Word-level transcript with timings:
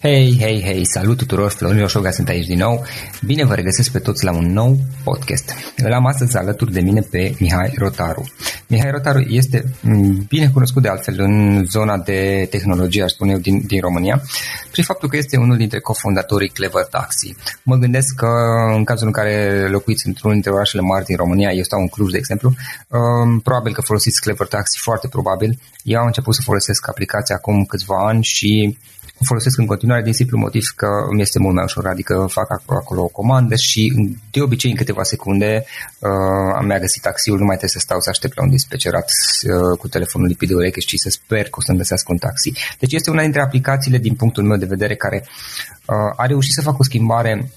Hei, 0.00 0.36
hei, 0.40 0.62
hei, 0.62 0.86
salut 0.86 1.16
tuturor, 1.16 1.50
Florin 1.50 1.80
Roșoga 1.80 2.10
sunt 2.10 2.28
aici 2.28 2.46
din 2.46 2.58
nou. 2.58 2.84
Bine 3.24 3.44
vă 3.44 3.54
regăsesc 3.54 3.90
pe 3.90 3.98
toți 3.98 4.24
la 4.24 4.32
un 4.32 4.52
nou 4.52 4.76
podcast. 5.04 5.52
Îl 5.76 5.92
am 5.92 6.06
astăzi 6.06 6.36
alături 6.36 6.72
de 6.72 6.80
mine 6.80 7.00
pe 7.00 7.34
Mihai 7.38 7.74
Rotaru. 7.76 8.24
Mihai 8.66 8.90
Rotaru 8.90 9.20
este 9.20 9.64
mm, 9.80 10.24
bine 10.28 10.50
cunoscut 10.50 10.82
de 10.82 10.88
altfel 10.88 11.20
în 11.20 11.64
zona 11.64 11.96
de 11.96 12.46
tehnologie, 12.50 13.02
aș 13.02 13.10
spune 13.10 13.32
eu, 13.32 13.38
din, 13.38 13.66
din 13.66 13.80
România, 13.80 14.22
prin 14.70 14.84
faptul 14.84 15.08
că 15.08 15.16
este 15.16 15.36
unul 15.36 15.56
dintre 15.56 15.80
cofondatorii 15.80 16.48
Clever 16.48 16.84
Taxi. 16.84 17.36
Mă 17.62 17.76
gândesc 17.76 18.14
că 18.14 18.28
în 18.76 18.84
cazul 18.84 19.06
în 19.06 19.12
care 19.12 19.66
locuiți 19.70 20.06
într-unul 20.06 20.34
dintre 20.34 20.52
orașele 20.52 20.82
mari 20.82 21.04
din 21.04 21.16
România, 21.16 21.50
eu 21.50 21.62
stau 21.62 21.80
în 21.80 21.88
Cluj, 21.88 22.10
de 22.10 22.18
exemplu, 22.18 22.54
um, 22.88 23.40
probabil 23.40 23.72
că 23.72 23.80
folosiți 23.80 24.20
Clever 24.20 24.46
Taxi, 24.46 24.78
foarte 24.78 25.08
probabil. 25.08 25.58
Eu 25.82 25.98
am 26.00 26.06
început 26.06 26.34
să 26.34 26.40
folosesc 26.44 26.88
aplicația 26.88 27.34
acum 27.34 27.64
câțiva 27.64 28.06
ani 28.06 28.22
și 28.22 28.78
o 29.20 29.24
folosesc 29.24 29.58
în 29.58 29.66
continuare 29.66 30.02
din 30.02 30.12
simplu 30.12 30.38
motiv 30.38 30.72
că 30.76 30.88
mi 31.14 31.20
este 31.20 31.38
mult 31.38 31.54
mai 31.54 31.64
ușor, 31.64 31.86
adică 31.86 32.26
fac 32.30 32.50
acolo, 32.50 32.78
acolo 32.78 33.02
o 33.02 33.06
comandă 33.06 33.56
și 33.56 33.92
de 34.30 34.40
obicei 34.40 34.70
în 34.70 34.76
câteva 34.76 35.02
secunde 35.02 35.64
uh, 35.98 36.64
mi-a 36.66 36.78
găsit 36.78 37.02
taxiul, 37.02 37.38
nu 37.38 37.44
mai 37.44 37.56
trebuie 37.56 37.78
să 37.80 37.86
stau 37.86 38.00
să 38.00 38.10
aștept 38.10 38.36
la 38.36 38.42
un 38.42 38.50
dispecerat 38.50 39.10
uh, 39.10 39.78
cu 39.78 39.88
telefonul 39.88 40.28
lipit 40.28 40.48
de 40.48 40.54
ureche 40.54 40.80
și 40.80 40.98
să 40.98 41.08
sper 41.10 41.42
că 41.42 41.56
o 41.58 41.62
să-mi 41.62 41.78
găsească 41.78 42.12
un 42.12 42.18
taxi. 42.18 42.52
Deci 42.78 42.92
este 42.92 43.10
una 43.10 43.22
dintre 43.22 43.40
aplicațiile 43.40 43.98
din 43.98 44.14
punctul 44.14 44.44
meu 44.44 44.56
de 44.56 44.66
vedere 44.66 44.94
care 44.94 45.24
uh, 45.24 45.96
a 46.16 46.26
reușit 46.26 46.52
să 46.52 46.62
facă 46.62 46.76
o 46.80 46.84
schimbare 46.84 47.50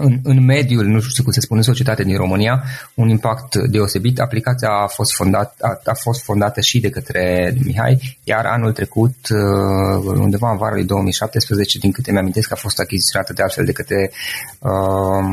în, 0.00 0.20
în 0.22 0.44
mediul, 0.44 0.84
nu 0.84 1.00
știu 1.00 1.22
cum 1.22 1.32
se 1.32 1.40
spune, 1.40 1.60
în 1.60 1.66
societate 1.66 2.02
din 2.02 2.16
România, 2.16 2.64
un 2.94 3.08
impact 3.08 3.56
deosebit. 3.56 4.20
Aplicația 4.20 4.68
a 4.68 4.86
fost, 4.86 5.14
fondat, 5.14 5.54
a, 5.60 5.80
a 5.84 5.94
fost 5.94 6.22
fondată 6.22 6.60
și 6.60 6.80
de 6.80 6.90
către 6.90 7.54
Mihai, 7.64 8.18
iar 8.24 8.44
anul 8.46 8.72
trecut, 8.72 9.14
uh, 9.30 10.16
undeva 10.18 10.50
în 10.50 10.56
vara 10.56 10.74
lui 10.74 10.84
2017, 10.84 11.78
din 11.78 11.90
câte 11.90 12.12
mi-amintesc, 12.12 12.52
a 12.52 12.54
fost 12.54 12.78
achiziționată 12.78 13.32
de 13.32 13.42
altfel 13.42 13.64
de 13.64 13.72
către 13.72 14.10
uh, 14.58 14.70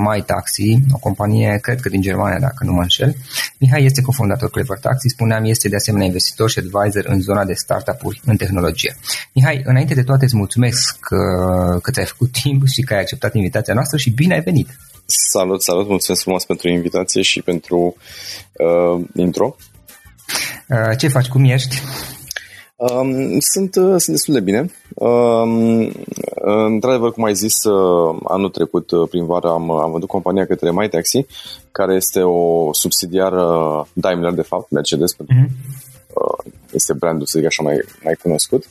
My 0.05 0.23
Taxi, 0.25 0.80
o 0.91 0.97
companie, 0.97 1.59
cred 1.61 1.80
că 1.80 1.89
din 1.89 2.02
Germania, 2.02 2.39
dacă 2.39 2.64
nu 2.64 2.72
mă 2.73 2.81
înșel. 2.81 3.16
Mihai 3.58 3.84
este 3.84 4.02
cofondator 4.02 4.50
Clever 4.50 4.78
Taxi, 4.78 5.08
spuneam, 5.08 5.44
este 5.44 5.69
de 5.69 5.75
asemenea 5.75 6.08
investitor 6.08 6.50
și 6.50 6.59
advisor 6.59 7.06
în 7.06 7.22
zona 7.22 7.45
de 7.45 7.53
startup-uri 7.53 8.22
în 8.25 8.36
tehnologie. 8.36 8.95
Mihai, 9.34 9.61
înainte 9.66 9.94
de 9.94 10.03
toate 10.03 10.23
îți 10.23 10.36
mulțumesc 10.36 10.97
că, 11.00 11.16
uh, 11.16 11.81
că 11.81 11.91
ți-ai 11.91 12.06
făcut 12.06 12.31
timp 12.31 12.67
și 12.67 12.81
că 12.81 12.94
ai 12.94 13.00
acceptat 13.00 13.34
invitația 13.34 13.73
noastră 13.73 13.97
și 13.97 14.09
bine 14.09 14.34
ai 14.34 14.41
venit! 14.41 14.53
Salut, 15.06 15.62
salut, 15.62 15.88
mulțumesc 15.88 16.23
frumos 16.23 16.46
pentru 16.46 16.70
invitație 16.70 17.22
și 17.22 17.42
pentru 17.42 17.96
uh, 18.54 19.06
intro. 19.16 19.56
Uh, 20.70 20.98
ce 20.98 21.08
faci, 21.08 21.28
cum 21.28 21.44
ești? 21.44 21.76
Um, 22.76 23.40
sunt, 23.40 23.76
uh, 23.76 23.96
sunt 23.98 24.08
destul 24.08 24.34
de 24.34 24.40
bine. 24.40 24.72
Um, 24.94 25.92
într-adevăr, 26.66 27.12
cum 27.12 27.24
ai 27.24 27.34
zis, 27.34 27.64
uh, 27.64 28.20
anul 28.24 28.50
trecut, 28.50 28.92
uh, 28.92 29.09
prin 29.09 29.26
vară, 29.26 29.50
am, 29.50 29.72
am 29.72 29.92
vândut 29.92 30.09
compania 30.09 30.46
către 30.46 30.72
My 30.72 30.90
Taxi, 30.90 31.26
care 31.72 31.96
este 31.96 32.22
o 32.22 32.74
subsidiară 32.74 33.46
Daimler, 33.94 34.31
de 34.31 34.42
fapt, 34.42 34.70
Mercedes, 34.70 35.14
pentru 35.14 35.36
uh-huh. 35.36 35.50
uh, 36.14 36.54
este 36.72 36.94
brandul, 36.94 37.26
să 37.26 37.38
zic 37.38 37.48
așa, 37.48 37.64
mai, 37.64 37.84
mai 38.04 38.14
cunoscut. 38.22 38.66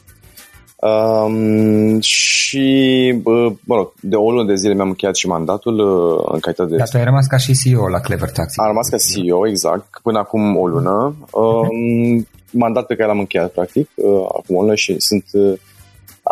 Um, 0.83 2.01
și, 2.01 3.15
bă, 3.23 3.53
mă 3.65 3.75
rog, 3.75 3.93
de 4.01 4.17
o 4.17 4.31
lună 4.31 4.45
de 4.47 4.55
zile 4.55 4.75
mi-am 4.75 4.89
încheiat 4.89 5.17
și 5.17 5.27
mandatul 5.27 5.79
uh, 5.79 6.33
în 6.33 6.41
calitate 6.41 6.71
de... 6.71 6.77
Dar 6.77 6.89
tu 6.89 6.97
ai 6.97 7.05
rămas 7.05 7.27
ca 7.27 7.37
și 7.37 7.53
CEO 7.63 7.89
la 7.89 8.01
Clever 8.01 8.31
Taxi. 8.31 8.61
Am 8.61 8.67
rămas 8.67 8.89
ca 8.89 8.97
CEO, 8.97 9.49
exact, 9.49 10.01
până 10.03 10.19
acum 10.19 10.57
o 10.57 10.67
lună. 10.67 11.15
Um, 11.31 12.27
mandat 12.51 12.87
pe 12.87 12.95
care 12.95 13.09
l-am 13.09 13.19
încheiat, 13.19 13.53
practic, 13.53 13.89
uh, 13.95 14.25
acum 14.39 14.57
o 14.57 14.61
lună 14.61 14.75
și 14.75 14.95
sunt... 14.99 15.25
Uh, 15.33 15.59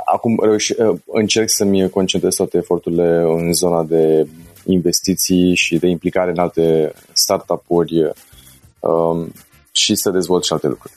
acum 0.05 0.39
reuși, 0.43 0.81
uh, 0.81 0.99
încerc 1.07 1.49
să-mi 1.51 1.91
concentrez 1.91 2.35
toate 2.35 2.57
eforturile 2.57 3.23
în 3.27 3.53
zona 3.53 3.83
de 3.83 4.27
investiții 4.65 5.55
și 5.55 5.79
de 5.79 5.87
implicare 5.87 6.31
în 6.31 6.39
alte 6.39 6.93
startup-uri 7.13 8.03
uh, 8.81 9.27
și 9.73 9.95
să 9.95 10.11
dezvolt 10.11 10.45
și 10.45 10.53
alte 10.53 10.67
lucruri. 10.67 10.93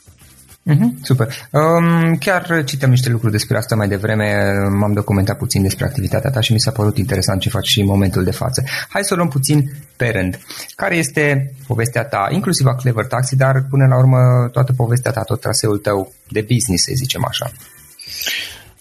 Mm-hmm, 0.70 1.02
super. 1.02 1.28
Um, 1.50 2.16
chiar 2.16 2.64
citeam 2.64 2.90
niște 2.90 3.10
lucruri 3.10 3.32
despre 3.32 3.56
asta 3.56 3.76
mai 3.76 3.88
devreme, 3.88 4.52
m-am 4.78 4.92
documentat 4.92 5.38
puțin 5.38 5.62
despre 5.62 5.84
activitatea 5.84 6.30
ta 6.30 6.40
și 6.40 6.52
mi 6.52 6.60
s-a 6.60 6.70
părut 6.70 6.98
interesant 6.98 7.40
ce 7.40 7.48
faci 7.48 7.66
și 7.66 7.80
în 7.80 7.86
momentul 7.86 8.24
de 8.24 8.30
față. 8.30 8.62
Hai 8.88 9.04
să 9.04 9.12
o 9.12 9.16
luăm 9.16 9.28
puțin 9.28 9.70
pe 9.96 10.08
rând. 10.08 10.38
Care 10.74 10.96
este 10.96 11.52
povestea 11.66 12.04
ta, 12.04 12.28
inclusiv 12.30 12.66
a 12.66 12.74
Clever 12.74 13.06
Taxi, 13.06 13.36
dar 13.36 13.64
până 13.70 13.86
la 13.86 13.96
urmă 13.96 14.48
toată 14.52 14.72
povestea 14.72 15.10
ta, 15.10 15.22
tot 15.22 15.40
traseul 15.40 15.78
tău 15.78 16.12
de 16.28 16.40
business, 16.40 16.84
să 16.84 16.92
zicem 16.94 17.24
așa? 17.28 17.50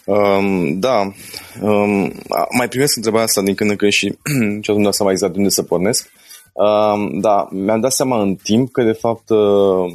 Um, 0.06 0.80
da, 0.80 1.14
um, 1.62 2.14
mai 2.58 2.68
primesc 2.70 2.96
întrebarea 2.96 3.26
asta 3.26 3.42
din 3.42 3.56
când 3.56 3.70
în 3.70 3.76
când 3.76 3.92
și 3.92 4.18
niciodată 4.24 4.78
nu 4.78 4.84
dau 4.84 4.92
seama 4.92 5.12
exact 5.12 5.32
de 5.32 5.38
unde 5.38 5.50
să 5.50 5.64
pornesc. 5.64 6.06
Uh, 6.06 6.23
Uh, 6.54 7.20
da, 7.22 7.48
mi-am 7.52 7.80
dat 7.80 7.92
seama 7.92 8.22
în 8.22 8.36
timp 8.36 8.72
că, 8.72 8.84
de 8.84 8.92
fapt, 8.92 9.30
uh, 9.30 9.92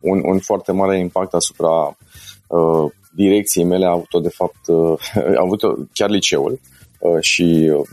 un, 0.00 0.20
un 0.24 0.38
foarte 0.38 0.72
mare 0.72 0.98
impact 0.98 1.34
asupra 1.34 1.96
uh, 2.46 2.92
direcției 3.14 3.64
mele 3.64 3.86
a 3.86 3.90
avut-o, 3.90 4.20
de 4.20 4.28
fapt, 4.28 4.66
uh, 4.66 4.98
a 5.38 5.40
avut 5.40 5.60
chiar 5.92 6.10
liceul 6.10 6.60
uh, 6.98 7.20
și 7.20 7.70
uh, 7.74 7.86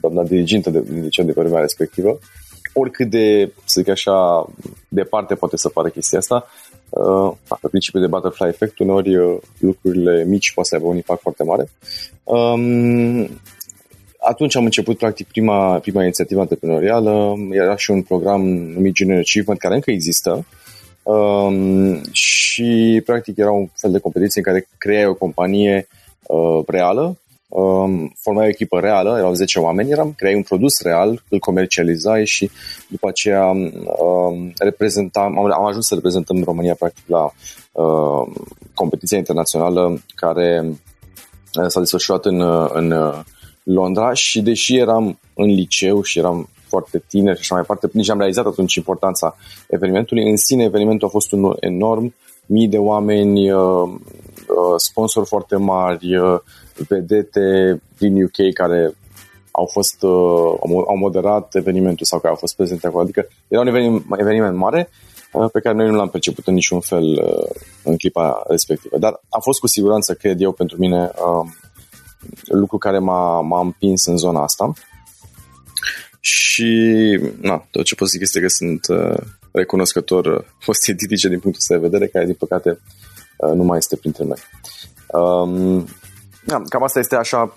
doamna 0.00 0.22
dirigintă 0.22 0.70
de, 0.70 0.80
de 0.80 1.00
liceu 1.00 1.24
de 1.24 1.32
vremea 1.32 1.60
respectivă. 1.60 2.18
Oricât 2.72 3.10
de, 3.10 3.52
să 3.64 3.80
zic 3.80 3.88
așa, 3.88 4.46
departe 4.88 5.34
poate 5.34 5.56
să 5.56 5.68
pară 5.68 5.88
chestia 5.88 6.18
asta, 6.18 6.46
uh, 6.88 7.32
pe 7.60 7.68
principiul 7.68 8.02
de 8.02 8.08
butterfly 8.08 8.48
effect, 8.48 8.78
uneori 8.78 9.16
uh, 9.16 9.36
lucrurile 9.58 10.24
mici 10.24 10.52
poate 10.54 10.68
să 10.68 10.74
aibă 10.74 10.86
un 10.86 10.96
impact 10.96 11.20
foarte 11.20 11.44
mare. 11.44 11.70
Um, 12.24 13.28
atunci 14.20 14.56
am 14.56 14.64
început 14.64 14.98
practic 14.98 15.26
prima, 15.26 15.78
prima 15.78 16.02
inițiativă 16.02 16.40
antreprenorială, 16.40 17.34
era 17.50 17.76
și 17.76 17.90
un 17.90 18.02
program 18.02 18.42
numit 18.48 18.96
Junior 18.96 19.18
Achievement 19.18 19.60
care 19.60 19.74
încă 19.74 19.90
există. 19.90 20.46
Um, 21.02 22.00
și 22.12 23.02
practic 23.04 23.36
era 23.36 23.50
un 23.50 23.68
fel 23.74 23.90
de 23.90 23.98
competiție 23.98 24.42
în 24.44 24.52
care 24.52 24.68
creai 24.78 25.06
o 25.06 25.14
companie 25.14 25.88
uh, 26.22 26.64
reală, 26.66 27.18
um, 27.48 28.12
formai 28.20 28.44
o 28.44 28.48
echipă 28.48 28.80
reală, 28.80 29.18
erau 29.18 29.32
10 29.32 29.58
oameni, 29.58 29.90
eram, 29.90 30.12
creai 30.16 30.34
un 30.34 30.42
produs 30.42 30.82
real, 30.82 31.22
îl 31.28 31.38
comercializai 31.38 32.26
și 32.26 32.50
după 32.88 33.08
aceea 33.08 33.46
um, 33.46 34.52
reprezentam, 34.58 35.38
am, 35.38 35.52
am 35.52 35.64
ajuns 35.64 35.86
să 35.86 35.94
reprezentăm 35.94 36.42
România 36.42 36.74
practic 36.74 37.04
la 37.06 37.30
uh, 37.72 38.32
competiția 38.74 39.18
internațională 39.18 40.02
care 40.14 40.64
uh, 40.64 41.66
s-a 41.68 41.80
desfășurat 41.80 42.24
în, 42.24 42.40
în 42.72 42.92
Londra 43.62 44.12
și 44.12 44.40
deși 44.40 44.76
eram 44.76 45.18
în 45.34 45.46
liceu 45.46 46.02
și 46.02 46.18
eram 46.18 46.48
foarte 46.70 47.02
tineri 47.08 47.36
și 47.36 47.40
așa 47.40 47.54
mai 47.54 47.62
departe, 47.62 47.88
nici 47.92 48.10
am 48.10 48.18
realizat 48.18 48.46
atunci 48.46 48.74
importanța 48.74 49.36
evenimentului. 49.68 50.30
În 50.30 50.36
sine, 50.36 50.64
evenimentul 50.64 51.06
a 51.06 51.10
fost 51.10 51.32
un 51.32 51.56
enorm, 51.60 52.14
mii 52.46 52.68
de 52.68 52.78
oameni, 52.78 53.50
uh, 53.50 53.60
uh, 53.60 54.76
sponsori 54.76 55.26
foarte 55.26 55.56
mari, 55.56 56.16
uh, 56.16 56.38
vedete 56.88 57.80
din 57.98 58.22
UK 58.22 58.52
care 58.54 58.94
au 59.50 59.66
fost 59.66 60.02
au 60.86 60.96
moderat 60.96 61.54
evenimentul 61.54 62.06
sau 62.06 62.18
care 62.18 62.30
au 62.30 62.38
fost 62.38 62.56
prezente 62.56 62.86
acolo. 62.86 63.02
Adică 63.02 63.28
era 63.48 63.60
un 63.60 63.66
eveniment, 63.66 64.04
eveniment 64.18 64.56
mare 64.56 64.88
pe 65.52 65.60
care 65.60 65.76
noi 65.76 65.88
nu 65.88 65.94
l-am 65.94 66.08
perceput 66.08 66.46
în 66.46 66.54
niciun 66.54 66.80
fel 66.80 67.04
în 67.84 67.96
clipa 67.96 68.42
respectivă. 68.48 68.98
Dar 68.98 69.20
a 69.28 69.38
fost 69.40 69.60
cu 69.60 69.66
siguranță, 69.66 70.14
cred 70.14 70.40
eu, 70.40 70.52
pentru 70.52 70.76
mine 70.78 71.10
lucru 72.44 72.78
care 72.78 72.98
m-a, 72.98 73.40
m-a 73.40 73.60
împins 73.60 74.06
în 74.06 74.16
zona 74.16 74.42
asta. 74.42 74.72
Și, 76.20 77.20
na, 77.40 77.66
tot 77.70 77.84
ce 77.84 77.94
pot 77.94 78.08
zic 78.08 78.20
este 78.20 78.40
că 78.40 78.48
sunt 78.48 78.86
uh, 78.88 79.16
recunoscător 79.52 80.26
uh, 80.26 80.44
fostei 80.64 80.94
titice 80.94 81.28
din 81.28 81.38
punctul 81.38 81.62
ăsta 81.62 81.74
de 81.74 81.88
vedere, 81.88 82.10
care, 82.10 82.24
din 82.24 82.34
păcate, 82.34 82.78
uh, 83.36 83.52
nu 83.54 83.62
mai 83.62 83.78
este 83.78 83.96
printre 83.96 84.24
noi. 84.24 84.38
Um, 85.22 85.86
da, 86.44 86.62
cam 86.68 86.82
asta 86.82 86.98
este 86.98 87.16
așa 87.16 87.56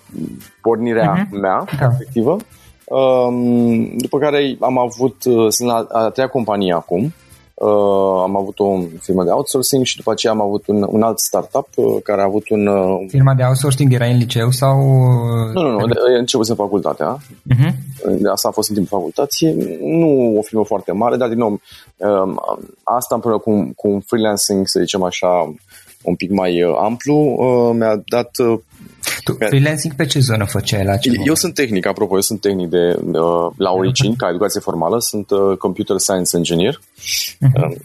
pornirea 0.60 1.26
uh-huh. 1.26 1.40
mea, 1.40 1.64
da. 1.78 1.90
efectivă. 1.92 2.36
Um, 2.84 3.96
după 3.96 4.18
care 4.18 4.56
am 4.60 4.78
avut, 4.78 5.24
uh, 5.24 5.46
sunt 5.48 5.68
la 5.68 5.86
a 5.92 6.10
treia 6.10 6.28
companie 6.28 6.72
acum, 6.72 7.12
Uh, 7.54 8.22
am 8.22 8.36
avut 8.36 8.58
o 8.58 8.80
firmă 9.00 9.24
de 9.24 9.30
outsourcing 9.30 9.84
și 9.84 9.96
după 9.96 10.10
aceea 10.10 10.32
am 10.32 10.40
avut 10.40 10.66
un, 10.66 10.86
un 10.90 11.02
alt 11.02 11.18
startup 11.18 11.68
uh, 11.74 12.02
care 12.02 12.20
a 12.20 12.24
avut 12.24 12.48
un... 12.48 12.66
Uh, 12.66 13.04
Firma 13.08 13.34
de 13.34 13.42
outsourcing 13.42 13.92
era 13.92 14.06
în 14.06 14.16
liceu 14.16 14.50
sau... 14.50 14.78
Nu, 15.52 15.62
nu, 15.62 15.70
nu, 15.70 15.86
de, 15.86 15.94
început 16.18 16.48
în 16.48 16.54
facultatea. 16.54 17.16
Uh-huh. 17.18 17.72
Asta 18.32 18.48
a 18.48 18.50
fost 18.50 18.68
în 18.68 18.74
timpul 18.74 18.98
facultății. 18.98 19.78
Nu 19.80 20.38
o 20.38 20.42
firmă 20.42 20.64
foarte 20.64 20.92
mare, 20.92 21.16
dar 21.16 21.28
din 21.28 21.38
nou, 21.38 21.60
uh, 21.96 22.34
asta 22.82 23.14
împreună 23.14 23.38
cu, 23.38 23.72
cu 23.76 23.88
un 23.88 24.00
freelancing, 24.00 24.66
să 24.66 24.80
zicem 24.80 25.02
așa, 25.02 25.54
un 26.02 26.14
pic 26.14 26.30
mai 26.30 26.62
uh, 26.62 26.76
amplu, 26.80 27.14
uh, 27.14 27.76
mi-a 27.78 28.02
dat 28.06 28.30
uh, 28.38 28.58
tu 29.24 29.36
freelancing 29.38 29.94
pe 29.94 30.06
ce 30.06 30.18
zonă 30.20 30.44
făceai 30.44 30.84
la 30.84 30.96
ce 30.96 31.08
Eu 31.08 31.14
moment? 31.16 31.36
sunt 31.36 31.54
tehnic, 31.54 31.86
apropo, 31.86 32.14
eu 32.14 32.20
sunt 32.20 32.40
tehnic 32.40 32.68
de, 32.68 32.98
uh, 33.02 33.50
la 33.56 33.70
origini, 33.70 34.16
ca 34.16 34.28
educație 34.28 34.60
formală, 34.60 35.00
sunt 35.00 35.30
uh, 35.30 35.56
computer 35.56 35.98
science 35.98 36.36
engineer 36.36 36.80
uh-huh. 36.80 37.70
uh, 37.70 37.76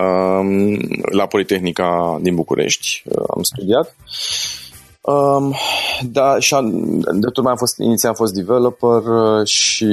um, 0.00 0.78
la 1.12 1.26
Politehnica 1.26 2.18
din 2.22 2.34
București 2.34 3.02
uh, 3.04 3.24
am 3.34 3.42
studiat. 3.42 3.96
Um, 5.00 5.54
da, 6.10 6.38
și 6.38 6.54
de 7.12 7.40
mai 7.42 7.50
am 7.50 7.56
fost, 7.56 7.78
inițial 7.78 8.10
am 8.10 8.16
fost 8.16 8.34
developer 8.34 9.02
uh, 9.02 9.46
și 9.46 9.88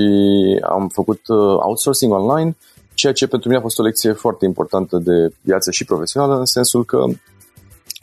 am 0.70 0.88
făcut 0.88 1.28
uh, 1.28 1.58
outsourcing 1.60 2.12
online, 2.12 2.56
ceea 2.94 3.14
ce 3.14 3.28
pentru 3.28 3.48
mine 3.48 3.60
a 3.60 3.64
fost 3.64 3.80
o 3.80 3.84
lecție 3.84 4.12
foarte 4.12 4.46
importantă 4.46 4.98
de 4.98 5.34
viață 5.42 5.72
și 5.72 5.86
profesională, 5.86 6.38
în 6.38 6.46
sensul 6.46 6.86
că 6.86 7.04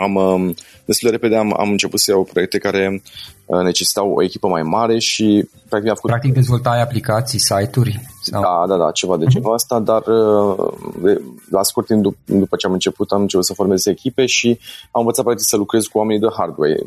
am, 0.00 0.14
um, 0.14 0.54
destul 0.84 1.10
de 1.10 1.16
repede 1.16 1.36
am, 1.36 1.54
am 1.58 1.70
început 1.70 2.00
să 2.00 2.10
iau 2.10 2.28
proiecte 2.32 2.58
care 2.58 3.02
uh, 3.46 3.60
necesitau 3.62 4.12
o 4.12 4.22
echipă 4.22 4.48
mai 4.48 4.62
mare 4.62 4.98
și 4.98 5.48
practic 5.68 5.88
am 5.88 5.94
făcut... 5.94 6.10
Practic 6.10 6.32
dezvoltai 6.32 6.82
aplicații, 6.82 7.38
site-uri? 7.38 8.00
Sau? 8.22 8.42
Da, 8.42 8.64
da, 8.68 8.84
da, 8.84 8.90
ceva 8.90 9.16
de 9.16 9.24
mhm. 9.24 9.32
genul 9.32 9.50
uh-huh. 9.50 9.54
ăsta, 9.54 9.78
dar 9.78 10.02
uh, 10.06 11.16
la 11.50 11.62
scurt 11.62 11.86
timp 11.86 12.02
dup- 12.02 12.24
după 12.24 12.56
ce 12.56 12.66
am 12.66 12.72
început 12.72 13.10
am 13.10 13.20
început 13.20 13.44
să 13.44 13.54
formez 13.54 13.86
echipe 13.86 14.26
și 14.26 14.58
am 14.90 15.00
învățat 15.00 15.24
practic 15.24 15.46
să 15.46 15.56
lucrez 15.56 15.84
cu 15.86 15.98
oamenii 15.98 16.20
de 16.20 16.26
hardware. 16.36 16.82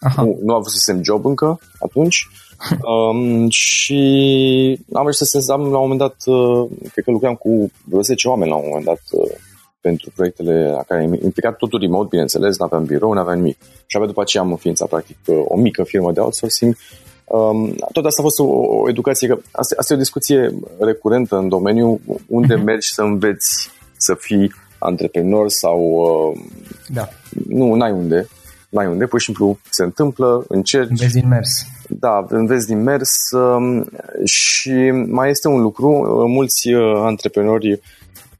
Aha. 0.00 0.22
Nu, 0.22 0.38
nu 0.42 0.52
am 0.54 0.58
avut 0.58 1.04
job 1.04 1.24
încă 1.24 1.60
atunci 1.78 2.28
um, 2.92 3.48
și 3.48 4.00
am 4.92 5.02
reușit 5.02 5.26
să 5.26 5.52
am 5.52 5.60
la 5.60 5.66
un 5.66 5.88
moment 5.88 5.98
dat, 5.98 6.16
uh, 6.26 6.68
cred 6.92 7.04
că 7.04 7.10
lucram 7.10 7.34
cu 7.34 7.70
vreo 7.84 8.02
10 8.02 8.28
oameni 8.28 8.50
la 8.50 8.56
un 8.56 8.64
moment 8.66 8.84
dat 8.84 9.02
uh, 9.10 9.30
pentru 9.80 10.10
proiectele 10.14 10.68
la 10.68 10.82
care 10.82 11.04
am 11.04 11.12
implicat 11.22 11.56
totul 11.56 11.80
remote, 11.80 12.08
bineînțeles, 12.10 12.58
nu 12.58 12.64
aveam 12.64 12.84
birou, 12.84 13.12
nu 13.12 13.20
aveam 13.20 13.36
nimic. 13.36 13.58
Și 13.86 13.96
abia 13.96 14.08
după 14.08 14.20
aceea 14.20 14.42
am 14.42 14.50
înființat 14.50 14.88
practic 14.88 15.16
o 15.44 15.56
mică 15.56 15.82
firmă 15.82 16.12
de 16.12 16.20
outsourcing. 16.20 16.76
Um, 17.24 17.74
tot 17.92 18.04
asta 18.04 18.20
a 18.20 18.22
fost 18.22 18.38
o, 18.38 18.44
o 18.44 18.88
educație, 18.88 19.28
că 19.28 19.38
asta, 19.50 19.74
asta 19.78 19.92
e 19.92 19.96
o 19.96 20.00
discuție 20.00 20.54
recurentă 20.78 21.36
în 21.36 21.48
domeniu, 21.48 22.00
unde 22.26 22.54
uh-huh. 22.54 22.64
mergi 22.64 22.92
să 22.92 23.02
înveți 23.02 23.70
să 23.96 24.14
fii 24.18 24.52
antreprenor 24.78 25.48
sau... 25.48 25.80
Uh, 25.80 26.40
da. 26.88 27.08
Nu, 27.48 27.74
n-ai 27.74 27.92
unde. 27.92 28.28
N-ai 28.68 28.86
unde, 28.86 29.06
pur 29.06 29.18
și 29.18 29.24
simplu 29.24 29.58
se 29.70 29.84
întâmplă, 29.84 30.44
încerci. 30.48 30.90
Înveți 30.90 31.14
din 31.14 31.28
mers. 31.28 31.48
Da, 31.88 32.26
înveți 32.28 32.66
din 32.66 32.82
mers 32.82 33.10
um, 33.30 33.88
și 34.24 34.90
mai 34.90 35.30
este 35.30 35.48
un 35.48 35.60
lucru, 35.60 35.88
uh, 35.88 36.24
mulți 36.28 36.72
uh, 36.72 36.96
antreprenori 36.96 37.80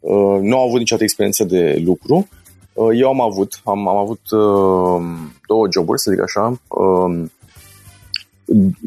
Uh, 0.01 0.39
nu 0.41 0.57
au 0.57 0.67
avut 0.67 0.79
niciodată 0.79 1.05
experiență 1.05 1.45
de 1.45 1.83
lucru. 1.85 2.29
Uh, 2.73 2.89
eu 2.95 3.09
am 3.09 3.21
avut, 3.21 3.61
am, 3.65 3.89
am 3.89 3.97
avut 3.97 4.31
uh, 4.31 5.07
două 5.47 5.67
joburi, 5.71 6.01
să 6.01 6.11
zic 6.11 6.23
așa, 6.23 6.61
uh, 6.69 7.29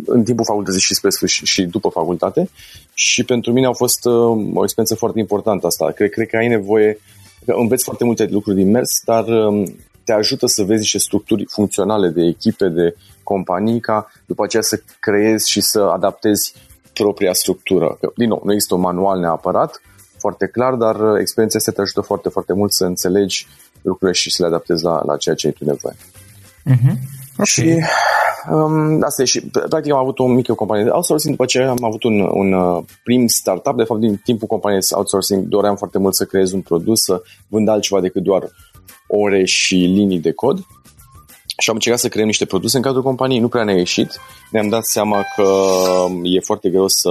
în 0.06 0.24
timpul 0.24 0.46
facultății 0.46 0.82
și 0.82 0.94
spre 0.94 1.10
sfârșit 1.10 1.48
și 1.48 1.64
după 1.64 1.90
facultate 1.90 2.50
și 2.94 3.24
pentru 3.24 3.52
mine 3.52 3.66
au 3.66 3.74
fost 3.74 4.06
uh, 4.06 4.14
o 4.54 4.64
experiență 4.64 4.96
foarte 4.96 5.20
importantă 5.20 5.68
asta. 5.68 5.92
Cred, 5.92 6.10
cred 6.10 6.28
că 6.28 6.38
ai 6.38 6.48
nevoie, 6.48 7.00
că 7.46 7.54
înveți 7.58 7.84
foarte 7.84 8.04
multe 8.04 8.28
lucruri 8.32 8.58
din 8.58 8.70
mers, 8.70 9.02
dar 9.06 9.28
uh, 9.28 9.70
te 10.04 10.14
ajută 10.14 10.46
să 10.46 10.64
vezi 10.64 10.80
niște 10.80 10.98
structuri 10.98 11.46
funcționale 11.50 12.10
de 12.10 12.22
echipe, 12.22 12.68
de 12.68 12.96
companii, 13.24 13.80
ca 13.80 14.12
după 14.26 14.44
aceea 14.44 14.62
să 14.62 14.82
creezi 15.00 15.50
și 15.50 15.62
să 15.62 15.80
adaptezi 15.80 16.54
propria 16.94 17.34
structură. 17.34 17.98
Că, 18.00 18.12
din 18.16 18.28
nou, 18.28 18.42
nu 18.44 18.52
există 18.52 18.76
un 18.76 18.82
manual 18.82 19.20
neapărat, 19.20 19.82
foarte 20.24 20.46
clar, 20.48 20.74
dar 20.74 20.96
uh, 20.96 21.20
experiența 21.20 21.58
asta 21.58 21.72
te 21.72 21.82
ajută 21.82 22.02
foarte, 22.02 22.30
foarte 22.30 22.54
mult 22.54 22.72
să 22.72 22.86
înțelegi 22.86 23.48
lucrurile 23.82 24.18
și 24.18 24.32
să 24.32 24.42
le 24.42 24.48
adaptezi 24.48 24.84
la, 24.84 25.02
la 25.06 25.18
ceea 25.18 25.36
ce 25.36 25.48
ai 25.48 25.54
tu 25.54 25.66
nevoie. 25.66 25.96
Uh-huh. 25.96 26.96
Okay. 27.34 27.46
Și 27.46 27.84
um, 28.52 29.04
asta 29.04 29.22
e 29.22 29.26
și 29.26 29.42
practic 29.70 29.92
am 29.92 29.98
avut 29.98 30.20
o 30.20 30.28
mică 30.28 30.54
companie 30.54 30.84
de 30.84 30.90
outsourcing, 30.90 31.36
după 31.36 31.46
ce 31.46 31.62
am 31.62 31.84
avut 31.84 32.04
un, 32.04 32.20
un 32.20 32.54
uh, 32.54 32.84
prim 33.04 33.28
startup, 33.28 33.78
de 33.78 33.84
fapt 33.84 34.00
din 34.00 34.22
timpul 34.24 34.48
companiei 34.48 34.80
de 34.80 34.96
outsourcing 34.96 35.48
doream 35.48 35.76
foarte 35.76 35.98
mult 35.98 36.16
să 36.16 36.26
creez 36.26 36.52
un 36.52 36.62
produs, 36.62 37.00
să 37.04 37.22
vând 37.48 37.68
altceva 37.68 38.02
decât 38.02 38.24
doar 38.24 38.52
ore 39.08 39.46
și 39.46 39.76
linii 39.76 40.20
de 40.20 40.32
cod 40.32 40.66
și 41.62 41.70
am 41.70 41.76
încercat 41.76 42.00
să 42.00 42.10
creăm 42.10 42.26
niște 42.26 42.46
produse 42.46 42.78
în 42.78 42.84
cadrul 42.84 43.04
companiei, 43.04 43.40
nu 43.40 43.48
prea 43.48 43.64
ne-a 43.64 43.76
ieșit. 43.76 44.20
Ne-am 44.52 44.70
dat 44.70 44.86
seama 44.86 45.26
că 45.36 45.52
e 46.24 46.40
foarte 46.40 46.70
greu 46.70 46.88
să 46.88 47.10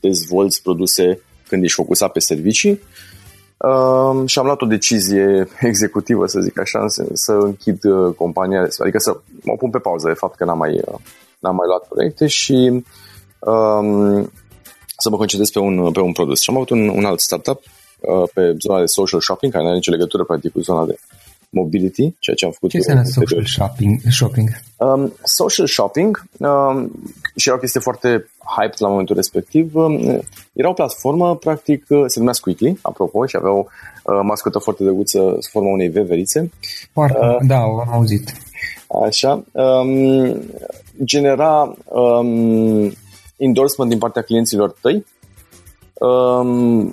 dezvolți 0.00 0.62
produse 0.62 1.22
când 1.48 1.62
ești 1.62 1.76
focusat 1.76 2.12
pe 2.12 2.18
servicii 2.18 2.80
uh, 3.56 4.22
și 4.26 4.38
am 4.38 4.44
luat 4.44 4.62
o 4.62 4.66
decizie 4.66 5.48
executivă, 5.60 6.26
să 6.26 6.40
zic 6.40 6.60
așa, 6.60 6.84
să 7.12 7.32
închid 7.32 7.84
uh, 7.84 8.14
compania, 8.14 8.68
adică 8.78 8.98
să 8.98 9.16
mă 9.42 9.54
pun 9.58 9.70
pe 9.70 9.78
pauză, 9.78 10.08
de 10.08 10.14
fapt 10.14 10.36
că 10.36 10.44
n-am 10.44 10.58
mai, 10.58 10.72
uh, 10.74 10.98
n-am 11.38 11.54
mai 11.54 11.66
luat 11.66 11.88
proiecte 11.88 12.26
și 12.26 12.84
um, 13.38 14.30
să 14.98 15.10
mă 15.10 15.16
concentrez 15.16 15.50
pe 15.50 15.58
un, 15.58 15.92
pe 15.92 16.00
un 16.00 16.12
produs. 16.12 16.40
Și 16.40 16.50
am 16.50 16.56
avut 16.56 16.70
un, 16.70 16.88
un 16.88 17.04
alt 17.04 17.20
startup 17.20 17.62
uh, 18.00 18.28
pe 18.34 18.56
zona 18.58 18.80
de 18.80 18.86
social 18.86 19.20
shopping, 19.20 19.52
care 19.52 19.62
nu 19.62 19.68
are 19.68 19.78
nicio 19.78 19.90
legătură 19.90 20.24
practic 20.24 20.52
cu 20.52 20.60
zona 20.60 20.86
de 20.86 20.98
mobility, 21.50 22.14
ceea 22.18 22.36
ce 22.36 22.44
am 22.44 22.50
făcut. 22.50 22.70
Ce 22.70 22.76
înseamnă 22.76 23.02
social 23.04 23.44
shopping? 23.44 24.00
shopping? 24.10 24.48
Um, 24.76 25.12
social 25.24 25.66
shopping 25.66 26.24
um, 26.38 26.90
și 27.36 27.48
era 27.48 27.56
o 27.56 27.60
chestie 27.60 27.80
foarte 27.80 28.30
hype 28.56 28.74
la 28.78 28.88
momentul 28.88 29.16
respectiv. 29.16 29.74
Um, 29.74 30.20
era 30.52 30.68
o 30.68 30.72
platformă, 30.72 31.36
practic, 31.36 31.84
uh, 31.88 32.04
se 32.06 32.18
numea 32.18 32.32
Squeakly, 32.32 32.78
apropo, 32.82 33.26
și 33.26 33.36
avea 33.36 33.52
o 33.52 33.64
uh, 33.64 34.20
mascotă 34.22 34.58
foarte 34.58 34.82
drăguță 34.82 35.18
sub 35.18 35.50
forma 35.50 35.70
unei 35.70 35.88
veverițe. 35.88 36.50
Foarte, 36.92 37.18
uh, 37.20 37.36
da, 37.46 37.56
am 37.56 37.88
auzit. 37.92 38.32
Așa. 39.04 39.44
Um, 39.52 40.36
genera 41.04 41.76
um, 41.84 42.92
endorsement 43.36 43.90
din 43.90 43.98
partea 43.98 44.22
clienților 44.22 44.76
tăi 44.80 44.94
um, 44.94 45.04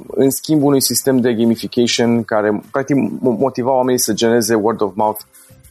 în 0.08 0.30
schimb 0.30 0.64
unui 0.64 0.82
sistem 0.82 1.18
de 1.18 1.34
gamification 1.34 2.24
care 2.24 2.62
practic 2.72 2.96
motiva 3.20 3.72
oamenii 3.72 4.00
să 4.00 4.14
genereze 4.14 4.54
word 4.56 4.82
of 4.82 4.92
mouth 4.96 5.20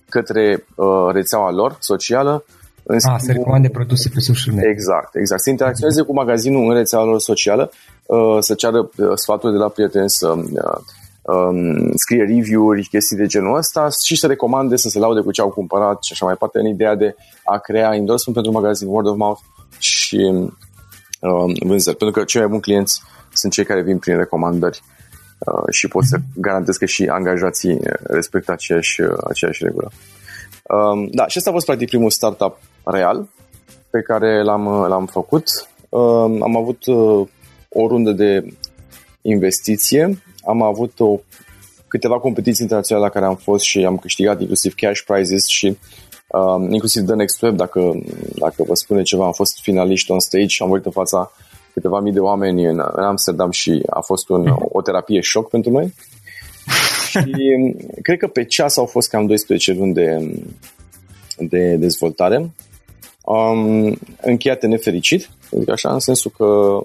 către 0.09 0.67
uh, 0.75 0.87
rețeaua 1.13 1.51
lor 1.51 1.77
socială. 1.81 2.45
În 2.83 2.99
schimb, 2.99 3.15
ah, 3.15 3.21
să 3.23 3.33
recomande 3.33 3.69
produse 3.69 4.09
pe 4.15 4.21
social 4.21 4.55
media. 4.55 4.71
Exact, 4.71 5.15
exact. 5.15 5.43
Să 5.43 5.51
interacționeze 5.51 6.03
cu 6.03 6.13
magazinul 6.13 6.69
în 6.69 6.75
rețeaua 6.75 7.05
lor 7.05 7.21
socială, 7.21 7.71
uh, 8.07 8.37
să 8.41 8.55
ceară 8.55 8.79
uh, 8.79 9.13
sfaturi 9.15 9.53
de 9.53 9.59
la 9.59 9.69
prieteni, 9.69 10.11
să 10.11 10.29
uh, 10.29 10.79
um, 11.23 11.93
scrie 11.95 12.25
review-uri, 12.25 12.89
chestii 12.91 13.17
de 13.17 13.27
genul 13.27 13.57
ăsta 13.57 13.89
și 14.05 14.17
să 14.17 14.27
recomande 14.27 14.77
să 14.77 14.89
se 14.89 14.99
laude 14.99 15.21
cu 15.21 15.31
ce 15.31 15.41
au 15.41 15.49
cumpărat 15.49 16.03
și 16.03 16.13
așa 16.13 16.25
mai 16.25 16.35
departe, 16.35 16.59
în 16.59 16.67
ideea 16.67 16.95
de 16.95 17.15
a 17.45 17.59
crea 17.59 17.95
endorsement 17.95 18.43
pentru 18.43 18.61
magazin, 18.61 18.89
word 18.89 19.07
of 19.07 19.17
mouth 19.17 19.41
și 19.79 20.33
um, 21.21 21.53
vânzări. 21.61 21.97
Pentru 21.97 22.19
că 22.19 22.25
cei 22.25 22.41
mai 22.41 22.51
buni 22.51 22.63
clienți 22.63 23.03
sunt 23.37 23.53
cei 23.53 23.65
care 23.65 23.83
vin 23.83 23.99
prin 23.99 24.17
recomandări 24.17 24.83
uh, 25.39 25.65
și 25.71 25.89
pot 25.89 26.05
să 26.05 26.17
mhm. 26.17 26.41
garantez 26.41 26.77
că 26.77 26.85
și 26.85 27.05
angajații 27.05 27.79
respectă 28.03 28.53
aceeași, 28.53 29.01
uh, 29.01 29.17
aceeași 29.29 29.65
regulă. 29.65 29.91
Um, 30.63 31.09
da, 31.11 31.27
și 31.27 31.39
asta 31.39 31.51
a 31.51 31.53
fost 31.53 31.67
practic 31.67 31.89
primul 31.89 32.11
startup 32.11 32.59
real 32.85 33.29
pe 33.91 34.01
care 34.01 34.43
l-am, 34.43 34.67
uh, 34.67 34.89
l-am 34.89 35.07
făcut. 35.07 35.45
Um, 35.89 36.43
am 36.43 36.57
avut 36.57 36.87
o 37.69 37.87
rundă 37.89 38.13
de 38.13 38.55
investiție, 39.23 40.23
am 40.45 40.63
avut 40.63 41.01
o, 41.01 41.19
câteva 41.89 42.19
competiții 42.19 42.63
internaționale 42.63 43.07
la 43.07 43.13
care 43.13 43.25
am 43.25 43.37
fost 43.37 43.65
și 43.65 43.85
am 43.85 43.97
câștigat 43.97 44.41
inclusiv 44.41 44.75
cash 44.75 45.01
prizes 45.07 45.47
și 45.47 45.79
um, 46.27 46.73
inclusiv 46.73 47.05
The 47.05 47.15
Next 47.15 47.43
Web, 47.43 47.57
dacă, 47.57 47.93
dacă 48.35 48.65
vă 48.67 48.75
spune 48.75 49.03
ceva, 49.03 49.25
am 49.25 49.33
fost 49.33 49.61
finalist 49.61 50.09
on 50.11 50.21
stage 50.21 50.47
și 50.47 50.63
am 50.63 50.69
vorbit 50.69 50.87
în 50.87 50.93
fața 50.93 51.33
câteva 51.75 52.01
mii 52.01 52.13
de 52.13 52.21
oameni 52.21 52.65
în, 52.65 52.83
în 52.93 53.05
Amsterdam 53.05 53.51
și 53.51 53.83
a 53.91 54.01
fost 54.01 54.29
un, 54.29 54.55
o 54.59 54.83
terapie 54.83 55.21
șoc 55.21 55.49
pentru 55.49 55.71
noi. 55.71 55.95
și 57.11 57.75
cred 58.03 58.19
că 58.19 58.27
pe 58.27 58.45
ceas 58.45 58.77
au 58.77 58.87
fost 58.87 59.09
cam 59.09 59.27
12 59.27 59.73
luni 59.73 59.93
de, 59.93 60.35
de 61.39 61.77
dezvoltare. 61.77 62.51
Um, 63.25 63.99
încheiate 64.21 64.67
nefericit, 64.67 65.31
zic 65.51 65.71
așa, 65.71 65.93
în 65.93 65.99
sensul 65.99 66.33
că 66.37 66.79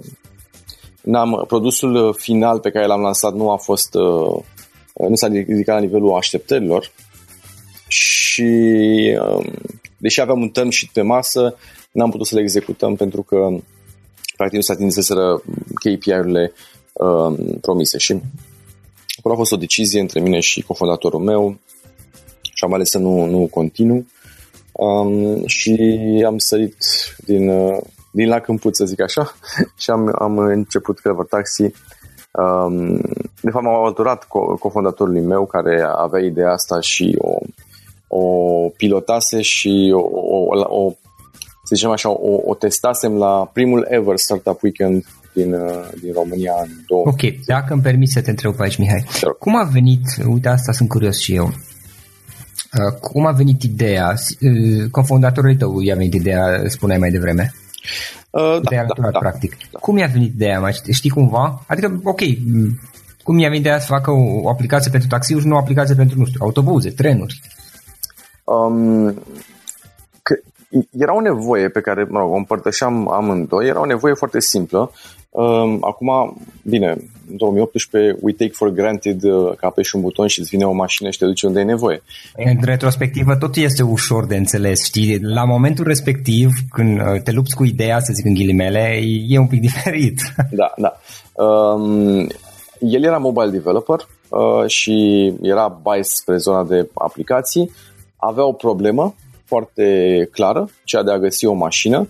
n-am, 1.02 1.44
produsul 1.48 2.16
final 2.18 2.60
pe 2.60 2.70
care 2.70 2.86
l-am 2.86 3.02
lansat 3.02 3.34
nu 3.34 3.52
a 3.52 3.58
fost 3.58 3.94
uh, 3.96 4.44
nu 5.08 5.16
s-a 5.16 5.28
ridicat 5.28 5.76
la 5.76 5.82
nivelul 5.82 6.14
așteptărilor 6.14 6.92
și 7.88 8.52
um, 9.20 9.54
deși 9.98 10.22
aveam 10.22 10.42
un 10.42 10.50
term 10.50 10.70
și 10.70 10.90
pe 10.94 11.02
masă, 11.02 11.56
n-am 11.92 12.10
putut 12.10 12.26
să 12.26 12.36
le 12.36 12.42
executăm 12.42 12.96
pentru 12.96 13.22
că 13.22 13.50
practic 14.40 14.60
nu 14.60 14.66
se 14.66 14.72
atinseseră 14.72 15.42
KPI-urile 15.74 16.54
uh, 16.94 17.58
promise 17.62 17.98
și 17.98 18.22
acolo 19.18 19.34
a 19.34 19.38
fost 19.38 19.52
o 19.52 19.58
decizie 19.58 20.00
între 20.00 20.20
mine 20.20 20.40
și 20.40 20.62
cofondatorul 20.62 21.20
meu 21.20 21.60
și 22.42 22.64
am 22.64 22.74
ales 22.74 22.90
să 22.90 22.98
nu, 22.98 23.26
nu 23.26 23.48
continu 23.52 24.08
um, 24.72 25.46
și 25.46 25.74
am 26.26 26.38
sărit 26.38 26.76
din, 27.26 27.50
uh, 27.50 27.78
din 28.12 28.28
la 28.28 28.40
câmpuț, 28.40 28.76
să 28.78 28.86
zic 28.86 29.02
așa, 29.02 29.34
și 29.82 29.90
am, 29.90 30.16
am 30.20 30.38
început 30.38 31.00
Clever 31.00 31.26
Taxi. 31.26 31.72
Um, 32.32 32.98
de 33.42 33.50
fapt, 33.52 33.64
m-am 33.64 33.84
alăturat 33.84 34.26
co- 34.26 34.60
cofondatorului 34.60 35.22
meu 35.22 35.46
care 35.46 35.82
avea 35.96 36.22
ideea 36.22 36.52
asta 36.52 36.80
și 36.80 37.16
o, 37.18 37.38
o 38.08 38.24
pilotase 38.70 39.42
și 39.42 39.92
o, 39.96 40.00
o, 40.00 40.84
o 40.84 40.94
să 41.70 41.76
zicem 41.76 41.90
așa, 41.90 42.10
o, 42.10 42.42
o 42.46 42.56
testasem 42.56 43.14
la 43.18 43.50
primul 43.54 43.88
ever 43.90 44.18
Startup 44.18 44.62
Weekend 44.64 45.06
din, 45.34 45.54
uh, 45.54 45.88
din 46.02 46.14
România 46.14 46.54
în 46.62 46.70
2000. 46.88 47.14
Ok, 47.14 47.46
dacă 47.46 47.74
îmi 47.74 47.82
permiți 47.82 48.14
să 48.14 48.22
te 48.22 48.30
întreb 48.30 48.60
aici, 48.60 48.78
Mihai. 48.78 49.06
Sure. 49.10 49.36
Cum 49.40 49.56
a 49.56 49.64
venit, 49.64 50.02
uite 50.28 50.48
asta 50.48 50.72
sunt 50.72 50.90
curios 50.90 51.20
și 51.20 51.36
eu, 51.36 51.54
Cum 53.02 53.26
a 53.26 53.32
venit 53.32 53.64
ideea? 53.64 54.14
Cofondatorul 54.92 55.56
tău 55.56 55.82
i-a 55.82 55.96
venit 55.96 56.14
ideea, 56.14 56.64
spuneai 56.68 57.00
mai 57.00 57.10
devreme. 57.10 57.54
Uh, 58.30 58.60
ideea 58.62 58.86
da, 58.86 59.02
da, 59.02 59.10
da, 59.10 59.20
practic. 59.20 59.58
Da. 59.72 59.80
Cum 59.80 59.98
i-a 59.98 60.10
venit 60.14 60.34
ideea? 60.34 60.60
Mai 60.60 60.74
știi 60.92 61.10
cumva? 61.10 61.64
Adică, 61.68 62.00
ok, 62.04 62.22
cum 63.24 63.38
i-a 63.38 63.48
venit 63.48 63.64
ideea 63.64 63.80
să 63.80 63.86
facă 63.86 64.12
o, 64.12 64.42
o 64.42 64.50
aplicație 64.50 64.92
pentru 64.92 65.10
taxiuri 65.10 65.42
și 65.42 65.48
nu 65.48 65.56
o 65.56 65.60
aplicație 65.60 65.96
pentru, 65.96 66.20
nu 66.20 66.26
știu, 66.26 66.40
autobuze, 66.44 66.90
trenuri? 66.90 67.42
Um, 68.44 69.14
că 69.14 69.59
era 70.92 71.16
o 71.16 71.22
nevoie 71.22 71.70
pe 71.70 71.82
care, 71.82 72.08
mă 72.10 72.20
rog, 72.20 72.32
o 72.32 72.36
împărtășeam 72.36 73.12
amândoi, 73.12 73.68
era 73.68 73.80
o 73.80 73.86
nevoie 73.86 74.14
foarte 74.14 74.40
simplă. 74.40 74.92
Um, 75.30 75.78
acum, 75.82 76.38
bine, 76.64 76.96
în 77.30 77.38
2018 77.38 78.18
we 78.22 78.32
take 78.32 78.52
for 78.54 78.70
granted 78.70 79.24
uh, 79.24 79.56
că 79.58 79.66
apeși 79.66 79.96
un 79.96 80.02
buton 80.02 80.28
și 80.28 80.40
îți 80.40 80.50
vine 80.50 80.66
o 80.66 80.72
mașină 80.72 81.10
și 81.10 81.18
te 81.18 81.26
duci 81.26 81.42
unde 81.42 81.60
e 81.60 81.64
nevoie. 81.64 82.02
În 82.36 82.58
retrospectivă 82.62 83.36
tot 83.36 83.56
este 83.56 83.84
ușor 83.84 84.26
de 84.26 84.36
înțeles, 84.36 84.84
știi? 84.84 85.20
La 85.22 85.44
momentul 85.44 85.86
respectiv, 85.86 86.50
când 86.70 87.00
uh, 87.00 87.22
te 87.24 87.32
lupți 87.32 87.56
cu 87.56 87.64
ideea, 87.64 88.00
să 88.00 88.14
zic 88.14 88.26
în 88.26 88.34
ghilimele, 88.34 89.00
e 89.28 89.40
un 89.40 89.48
pic 89.48 89.62
diferit. 89.68 90.20
Da, 90.52 90.74
da. 90.78 90.98
Um, 91.44 92.28
el 92.80 93.04
era 93.04 93.18
mobile 93.18 93.50
developer 93.50 94.08
uh, 94.30 94.68
și 94.68 95.26
era 95.42 95.82
bias 95.84 96.08
spre 96.08 96.38
zona 96.38 96.64
de 96.64 96.90
aplicații. 96.94 97.72
Avea 98.16 98.46
o 98.46 98.52
problemă 98.52 99.16
foarte 99.50 100.28
clară, 100.32 100.70
cea 100.84 101.04
de 101.04 101.12
a 101.12 101.20
găsi 101.20 101.46
o 101.46 101.54
mașină. 101.54 102.08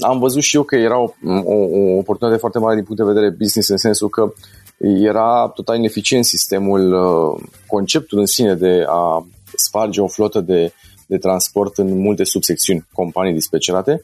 Am 0.00 0.18
văzut 0.18 0.42
și 0.42 0.56
eu 0.56 0.62
că 0.62 0.76
era 0.76 0.98
o, 0.98 1.10
o, 1.44 1.54
o 1.54 1.98
oportunitate 1.98 2.40
foarte 2.40 2.58
mare 2.58 2.74
din 2.74 2.84
punct 2.84 3.00
de 3.00 3.12
vedere 3.12 3.30
business 3.30 3.68
în 3.68 3.76
sensul 3.76 4.08
că 4.08 4.32
era 4.78 5.50
total 5.54 5.76
ineficient 5.76 6.24
sistemul, 6.24 6.92
uh, 6.92 7.48
conceptul 7.66 8.18
în 8.18 8.26
sine 8.26 8.54
de 8.54 8.84
a 8.88 9.26
sparge 9.54 10.00
o 10.00 10.06
flotă 10.06 10.40
de, 10.40 10.72
de 11.06 11.18
transport 11.18 11.78
în 11.78 11.98
multe 11.98 12.24
subsecțiuni, 12.24 12.86
companii 12.92 13.32
dispeceate, 13.32 14.02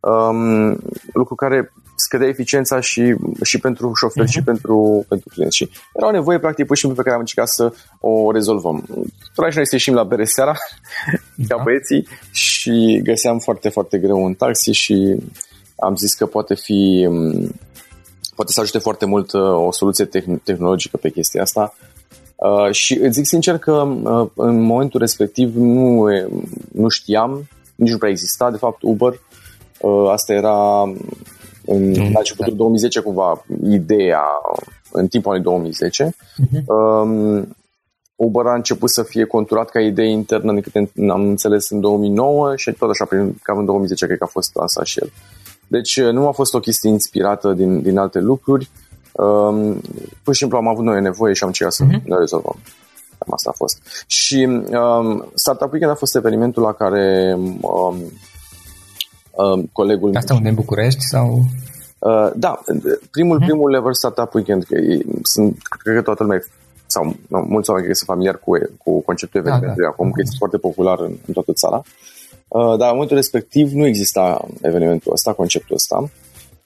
um, 0.00 0.78
lucru 1.12 1.34
care 1.34 1.72
scădea 1.96 2.28
eficiența 2.28 2.80
și, 2.80 3.14
și 3.42 3.58
pentru 3.58 3.92
șoferi 3.94 4.26
uh-huh. 4.26 4.30
și 4.30 4.38
mhm. 4.38 4.46
pentru, 4.46 5.04
pentru 5.08 5.28
clienți. 5.28 5.56
Și 5.56 5.70
era 5.94 6.06
o 6.06 6.10
nevoie, 6.10 6.38
practic, 6.38 6.66
pur 6.66 6.76
și 6.76 6.80
simplu 6.80 6.98
pe 6.98 7.04
care 7.04 7.14
am 7.14 7.26
încercat 7.26 7.48
să 7.48 7.72
o 8.00 8.32
rezolvăm. 8.32 8.84
Trebuia 9.32 9.50
și 9.50 9.56
noi 9.56 9.66
să 9.66 9.74
ieșim 9.74 9.94
la 9.94 10.04
bere 10.04 10.24
seara, 10.24 10.54
da. 11.34 11.56
ca 11.56 11.62
băieții, 11.62 12.08
și 12.30 13.00
găseam 13.02 13.38
foarte, 13.38 13.68
foarte 13.68 13.98
greu 13.98 14.24
un 14.24 14.34
taxi 14.34 14.70
și 14.70 15.16
am 15.78 15.96
zis 15.96 16.14
că 16.14 16.26
poate 16.26 16.54
fi 16.54 17.08
poate 18.34 18.52
să 18.52 18.60
ajute 18.60 18.78
foarte 18.78 19.06
mult 19.06 19.32
uh, 19.32 19.66
o 19.66 19.72
soluție 19.72 20.04
tehnologică 20.42 20.96
pe 20.96 21.10
chestia 21.10 21.42
asta. 21.42 21.74
Uh, 22.36 22.70
și 22.70 22.98
îți 22.98 23.12
zic 23.12 23.26
sincer 23.26 23.58
că 23.58 23.72
uh, 23.72 24.28
în 24.34 24.60
momentul 24.60 25.00
respectiv 25.00 25.56
nu, 25.56 26.06
nu 26.72 26.88
știam, 26.88 27.48
nici 27.74 27.90
nu 27.90 27.98
prea 27.98 28.10
exista, 28.10 28.50
de 28.50 28.56
fapt, 28.56 28.82
Uber. 28.82 29.20
Uh, 29.80 30.10
asta 30.10 30.32
era 30.32 30.92
în, 31.66 31.88
mm, 31.88 31.94
la 32.12 32.18
începutul 32.18 32.52
da. 32.52 32.56
2010 32.56 33.00
cumva 33.00 33.44
ideea 33.68 34.24
în 34.92 35.06
timpul 35.06 35.30
anului 35.30 35.50
2010. 35.50 36.04
Uh-huh. 36.04 36.64
Um, 36.66 37.56
Uber 38.16 38.46
a 38.46 38.54
început 38.54 38.90
să 38.90 39.02
fie 39.02 39.24
conturat 39.24 39.70
ca 39.70 39.80
idee 39.80 40.08
internă, 40.08 40.52
din 40.52 40.60
câte 40.60 40.90
am 41.10 41.28
înțeles, 41.28 41.70
în 41.70 41.80
2009 41.80 42.56
și 42.56 42.72
tot 42.72 42.90
așa, 42.90 43.04
prin, 43.04 43.38
cam 43.42 43.58
în 43.58 43.64
2010 43.64 44.06
cred 44.06 44.18
că 44.18 44.24
a 44.24 44.30
fost 44.30 44.54
lansat 44.54 44.84
și 44.84 44.98
el. 45.00 45.12
Deci 45.66 46.00
nu 46.00 46.28
a 46.28 46.32
fost 46.32 46.54
o 46.54 46.60
chestie 46.60 46.90
inspirată 46.90 47.52
din, 47.52 47.82
din 47.82 47.98
alte 47.98 48.18
lucruri, 48.18 48.70
um, 49.12 49.80
pur 50.22 50.34
și 50.34 50.38
simplu 50.38 50.56
am 50.56 50.68
avut 50.68 50.84
noi 50.84 51.00
nevoie 51.00 51.32
și 51.32 51.42
am 51.42 51.48
încercat 51.48 51.74
să 51.74 51.84
uh-huh. 51.84 52.02
ne 52.02 52.16
rezolvăm. 52.18 52.56
Cam 53.18 53.32
asta 53.32 53.50
a 53.52 53.56
fost. 53.56 54.04
Și 54.06 54.46
um, 54.46 55.30
Startup 55.34 55.72
Weekend 55.72 55.92
a 55.92 55.94
fost 55.94 56.16
evenimentul 56.16 56.62
la 56.62 56.72
care 56.72 57.34
um, 57.36 57.58
um, 57.60 57.96
colegul... 59.72 60.16
Asta 60.16 60.34
unde 60.34 60.48
în 60.48 60.54
București 60.54 61.00
sau... 61.00 61.40
Uh, 61.98 62.30
da, 62.36 62.58
primul, 63.10 63.36
uh-huh. 63.36 63.46
primul 63.46 63.74
ever 63.74 63.92
Startup 63.92 64.34
Weekend, 64.34 64.64
că 64.64 64.76
sunt, 65.22 65.58
cred 65.62 65.94
că 65.94 66.02
toată 66.02 66.22
lumea 66.22 66.40
sau 66.86 67.16
nu, 67.28 67.38
mulți 67.48 67.70
oameni 67.70 67.94
sunt 67.94 68.08
familiari 68.08 68.40
cu, 68.40 68.50
cu 68.84 69.00
conceptul 69.00 69.40
evenimentului 69.40 69.84
da, 69.84 69.88
da. 69.88 69.88
acum, 69.88 70.10
că 70.10 70.20
este 70.20 70.34
foarte 70.38 70.56
popular 70.56 71.00
în, 71.00 71.12
în 71.26 71.32
toată 71.32 71.52
țara. 71.52 71.82
Uh, 72.48 72.76
dar 72.78 72.88
în 72.88 72.94
momentul 72.94 73.16
respectiv 73.16 73.72
nu 73.72 73.86
exista 73.86 74.46
evenimentul 74.62 75.12
ăsta, 75.12 75.32
conceptul 75.32 75.74
ăsta. 75.74 76.10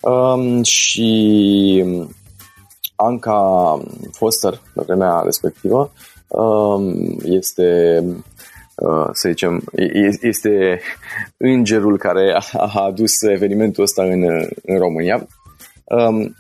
Um, 0.00 0.62
și 0.62 1.84
Anca 2.96 3.80
Foster, 4.12 4.60
pe 4.74 4.82
vremea 4.86 5.20
respectivă, 5.24 5.92
um, 6.28 7.16
este 7.24 8.00
uh, 8.06 8.14
să 9.12 9.28
zicem, 9.28 9.62
este 10.20 10.80
îngerul 11.37 11.99
care 11.99 12.38
a 12.52 12.80
adus 12.80 13.22
evenimentul 13.22 13.82
ăsta 13.82 14.02
în, 14.02 14.22
în 14.62 14.78
România. 14.78 15.26
Um, 15.84 16.37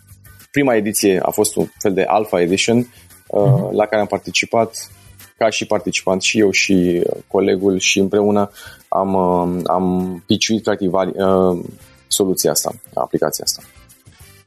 prima 0.50 0.74
ediție 0.74 1.20
a 1.22 1.30
fost 1.30 1.56
un 1.56 1.66
fel 1.78 1.92
de 1.92 2.02
Alpha 2.02 2.40
Edition 2.40 2.82
uh-huh. 2.82 3.70
la 3.70 3.86
care 3.86 4.00
am 4.00 4.06
participat 4.06 4.90
ca 5.38 5.50
și 5.50 5.66
participant 5.66 6.22
și 6.22 6.38
eu 6.38 6.50
și 6.50 7.02
colegul 7.26 7.78
și 7.78 7.98
împreună 7.98 8.50
am, 8.88 9.14
uh, 9.14 9.62
am 9.64 10.22
piciuit 10.26 10.62
practic 10.62 10.92
uh, 10.92 11.58
soluția 12.06 12.50
asta, 12.50 12.74
aplicația 12.94 13.44
asta. 13.44 13.62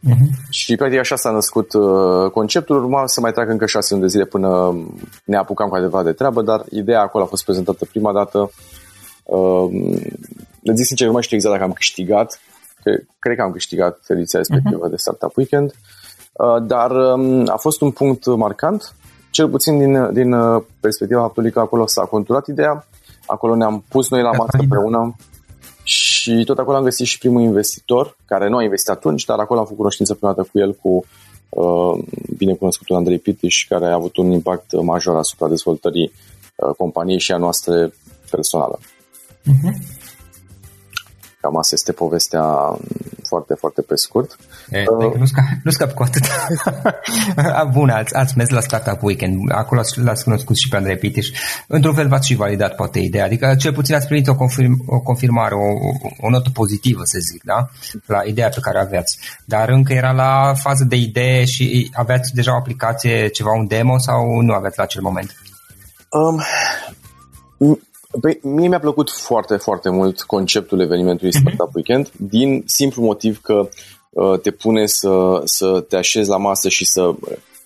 Uh-huh. 0.09 0.49
Și 0.49 0.75
practic 0.75 0.99
așa 0.99 1.15
s-a 1.15 1.31
născut 1.31 1.73
uh, 1.73 2.31
conceptul, 2.31 2.83
urma 2.83 3.07
să 3.07 3.21
mai 3.21 3.31
treacă 3.31 3.51
încă 3.51 3.65
șase 3.65 3.87
luni 3.93 4.05
de 4.05 4.11
zile 4.11 4.25
până 4.25 4.77
ne 5.23 5.35
apucam 5.35 5.69
cu 5.69 5.75
adevărat 5.75 6.05
de 6.05 6.11
treabă, 6.11 6.41
dar 6.41 6.63
ideea 6.69 7.01
acolo 7.01 7.23
a 7.23 7.27
fost 7.27 7.43
prezentată 7.43 7.85
prima 7.85 8.13
dată. 8.13 8.51
Uh, 9.23 9.69
zic 10.73 10.85
sincer, 10.85 11.07
nu 11.07 11.13
mai 11.13 11.21
știu 11.21 11.35
exact 11.35 11.55
dacă 11.55 11.67
am 11.67 11.73
câștigat, 11.73 12.39
că, 12.83 12.91
cred 13.19 13.35
că 13.35 13.41
am 13.41 13.51
câștigat 13.51 13.99
ediția 14.07 14.39
respectivă 14.39 14.87
uh-huh. 14.87 14.89
de 14.89 14.95
Startup 14.97 15.37
Weekend. 15.37 15.69
Uh, 15.69 16.03
Uh, 16.33 16.63
dar 16.65 16.91
um, 16.91 17.49
a 17.49 17.55
fost 17.55 17.81
un 17.81 17.91
punct 17.91 18.25
marcant, 18.25 18.95
cel 19.29 19.49
puțin 19.49 19.77
din, 19.77 20.13
din 20.13 20.33
uh, 20.33 20.63
perspectiva 20.79 21.21
faptului 21.21 21.51
că 21.51 21.59
acolo 21.59 21.85
s-a 21.85 22.01
conturat 22.01 22.47
ideea, 22.47 22.87
acolo 23.25 23.55
ne-am 23.55 23.83
pus 23.87 24.09
noi 24.09 24.21
la 24.21 24.31
masă 24.31 24.57
împreună 24.59 25.15
și 26.23 26.43
tot 26.45 26.57
acolo 26.57 26.77
am 26.77 26.83
găsit 26.83 27.05
și 27.05 27.17
primul 27.17 27.41
investitor, 27.41 28.17
care 28.25 28.49
nu 28.49 28.57
a 28.57 28.63
investit 28.63 28.89
atunci, 28.89 29.25
dar 29.25 29.39
acolo 29.39 29.59
am 29.59 29.65
făcut 29.65 29.77
cunoștință 29.77 30.13
prima 30.13 30.33
dată 30.33 30.47
cu 30.51 30.59
el, 30.59 30.73
cu 30.73 31.05
uh, 31.49 32.03
binecunoscutul 32.37 32.95
Andrei 32.95 33.19
Pitiș, 33.19 33.65
care 33.67 33.85
a 33.85 33.93
avut 33.93 34.17
un 34.17 34.31
impact 34.31 34.81
major 34.81 35.15
asupra 35.15 35.47
dezvoltării 35.47 36.11
uh, 36.55 36.75
companiei 36.77 37.19
și 37.19 37.31
a 37.31 37.37
noastră 37.37 37.93
personală. 38.29 38.79
Uh-huh. 38.79 40.02
Cam 41.43 41.57
asta 41.57 41.75
este 41.75 41.91
povestea 41.91 42.45
foarte, 43.23 43.53
foarte 43.53 43.81
pe 43.81 43.95
scurt. 43.95 44.35
E, 44.69 44.83
uh, 44.87 45.15
nu, 45.15 45.25
scap, 45.25 45.43
nu 45.63 45.71
scap 45.71 45.91
cu 45.91 46.03
atât. 46.03 46.23
Bun, 47.75 47.89
ați, 47.89 48.15
ați 48.15 48.37
mers 48.37 48.49
la 48.49 48.59
Startup 48.59 49.01
Weekend, 49.01 49.51
acolo 49.51 49.81
l-ați 49.95 50.23
cunoscut 50.23 50.55
și 50.55 50.69
pe 50.69 50.75
Andrei 50.75 50.97
Pitiș. 50.97 51.27
Într-un 51.67 51.93
fel 51.93 52.07
v-ați 52.07 52.27
și 52.27 52.35
validat 52.35 52.75
poate 52.75 52.99
ideea, 52.99 53.25
adică 53.25 53.55
cel 53.59 53.73
puțin 53.73 53.95
ați 53.95 54.07
primit 54.07 54.27
o, 54.27 54.35
confirm, 54.35 54.83
o 54.87 54.99
confirmare, 54.99 55.55
o, 55.55 55.67
o 56.25 56.29
notă 56.29 56.49
pozitivă, 56.53 57.01
să 57.03 57.19
zic, 57.31 57.43
da? 57.43 57.69
La 58.05 58.21
ideea 58.25 58.49
pe 58.49 58.59
care 58.61 58.79
aveați. 58.79 59.19
Dar 59.45 59.69
încă 59.69 59.93
era 59.93 60.11
la 60.11 60.53
fază 60.55 60.83
de 60.83 60.95
idee 60.95 61.45
și 61.45 61.91
aveați 61.93 62.33
deja 62.33 62.53
o 62.53 62.57
aplicație, 62.57 63.27
ceva, 63.27 63.51
un 63.51 63.67
demo 63.67 63.97
sau 63.97 64.41
nu 64.41 64.53
aveați 64.53 64.77
la 64.77 64.83
acel 64.83 65.01
moment? 65.01 65.35
Um, 66.09 66.43
Păi, 68.21 68.39
mie 68.41 68.67
mi-a 68.67 68.79
plăcut 68.79 69.09
foarte, 69.11 69.55
foarte 69.55 69.89
mult 69.89 70.21
conceptul 70.21 70.81
evenimentului 70.81 71.33
mm-hmm. 71.33 71.53
Startup 71.53 71.75
Weekend, 71.75 72.11
din 72.17 72.63
simplu 72.65 73.03
motiv 73.03 73.41
că 73.41 73.69
uh, 74.09 74.39
te 74.39 74.51
pune 74.51 74.85
să, 74.85 75.41
să 75.43 75.85
te 75.89 75.95
așezi 75.95 76.29
la 76.29 76.37
masă 76.37 76.69
și 76.69 76.85
să 76.85 77.13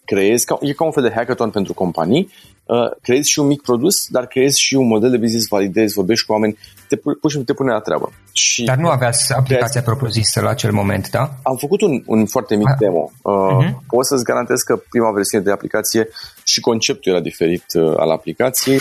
creezi, 0.06 0.46
ca, 0.46 0.58
e 0.62 0.74
ca 0.74 0.86
un 0.86 0.92
fel 0.92 1.04
de 1.04 1.12
hackathon 1.16 1.50
pentru 1.50 1.74
companii, 1.74 2.32
uh, 2.66 2.92
creezi 3.01 3.30
și 3.30 3.39
un 3.39 3.48
mic 3.48 3.62
produs, 3.62 4.08
dar 4.10 4.25
creezi 4.27 4.60
și 4.62 4.75
un 4.75 4.88
model 4.88 5.10
de 5.10 5.18
business, 5.18 5.48
validezi, 5.48 5.94
vorbești 5.94 6.25
cu 6.25 6.32
oameni, 6.32 6.58
te, 6.88 6.96
pur 6.96 7.30
și 7.30 7.36
simplu 7.36 7.54
te 7.54 7.54
pune 7.54 7.72
la 7.72 7.80
treabă. 7.80 8.12
Și 8.32 8.63
dar 8.63 8.77
nu 8.77 8.88
aveați 8.88 9.34
aplicația 9.34 9.82
propusă 9.82 10.42
la 10.42 10.50
acel 10.50 10.72
moment, 10.72 11.10
da? 11.10 11.30
Am 11.44 11.56
făcut 11.56 11.82
un, 11.82 12.04
un 12.06 12.25
foarte 12.25 12.56
mic 12.56 12.70
ah. 12.70 12.77
demo. 12.80 13.12
Uh, 13.22 13.34
uh-huh. 13.34 13.75
Pot 13.88 14.06
să-ți 14.06 14.24
garantez 14.24 14.62
că 14.62 14.75
prima 14.89 15.12
versiune 15.12 15.44
de 15.44 15.51
aplicație 15.51 16.08
și 16.44 16.60
conceptul 16.60 17.12
era 17.12 17.22
diferit 17.22 17.66
uh, 17.74 17.94
al 17.98 18.12
aplicației. 18.12 18.80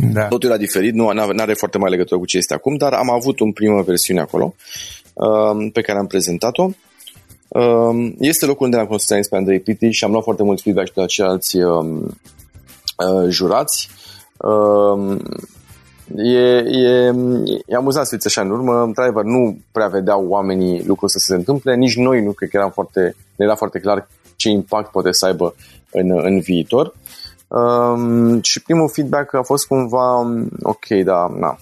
Da. 0.00 0.26
Totul 0.28 0.48
era 0.48 0.58
diferit, 0.58 0.94
nu 0.94 1.08
are 1.08 1.54
foarte 1.54 1.78
mai 1.78 1.90
legătură 1.90 2.20
cu 2.20 2.26
ce 2.26 2.36
este 2.36 2.54
acum, 2.54 2.76
dar 2.76 2.92
am 2.92 3.10
avut 3.10 3.40
un 3.40 3.52
primă 3.52 3.82
versiune 3.82 4.20
acolo 4.20 4.54
um, 5.14 5.70
pe 5.70 5.80
care 5.80 5.98
am 5.98 6.06
prezentat-o. 6.06 6.70
Um, 7.48 8.14
este 8.18 8.46
locul 8.46 8.64
unde 8.64 8.78
am 8.78 8.86
construit 8.86 9.28
pe 9.28 9.36
Andrei 9.36 9.60
Piti 9.60 9.90
și 9.90 10.04
am 10.04 10.10
luat 10.10 10.22
foarte 10.22 10.42
mult 10.42 10.60
feedback 10.60 10.86
și 10.86 10.94
de 10.94 11.00
la 11.00 11.06
ceilalți 11.06 11.56
um, 11.56 11.96
uh, 12.02 13.28
jurați. 13.28 13.88
Um, 14.36 15.22
e, 16.16 16.56
e, 16.56 17.14
e 17.66 17.74
amuzant 17.76 18.06
să 18.06 18.14
fiți 18.14 18.26
așa 18.26 18.40
în 18.40 18.50
urmă. 18.50 18.82
Într-adevăr, 18.82 19.24
nu 19.24 19.58
prea 19.72 19.86
vedeau 19.86 20.26
oamenii 20.28 20.84
lucrul 20.86 21.08
să 21.08 21.18
se 21.18 21.34
întâmple, 21.34 21.76
nici 21.76 21.96
noi 21.96 22.22
nu 22.22 22.32
cred 22.32 22.48
că 22.48 22.56
eram 22.56 22.70
foarte, 22.70 23.00
ne 23.36 23.44
era 23.44 23.54
foarte 23.54 23.78
clar 23.78 24.08
ce 24.36 24.48
impact 24.48 24.90
poate 24.90 25.12
să 25.12 25.26
aibă 25.26 25.54
în, 25.90 26.10
în 26.10 26.40
viitor. 26.40 26.94
Um, 27.48 28.42
și 28.42 28.62
primul 28.62 28.90
feedback 28.90 29.34
a 29.34 29.42
fost 29.42 29.66
cumva, 29.66 30.18
ok, 30.62 30.86
da, 31.04 31.26
na, 31.38 31.58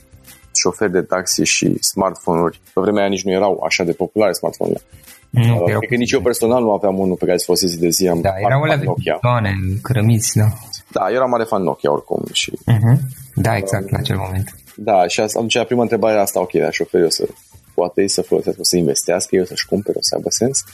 șoferi 0.54 0.92
de 0.92 1.02
taxi 1.02 1.42
și 1.42 1.82
smartphone-uri. 1.82 2.60
Pe 2.74 2.80
vremea 2.80 3.00
aia 3.00 3.10
nici 3.10 3.24
nu 3.24 3.32
erau 3.32 3.62
așa 3.66 3.84
de 3.84 3.92
populare 3.92 4.32
smartphone-urile. 4.32 4.84
Nu, 5.30 5.64
uh, 5.64 5.86
că 5.88 5.94
nici 5.94 6.12
eu 6.12 6.20
personal 6.20 6.62
nu 6.62 6.72
aveam 6.72 6.98
unul 6.98 7.16
pe 7.16 7.24
care 7.24 7.38
să 7.38 7.44
folosesc 7.44 7.72
zi 7.72 7.78
de 7.78 7.88
zi. 7.88 8.08
Am 8.08 8.20
da, 8.20 8.30
erau 8.38 8.62
alea 8.62 8.76
Nokia. 8.84 9.18
Doane, 9.22 9.54
crămiți, 9.82 10.36
da. 10.36 10.46
Da, 10.90 11.08
eu 11.08 11.14
eram 11.14 11.30
mare 11.30 11.44
fan 11.44 11.62
Nokia 11.62 11.92
oricum. 11.92 12.22
Și, 12.32 12.58
uh-huh. 12.72 12.98
Da, 13.34 13.56
exact, 13.56 13.84
uh, 13.84 13.90
la 13.90 13.98
acel 13.98 14.16
moment. 14.16 14.54
Da, 14.76 15.06
și 15.06 15.20
atunci 15.20 15.64
prima 15.64 15.82
întrebare 15.82 16.12
era 16.12 16.22
asta, 16.22 16.40
ok, 16.40 16.52
dar 16.52 16.72
șoferii 16.72 17.06
o 17.06 17.10
să 17.10 17.28
poate 17.74 18.00
ei 18.00 18.08
să 18.08 18.22
folosească, 18.22 18.60
o 18.60 18.64
să 18.64 18.76
investească, 18.76 19.36
eu 19.36 19.44
să-și 19.44 19.66
cumpere, 19.66 19.98
o 19.98 20.02
să 20.02 20.14
aibă 20.14 20.30
sens. 20.30 20.64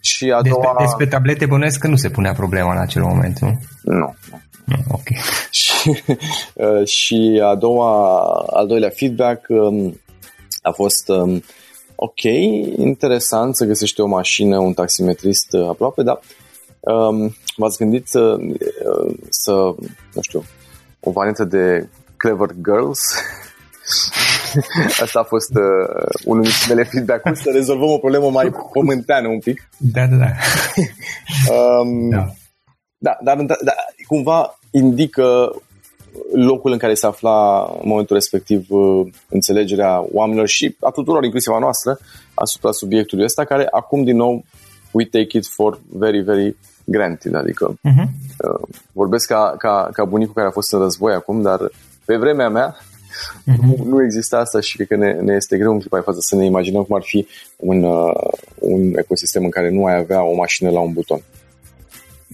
Și 0.00 0.32
a 0.36 0.42
despre, 0.42 0.62
doua... 0.62 0.76
despre 0.78 1.06
tablete 1.06 1.46
bănuiesc 1.46 1.78
că 1.78 1.88
nu 1.88 1.96
se 1.96 2.08
punea 2.08 2.32
problema 2.32 2.72
în 2.72 2.80
acel 2.80 3.02
moment, 3.02 3.38
nu? 3.38 3.58
Nu. 3.82 4.14
Nu. 4.64 4.76
Ok. 4.90 5.06
și, 5.50 6.02
uh, 6.54 6.86
și 6.86 7.40
a 7.44 7.54
doua, 7.54 8.18
al 8.46 8.66
doilea 8.66 8.90
feedback 8.90 9.46
um, 9.48 10.00
a 10.62 10.70
fost 10.70 11.08
um, 11.08 11.42
ok, 11.94 12.22
interesant 12.76 13.56
să 13.56 13.64
găsești 13.64 14.00
o 14.00 14.06
mașină, 14.06 14.58
un 14.58 14.72
taximetrist 14.72 15.52
uh, 15.52 15.68
aproape, 15.68 16.02
dar 16.02 16.20
um, 16.80 17.36
v-ați 17.56 17.78
gândit 17.78 18.08
să, 18.08 18.36
uh, 18.40 19.14
să, 19.28 19.52
nu 20.14 20.20
știu, 20.20 20.44
o 21.00 21.10
variantă 21.10 21.44
de 21.44 21.88
Clever 22.16 22.48
Girls? 22.64 23.00
Asta 25.02 25.20
a 25.20 25.24
fost 25.24 25.54
uh, 25.54 26.06
unul 26.24 26.42
dintre 26.42 26.74
mele 26.74 26.84
feedback 26.84 27.36
să 27.36 27.50
rezolvăm 27.52 27.88
o 27.88 27.98
problemă 27.98 28.30
mai 28.30 28.52
pământeană 28.72 29.28
un 29.28 29.38
pic. 29.38 29.68
Da, 29.78 30.06
da, 30.06 30.16
da. 30.16 30.30
um, 31.54 32.08
da. 32.08 32.32
Da, 32.98 33.18
dar 33.22 33.36
da, 33.36 33.54
cumva 34.06 34.58
indică 34.70 35.56
locul 36.32 36.72
în 36.72 36.78
care 36.78 36.94
se 36.94 37.06
afla 37.06 37.62
în 37.82 37.88
momentul 37.88 38.16
respectiv 38.16 38.66
uh, 38.68 39.06
înțelegerea 39.28 40.04
oamenilor 40.12 40.46
și 40.46 40.76
a 40.80 40.90
tuturor, 40.90 41.24
inclusiv 41.24 41.52
a 41.52 41.58
noastră, 41.58 41.98
asupra 42.34 42.70
subiectului 42.70 43.24
ăsta, 43.24 43.44
care 43.44 43.66
acum, 43.70 44.04
din 44.04 44.16
nou, 44.16 44.44
we 44.90 45.04
take 45.04 45.36
it 45.36 45.46
for 45.46 45.80
very, 45.88 46.20
very 46.20 46.56
granted, 46.84 47.34
adică 47.34 47.74
uh-huh. 47.74 48.06
vorbesc 48.92 49.26
ca, 49.26 49.54
ca, 49.58 49.88
ca 49.92 50.04
bunicul 50.04 50.34
care 50.34 50.46
a 50.46 50.50
fost 50.50 50.72
în 50.72 50.78
război 50.78 51.14
acum, 51.14 51.42
dar 51.42 51.70
pe 52.04 52.16
vremea 52.16 52.48
mea 52.48 52.76
uh-huh. 52.76 53.56
nu, 53.66 53.84
nu 53.84 54.02
exista 54.02 54.38
asta 54.38 54.60
și 54.60 54.76
cred 54.76 54.86
că 54.86 54.96
ne, 54.96 55.12
ne 55.12 55.34
este 55.34 55.58
greu 55.58 55.72
în 55.72 55.78
clipa 55.78 56.00
față 56.00 56.18
să 56.20 56.36
ne 56.36 56.44
imaginăm 56.44 56.82
cum 56.82 56.96
ar 56.96 57.02
fi 57.02 57.26
un, 57.56 57.82
uh, 57.82 58.32
un 58.58 58.92
ecosistem 58.96 59.44
în 59.44 59.50
care 59.50 59.70
nu 59.70 59.84
ai 59.84 59.96
avea 59.96 60.22
o 60.22 60.34
mașină 60.34 60.70
la 60.70 60.80
un 60.80 60.92
buton. 60.92 61.22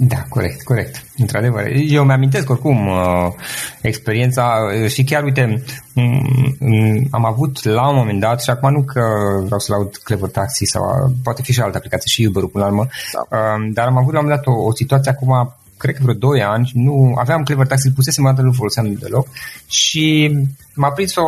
Da, 0.00 0.22
corect, 0.28 0.62
corect. 0.62 1.04
Într-adevăr. 1.16 1.66
Eu 1.88 2.04
mi-amintesc 2.04 2.50
oricum 2.50 2.86
uh, 2.86 3.32
experiența 3.80 4.56
uh, 4.82 4.90
și 4.90 5.04
chiar, 5.04 5.22
uite, 5.22 5.62
um, 5.94 7.08
am 7.10 7.24
avut 7.24 7.64
la 7.64 7.88
un 7.88 7.96
moment 7.96 8.20
dat, 8.20 8.42
și 8.42 8.50
acum 8.50 8.72
nu 8.72 8.82
că 8.82 9.02
vreau 9.44 9.58
să 9.58 9.72
laud 9.72 9.96
Clever 9.96 10.28
Taxi 10.28 10.64
sau 10.64 11.12
poate 11.22 11.42
fi 11.42 11.52
și 11.52 11.60
alte 11.60 11.76
aplicații 11.76 12.10
și 12.10 12.24
Uber-ul 12.24 12.48
până 12.48 12.64
la 12.64 12.70
urmă, 12.70 12.86
da. 13.12 13.36
uh, 13.36 13.70
dar 13.72 13.86
am 13.86 13.96
avut 13.96 14.12
la 14.12 14.18
un 14.18 14.24
moment 14.24 14.44
dat 14.44 14.54
o, 14.54 14.60
o 14.60 14.74
situație 14.74 15.10
acum 15.10 15.56
cred 15.76 15.94
că 15.94 16.00
vreo 16.02 16.14
2 16.14 16.42
ani, 16.42 16.70
nu, 16.74 17.14
aveam 17.18 17.42
Clever 17.42 17.66
Taxi, 17.66 17.86
îl 17.86 17.92
pusesem 17.92 18.24
o 18.24 18.28
dată, 18.28 18.42
nu 18.42 18.52
foloseam 18.52 18.92
deloc 18.92 19.26
și 19.66 20.36
m-a 20.78 20.90
prins 20.90 21.16
o, 21.16 21.22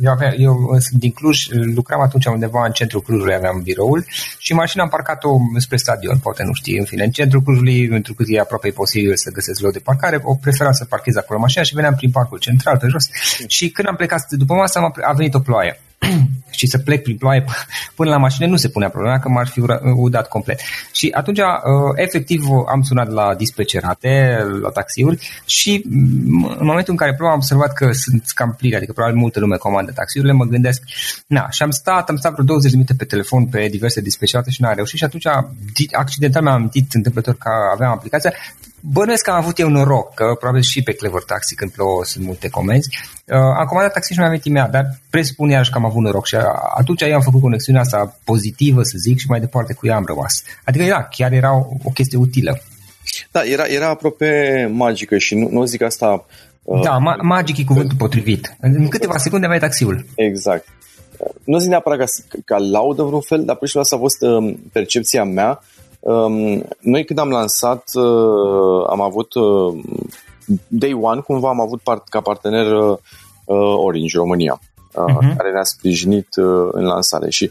eu, 0.00 0.12
avea, 0.12 0.34
eu 0.36 0.76
sunt 0.78 1.00
din 1.00 1.10
Cluj, 1.10 1.46
lucram 1.74 2.00
atunci 2.00 2.24
undeva 2.24 2.64
în 2.66 2.72
centrul 2.72 3.00
Clujului, 3.00 3.34
aveam 3.34 3.60
biroul 3.62 4.04
și 4.38 4.52
mașina 4.52 4.82
am 4.82 4.88
parcat-o 4.88 5.38
spre 5.56 5.76
stadion, 5.76 6.18
poate 6.18 6.42
nu 6.44 6.52
știi, 6.52 6.78
în 6.78 6.84
fine, 6.84 7.04
în 7.04 7.10
centrul 7.10 7.42
Clujului, 7.42 7.88
pentru 7.88 8.14
că 8.14 8.22
e 8.26 8.40
aproape 8.40 8.70
posibil 8.70 9.16
să 9.16 9.30
găsesc 9.30 9.60
loc 9.60 9.72
de 9.72 9.78
parcare, 9.78 10.20
o 10.22 10.34
preferam 10.34 10.72
să 10.72 10.84
parchez 10.84 11.16
acolo 11.16 11.38
mașina 11.38 11.62
și 11.62 11.74
veneam 11.74 11.94
prin 11.94 12.10
parcul 12.10 12.38
central, 12.38 12.76
pe 12.78 12.86
jos 12.86 13.08
și 13.46 13.70
când 13.70 13.88
am 13.88 13.96
plecat 13.96 14.30
după 14.30 14.54
masă 14.54 14.78
a 15.02 15.12
venit 15.12 15.34
o 15.34 15.38
ploaie 15.38 15.80
și 16.58 16.66
să 16.66 16.78
plec 16.78 17.02
prin 17.02 17.16
ploaie 17.16 17.44
până 17.96 18.10
la 18.10 18.16
mașină 18.16 18.46
nu 18.46 18.56
se 18.56 18.68
punea 18.68 18.88
problema 18.88 19.18
că 19.18 19.28
m-ar 19.28 19.46
fi 19.46 19.62
udat 19.96 20.28
complet. 20.28 20.60
Și 20.92 21.10
atunci, 21.14 21.38
uh, 21.38 21.44
efectiv, 21.94 22.42
am 22.72 22.82
sunat 22.82 23.10
la 23.10 23.34
dispecerate, 23.34 24.38
la 24.62 24.68
taxiuri 24.68 25.28
și 25.44 25.82
mm, 25.88 26.56
în 26.58 26.66
momentul 26.66 26.92
în 26.92 26.96
care 26.96 27.14
plouă 27.14 27.30
am 27.30 27.36
observat 27.36 27.72
că 27.72 27.92
sunt 27.92 28.22
cam 28.34 28.54
pline, 28.70 28.76
adică 28.76 28.92
probabil 28.92 29.20
multă 29.20 29.40
lume 29.40 29.56
comandă 29.56 29.92
taxiurile, 29.92 30.32
mă 30.32 30.44
gândesc, 30.44 30.82
na, 31.26 31.50
și 31.50 31.62
am 31.62 31.70
stat, 31.70 32.08
am 32.08 32.16
stat 32.16 32.32
vreo 32.32 32.44
20 32.44 32.70
de 32.70 32.76
minute 32.76 32.94
pe 32.94 33.04
telefon 33.04 33.46
pe 33.46 33.68
diverse 33.68 34.00
dispecerate 34.00 34.50
și 34.50 34.62
n-am 34.62 34.74
reușit 34.74 34.98
și 34.98 35.04
atunci 35.04 35.26
accidental 35.92 36.42
mi-am 36.42 36.54
amintit 36.54 36.94
întâmplător 36.94 37.34
că 37.34 37.50
aveam 37.74 37.90
aplicația, 37.90 38.32
Bănuiesc 38.82 39.24
că 39.24 39.30
am 39.30 39.36
avut 39.36 39.58
eu 39.58 39.68
noroc, 39.68 40.14
că 40.14 40.24
probabil 40.38 40.62
și 40.62 40.82
pe 40.82 40.92
Clever 40.92 41.22
Taxi 41.22 41.54
când 41.54 41.70
plouă 41.70 42.04
sunt 42.04 42.24
multe 42.24 42.48
comenzi. 42.48 42.88
Uh, 43.24 43.36
am 43.36 43.64
comandat 43.66 43.92
taxi 43.92 44.12
și 44.12 44.18
nu 44.18 44.24
mi-am 44.24 44.40
mea, 44.50 44.68
dar 44.68 44.98
presupun 45.10 45.48
iarăși 45.48 45.70
că 45.70 45.78
am 45.78 45.84
avut 45.84 46.02
noroc 46.02 46.26
și 46.26 46.36
atunci 46.76 47.02
eu 47.02 47.14
am 47.14 47.20
făcut 47.20 47.40
conexiunea 47.40 47.80
asta 47.80 48.18
pozitivă, 48.24 48.82
să 48.82 48.94
zic, 48.96 49.18
și 49.18 49.26
mai 49.28 49.40
departe 49.40 49.72
cu 49.72 49.86
ea 49.86 49.96
am 49.96 50.04
rămas. 50.06 50.42
Adică, 50.64 50.84
da, 50.84 51.02
chiar 51.02 51.32
era 51.32 51.54
o, 51.54 51.66
o 51.82 51.90
chestie 51.90 52.18
utilă. 52.18 52.60
Da, 53.30 53.44
era, 53.44 53.64
era 53.64 53.88
aproape 53.88 54.68
magică 54.72 55.18
și 55.18 55.34
nu, 55.34 55.48
nu 55.50 55.64
zic 55.64 55.82
asta... 55.82 56.26
Uh, 56.70 56.82
da, 56.82 56.98
ma- 56.98 57.22
magic 57.22 57.58
e 57.58 57.64
cuvântul 57.64 57.96
potrivit. 57.98 58.56
În 58.60 58.88
câteva 58.88 59.16
secunde 59.16 59.44
aveai 59.44 59.60
taxiul. 59.60 60.04
Exact. 60.14 60.68
Nu 61.44 61.58
zic 61.58 61.68
neapărat 61.68 61.98
ca, 61.98 62.04
ca 62.44 62.58
laudă 62.58 63.02
vreun 63.02 63.20
fel, 63.20 63.44
dar 63.44 63.56
pur 63.56 63.68
și 63.68 63.78
asta 63.78 63.96
a 63.96 63.98
fost 63.98 64.22
uh, 64.22 64.54
percepția 64.72 65.24
mea 65.24 65.60
Um, 66.00 66.64
noi 66.80 67.04
când 67.04 67.18
am 67.18 67.28
lansat, 67.28 67.84
uh, 67.94 68.86
am 68.88 69.00
avut 69.00 69.34
uh, 69.34 69.78
day 70.68 70.98
one, 71.00 71.20
cumva 71.20 71.48
am 71.48 71.60
avut 71.60 71.80
part, 71.80 72.08
ca 72.08 72.20
partener 72.20 72.72
uh, 72.72 72.98
Orange 73.76 74.16
România, 74.16 74.60
uh-huh. 74.60 75.36
care 75.36 75.52
ne-a 75.52 75.62
sprijinit 75.62 76.28
în 76.70 76.84
lansare 76.84 77.30
și 77.30 77.50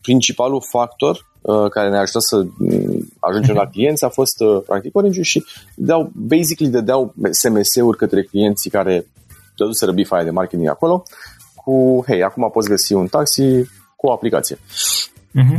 principalul 0.00 0.62
factor 0.68 1.26
care 1.70 1.88
ne-a 1.88 2.00
ajutat 2.00 2.22
să 2.22 2.46
mm, 2.58 2.97
ajungem 3.28 3.54
uh-huh. 3.54 3.58
la 3.58 3.70
clienți 3.70 4.04
a 4.04 4.08
fost 4.08 4.36
practic 4.66 4.96
Orange 4.96 5.22
și 5.22 5.44
dau, 5.74 6.10
basically 6.14 6.72
dădeau 6.72 7.14
SMS-uri 7.30 7.96
către 7.96 8.22
clienții 8.22 8.70
care 8.70 9.06
dăduseră 9.56 9.92
bifaia 9.92 10.24
de 10.24 10.30
marketing 10.30 10.68
acolo 10.68 11.02
cu, 11.54 12.04
hei, 12.06 12.22
acum 12.22 12.50
poți 12.52 12.68
găsi 12.68 12.92
un 12.92 13.06
taxi 13.06 13.42
cu 13.96 14.06
o 14.06 14.12
aplicație. 14.12 14.56
Uh-huh. 14.56 15.58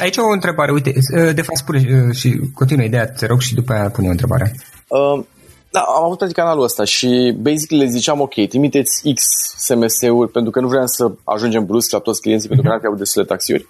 Aici 0.00 0.16
o 0.16 0.32
întrebare, 0.32 0.72
uite, 0.72 0.92
de 1.34 1.42
fapt 1.42 1.58
spune 1.58 2.12
și 2.12 2.40
continuă 2.54 2.84
ideea, 2.84 3.06
te 3.06 3.26
rog, 3.26 3.40
și 3.40 3.54
după 3.54 3.72
aia 3.72 3.90
pune 3.90 4.06
o 4.08 4.10
întrebare. 4.10 4.54
Uh, 4.88 5.24
da, 5.70 5.80
am 5.80 6.04
avut 6.04 6.16
practic 6.16 6.38
canalul 6.38 6.64
ăsta 6.64 6.84
și 6.84 7.36
basically 7.40 7.84
le 7.84 7.90
ziceam, 7.90 8.20
ok, 8.20 8.48
trimiteți 8.48 9.12
X 9.14 9.22
SMS-uri 9.56 10.30
pentru 10.30 10.50
că 10.50 10.60
nu 10.60 10.68
vreau 10.68 10.86
să 10.86 11.12
ajungem 11.24 11.64
brusc 11.66 11.90
la 11.90 11.98
toți 11.98 12.20
clienții 12.20 12.48
uh-huh. 12.48 12.52
pentru 12.52 12.70
că 12.70 12.72
mhm. 12.72 12.76
n-ar 12.76 12.80
fi 12.80 12.86
avut 12.86 12.98
destule 12.98 13.24
taxiuri, 13.24 13.66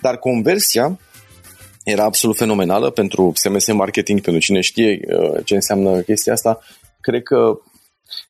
dar 0.00 0.16
conversia 0.16 0.98
era 1.84 2.04
absolut 2.04 2.36
fenomenală 2.36 2.90
pentru 2.90 3.32
SMS 3.34 3.72
marketing, 3.72 4.20
pentru 4.20 4.42
cine 4.42 4.60
știe 4.60 5.00
uh, 5.18 5.44
ce 5.44 5.54
înseamnă 5.54 6.00
chestia 6.00 6.32
asta. 6.32 6.60
Cred 7.00 7.22
că, 7.22 7.58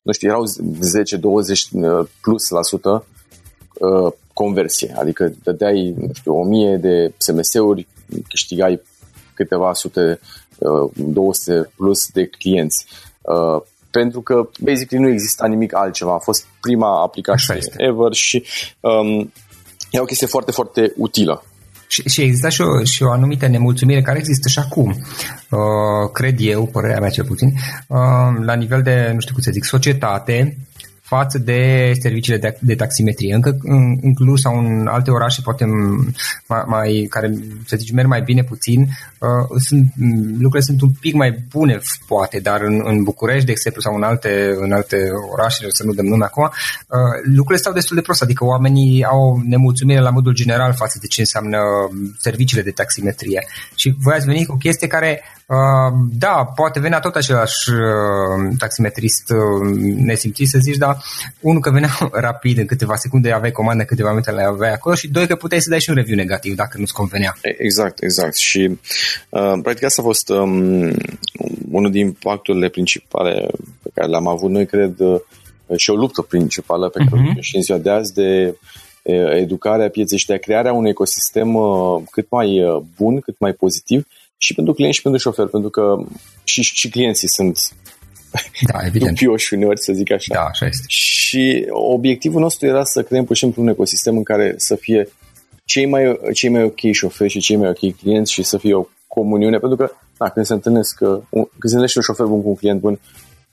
nu 0.01 0.11
știu, 0.11 0.29
erau 0.29 0.43
10-20 0.45 2.09
plus 2.21 2.49
la 2.49 2.61
sută 2.61 3.05
uh, 3.73 4.13
conversie, 4.33 4.95
adică 4.97 5.33
dădeai, 5.43 5.93
nu 5.97 6.09
știu, 6.13 6.39
o 6.39 6.43
mie 6.43 6.77
de 6.77 7.13
SMS-uri, 7.17 7.87
câștigai 8.27 8.81
câteva 9.33 9.73
sute, 9.73 10.19
200 10.93 11.59
uh, 11.59 11.65
plus 11.75 12.07
de 12.07 12.25
clienți. 12.25 12.85
Uh, 13.21 13.61
pentru 13.91 14.21
că, 14.21 14.49
basically, 14.59 15.03
nu 15.03 15.09
exista 15.09 15.47
nimic 15.47 15.75
altceva. 15.75 16.13
A 16.13 16.17
fost 16.17 16.45
prima 16.61 17.01
aplicație 17.01 17.59
ever 17.77 18.13
și 18.13 18.43
um, 18.79 19.31
e 19.91 19.99
o 19.99 20.05
chestie 20.05 20.27
foarte, 20.27 20.51
foarte 20.51 20.93
utilă. 20.97 21.43
Și, 21.93 22.09
și 22.09 22.21
există 22.21 22.49
și 22.49 22.61
o, 22.61 22.83
și 22.83 23.03
o 23.03 23.11
anumită 23.11 23.47
nemulțumire 23.47 24.01
care 24.01 24.17
există 24.17 24.49
și 24.49 24.59
acum, 24.59 24.89
uh, 25.49 26.11
cred 26.13 26.35
eu, 26.39 26.65
părerea 26.65 26.99
mea 26.99 27.09
cel 27.09 27.25
puțin, 27.25 27.47
uh, 27.87 28.43
la 28.45 28.53
nivel 28.53 28.81
de, 28.81 29.11
nu 29.13 29.19
știu 29.19 29.33
cum 29.33 29.43
să 29.43 29.51
zic, 29.51 29.63
societate, 29.63 30.57
față 31.13 31.37
de 31.37 31.91
serviciile 32.01 32.37
de, 32.37 32.57
de 32.59 32.75
taximetrie. 32.75 33.33
Încă 33.33 33.57
în, 33.61 33.97
în 34.01 34.13
Cluj 34.13 34.39
sau 34.39 34.57
în 34.57 34.87
alte 34.87 35.11
orașe, 35.11 35.41
poate 35.43 35.65
mai, 36.47 36.63
mai 36.67 37.07
care, 37.09 37.33
să 37.65 37.75
zici, 37.75 37.91
merg 37.91 38.07
mai 38.07 38.21
bine 38.21 38.43
puțin, 38.43 38.79
uh, 38.81 39.61
sunt, 39.67 39.93
lucrurile 40.29 40.69
sunt 40.69 40.81
un 40.81 40.91
pic 40.99 41.13
mai 41.13 41.31
bune, 41.49 41.79
poate, 42.07 42.39
dar 42.39 42.61
în, 42.61 42.81
în 42.85 43.03
București, 43.03 43.45
de 43.45 43.51
exemplu, 43.51 43.81
sau 43.81 43.95
în 43.95 44.03
alte, 44.03 44.55
în 44.59 44.71
alte 44.71 44.97
orașe, 45.31 45.65
să 45.69 45.83
nu 45.85 45.93
dăm 45.93 46.05
nume 46.05 46.25
acum, 46.25 46.43
uh, 46.43 46.99
lucrurile 47.23 47.63
stau 47.63 47.73
destul 47.73 47.95
de 47.95 48.01
prost, 48.01 48.21
adică 48.21 48.43
oamenii 48.45 49.03
au 49.03 49.41
nemulțumire 49.45 49.99
la 49.99 50.09
modul 50.09 50.33
general 50.33 50.73
față 50.73 50.97
de 51.01 51.07
ce 51.07 51.19
înseamnă 51.19 51.57
serviciile 52.19 52.63
de 52.63 52.71
taximetrie. 52.71 53.47
Și 53.75 53.95
voi 53.99 54.13
ați 54.15 54.25
venit 54.25 54.47
cu 54.47 54.53
o 54.53 54.57
chestie 54.65 54.87
care 54.87 55.21
da, 56.09 56.51
poate 56.55 56.79
venea 56.79 56.99
tot 56.99 57.15
același 57.15 57.69
uh, 57.69 58.55
taximetrist 58.57 59.29
uh, 59.29 59.77
nesimțit 59.95 60.47
să 60.47 60.57
zici, 60.61 60.77
dar 60.77 61.02
unul 61.39 61.61
că 61.61 61.71
venea 61.71 61.89
rapid 62.27 62.57
în 62.57 62.65
câteva 62.65 62.95
secunde, 62.95 63.31
aveai 63.31 63.51
comandă, 63.51 63.83
câteva 63.83 64.09
minute 64.09 64.31
le 64.31 64.43
aveai 64.43 64.73
acolo 64.73 64.95
și 64.95 65.07
doi 65.07 65.27
că 65.27 65.35
puteai 65.35 65.61
să 65.61 65.69
dai 65.69 65.79
și 65.79 65.89
un 65.89 65.95
review 65.95 66.15
negativ 66.15 66.55
dacă 66.55 66.77
nu-ți 66.77 66.93
convenea. 66.93 67.37
Exact, 67.41 68.03
exact. 68.03 68.35
Și 68.35 68.79
uh, 69.29 69.53
practic 69.61 69.83
asta 69.83 70.01
a 70.01 70.05
fost 70.05 70.29
um, 70.29 70.91
unul 71.71 71.91
din 71.91 72.05
impacturile 72.05 72.69
principale 72.69 73.47
pe 73.83 73.89
care 73.93 74.07
le-am 74.07 74.27
avut 74.27 74.49
noi, 74.49 74.65
cred, 74.65 74.99
uh, 74.99 75.19
și 75.77 75.89
o 75.89 75.95
luptă 75.95 76.21
principală 76.21 76.89
pe 76.89 77.03
care 77.09 77.21
uh-huh. 77.21 77.39
și 77.39 77.55
în 77.55 77.61
ziua 77.61 77.77
de 77.77 77.89
azi 77.89 78.13
de 78.13 78.57
educarea 79.35 79.89
pieței 79.89 80.17
și 80.17 80.25
de 80.25 80.37
crearea 80.37 80.73
unui 80.73 80.89
ecosistem 80.89 81.57
cât 82.11 82.29
mai 82.29 82.61
bun, 82.95 83.19
cât 83.19 83.39
mai 83.39 83.51
pozitiv 83.51 84.07
și 84.37 84.53
pentru 84.53 84.73
clienți 84.73 84.97
și 84.97 85.03
pentru 85.03 85.21
șofer, 85.21 85.45
pentru 85.45 85.69
că 85.69 85.95
și, 86.43 86.61
și 86.61 86.89
clienții 86.89 87.27
sunt 87.27 87.57
da, 88.71 88.79
evident. 88.85 89.17
dubioși 89.17 89.53
uneori, 89.53 89.81
să 89.81 89.93
zic 89.93 90.11
așa. 90.11 90.33
Da, 90.33 90.41
așa 90.41 90.65
este. 90.65 90.83
Și 90.87 91.65
obiectivul 91.69 92.41
nostru 92.41 92.67
era 92.67 92.83
să 92.83 93.03
creăm 93.03 93.25
pur 93.25 93.35
și 93.35 93.41
simplu 93.41 93.61
un 93.61 93.67
ecosistem 93.67 94.17
în 94.17 94.23
care 94.23 94.53
să 94.57 94.75
fie 94.75 95.09
cei 95.65 95.85
mai, 95.85 96.19
cei 96.33 96.49
mai 96.49 96.63
ok 96.63 96.79
șoferi 96.91 97.29
și 97.29 97.39
cei 97.39 97.55
mai 97.55 97.69
ok 97.69 97.95
clienți 97.95 98.31
și 98.31 98.43
să 98.43 98.57
fie 98.57 98.73
o 98.73 98.85
comuniune, 99.07 99.57
pentru 99.57 99.77
că 99.77 99.91
da, 100.17 100.29
când 100.29 100.45
se 100.45 100.53
întâlnesc, 100.53 100.97
când 100.97 101.47
se 101.47 101.47
întâlnește 101.59 101.97
un 101.97 102.03
șofer 102.03 102.25
bun 102.25 102.41
cu 102.41 102.49
un 102.49 102.55
client 102.55 102.79
bun, 102.79 102.99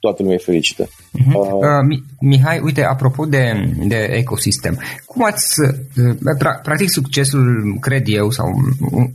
toată 0.01 0.23
lumea 0.23 0.37
e 0.41 0.45
fericită. 0.45 0.85
Uh-huh. 0.85 1.35
Uh, 1.35 1.53
uh, 1.93 2.01
Mihai, 2.21 2.61
uite, 2.61 2.85
apropo 2.85 3.25
de, 3.25 3.73
de 3.87 3.97
ecosistem, 3.97 4.81
cum 5.05 5.25
ați, 5.25 5.61
uh, 5.61 6.35
pra, 6.39 6.51
practic 6.63 6.91
succesul, 6.91 7.77
cred 7.81 8.05
eu, 8.07 8.31
sau 8.31 8.47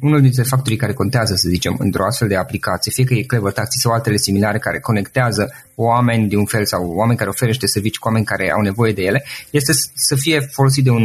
unul 0.02 0.22
dintre 0.22 0.44
factorii 0.44 0.78
care 0.78 0.94
contează, 0.94 1.36
să 1.36 1.50
zicem, 1.50 1.76
într-o 1.80 2.06
astfel 2.06 2.28
de 2.28 2.36
aplicație, 2.36 2.92
fie 2.92 3.04
că 3.04 3.14
e 3.14 3.22
Clever 3.22 3.52
Taxi 3.52 3.80
sau 3.80 3.92
altele 3.92 4.18
similare 4.18 4.58
care 4.58 4.80
conectează 4.80 5.54
oameni 5.76 6.30
de 6.30 6.36
un 6.36 6.46
fel 6.46 6.66
sau 6.66 6.92
oameni 6.96 7.18
care 7.18 7.30
oferă 7.30 7.50
niște 7.50 7.66
servicii 7.66 8.00
cu 8.00 8.08
oameni 8.08 8.26
care 8.26 8.52
au 8.52 8.62
nevoie 8.62 8.94
de 8.94 9.02
ele, 9.02 9.26
este 9.50 9.74
să 9.94 10.16
fie 10.16 10.40
folosit 10.40 10.84
de 10.84 10.90
un, 10.90 11.04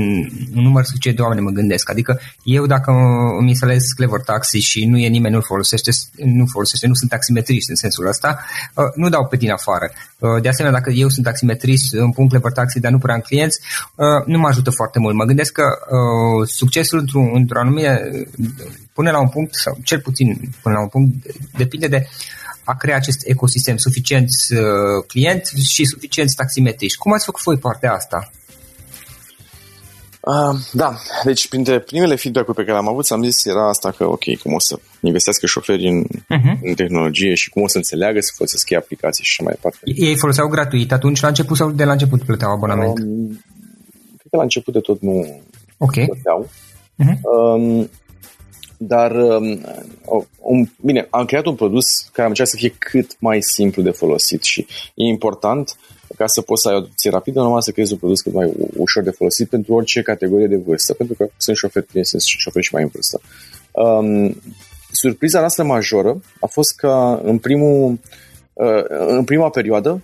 un 0.55 0.63
număr 0.63 0.85
suficient 0.85 1.17
de 1.17 1.23
oameni, 1.23 1.41
mă 1.41 1.51
gândesc. 1.51 1.91
Adică 1.91 2.21
eu 2.43 2.67
dacă 2.67 2.91
îmi 3.39 3.49
instalez 3.49 3.85
Clever 3.97 4.21
Taxi 4.21 4.59
și 4.59 4.85
nu 4.85 4.99
e 4.99 5.09
nimeni, 5.09 5.35
nu 5.35 5.41
folosește, 5.41 5.91
nu 6.25 6.47
folosește, 6.47 6.87
nu 6.87 6.95
sunt 6.95 7.11
taximetriști 7.11 7.71
în 7.71 7.77
sensul 7.77 8.07
ăsta, 8.07 8.39
uh, 8.75 8.85
nu 8.95 9.09
dau 9.09 9.27
pe 9.27 9.37
din 9.37 9.51
afară. 9.51 9.69
Uh, 10.19 10.43
de 10.43 10.49
asemenea, 10.49 10.79
dacă 10.79 10.91
eu 10.91 11.09
sunt 11.09 11.25
taximetrist, 11.25 11.95
îmi 11.95 12.13
pun 12.13 12.29
Clever 12.29 12.53
Taxi, 12.53 12.81
dar 12.81 12.93
nu 12.93 12.99
prea 12.99 13.15
am 13.15 13.21
clienți, 13.21 13.61
uh, 13.95 14.27
nu 14.27 14.39
mă 14.39 14.49
ajută 14.49 14.71
foarte 14.71 14.99
mult. 14.99 15.15
Mă 15.15 15.25
gândesc 15.25 15.53
că 15.53 15.65
succesul 16.45 16.99
într-un, 16.99 17.31
într-o 17.33 17.61
anume 17.61 18.01
până 18.93 19.11
la 19.11 19.21
un 19.21 19.29
punct, 19.29 19.55
sau 19.55 19.79
cel 19.85 20.01
puțin 20.01 20.41
până 20.63 20.75
la 20.75 20.81
un 20.81 20.89
punct, 20.89 21.27
depinde 21.57 21.87
de 21.87 22.09
a 22.65 22.77
crea 22.77 22.97
acest 22.97 23.21
ecosistem 23.25 23.77
suficienți 23.77 24.55
uh, 24.55 25.05
clienți 25.07 25.73
și 25.73 25.85
suficienți 25.85 26.35
taximetriști. 26.35 26.99
Cum 26.99 27.13
ați 27.13 27.25
făcut 27.25 27.43
voi 27.43 27.57
partea 27.57 27.93
asta? 27.93 28.31
Uh, 30.21 30.59
da, 30.73 30.97
deci 31.25 31.49
printre 31.49 31.79
primele 31.79 32.15
feedback-uri 32.15 32.57
pe 32.57 32.65
care 32.65 32.79
am 32.79 32.89
avut, 32.89 33.11
am 33.11 33.23
zis 33.23 33.45
era 33.45 33.69
asta 33.69 33.91
că, 33.91 34.05
ok, 34.05 34.37
cum 34.43 34.53
o 34.53 34.59
să 34.59 34.79
investească 35.01 35.47
șoferii 35.47 35.89
în, 35.89 36.05
uh-huh. 36.05 36.59
în 36.63 36.75
tehnologie 36.75 37.35
și 37.35 37.51
cum 37.51 37.63
o 37.63 37.69
să 37.69 37.77
înțeleagă 37.77 38.21
să 38.21 38.33
folosească 38.35 38.77
aplicații 38.77 39.25
și 39.25 39.31
așa 39.33 39.43
mai 39.45 39.55
departe. 39.55 39.79
Ei 40.07 40.17
foloseau 40.17 40.49
gratuit 40.49 40.93
atunci 40.93 41.21
la 41.21 41.29
început 41.29 41.57
sau 41.57 41.71
de 41.71 41.85
la 41.85 41.93
început 41.93 42.23
plăteau 42.23 42.51
abonament? 42.51 42.99
Um, 42.99 43.27
cred 44.17 44.31
că 44.31 44.37
la 44.37 44.43
început 44.43 44.73
de 44.73 44.81
tot 44.81 45.01
nu 45.01 45.43
okay. 45.79 46.05
plăteau. 46.05 46.49
Uh-huh. 46.99 47.21
Um, 47.23 47.91
dar, 48.77 49.11
um, 49.11 49.61
um, 50.39 50.73
bine, 50.81 51.07
am 51.11 51.25
creat 51.25 51.47
un 51.47 51.55
produs 51.55 51.87
care 52.13 52.23
am 52.23 52.29
încercat 52.29 52.53
să 52.53 52.59
fie 52.59 52.75
cât 52.79 53.17
mai 53.19 53.43
simplu 53.43 53.83
de 53.83 53.91
folosit 53.91 54.43
și 54.43 54.67
e 54.95 55.05
important 55.05 55.77
ca 56.21 56.27
să 56.27 56.41
poți 56.41 56.63
să 56.63 56.69
ai 56.69 56.75
o 56.75 56.79
adopție 56.79 57.11
rapidă, 57.11 57.41
normal 57.41 57.61
să 57.61 57.71
creezi 57.71 57.93
un 57.93 57.99
produs 57.99 58.21
cât 58.21 58.33
mai 58.33 58.53
ușor 58.77 59.03
de 59.03 59.11
folosit 59.11 59.49
pentru 59.49 59.75
orice 59.75 60.03
categorie 60.03 60.47
de 60.47 60.57
vârstă, 60.57 60.93
pentru 60.95 61.15
că 61.17 61.31
sunt 61.37 61.57
șoferi 61.57 61.87
tineri, 61.87 62.09
sunt 62.09 62.23
șoferi 62.23 62.65
și 62.65 62.75
mai 62.75 62.83
în 62.83 62.89
vârstă. 62.93 63.21
Um, 63.71 64.41
surpriza 64.93 65.39
noastră 65.39 65.65
majoră 65.65 66.23
a 66.41 66.47
fost 66.47 66.77
că 66.77 67.21
în, 67.23 67.39
primul, 67.39 67.99
uh, 68.53 68.85
în 68.89 69.25
prima 69.25 69.51
perioadă 69.51 70.03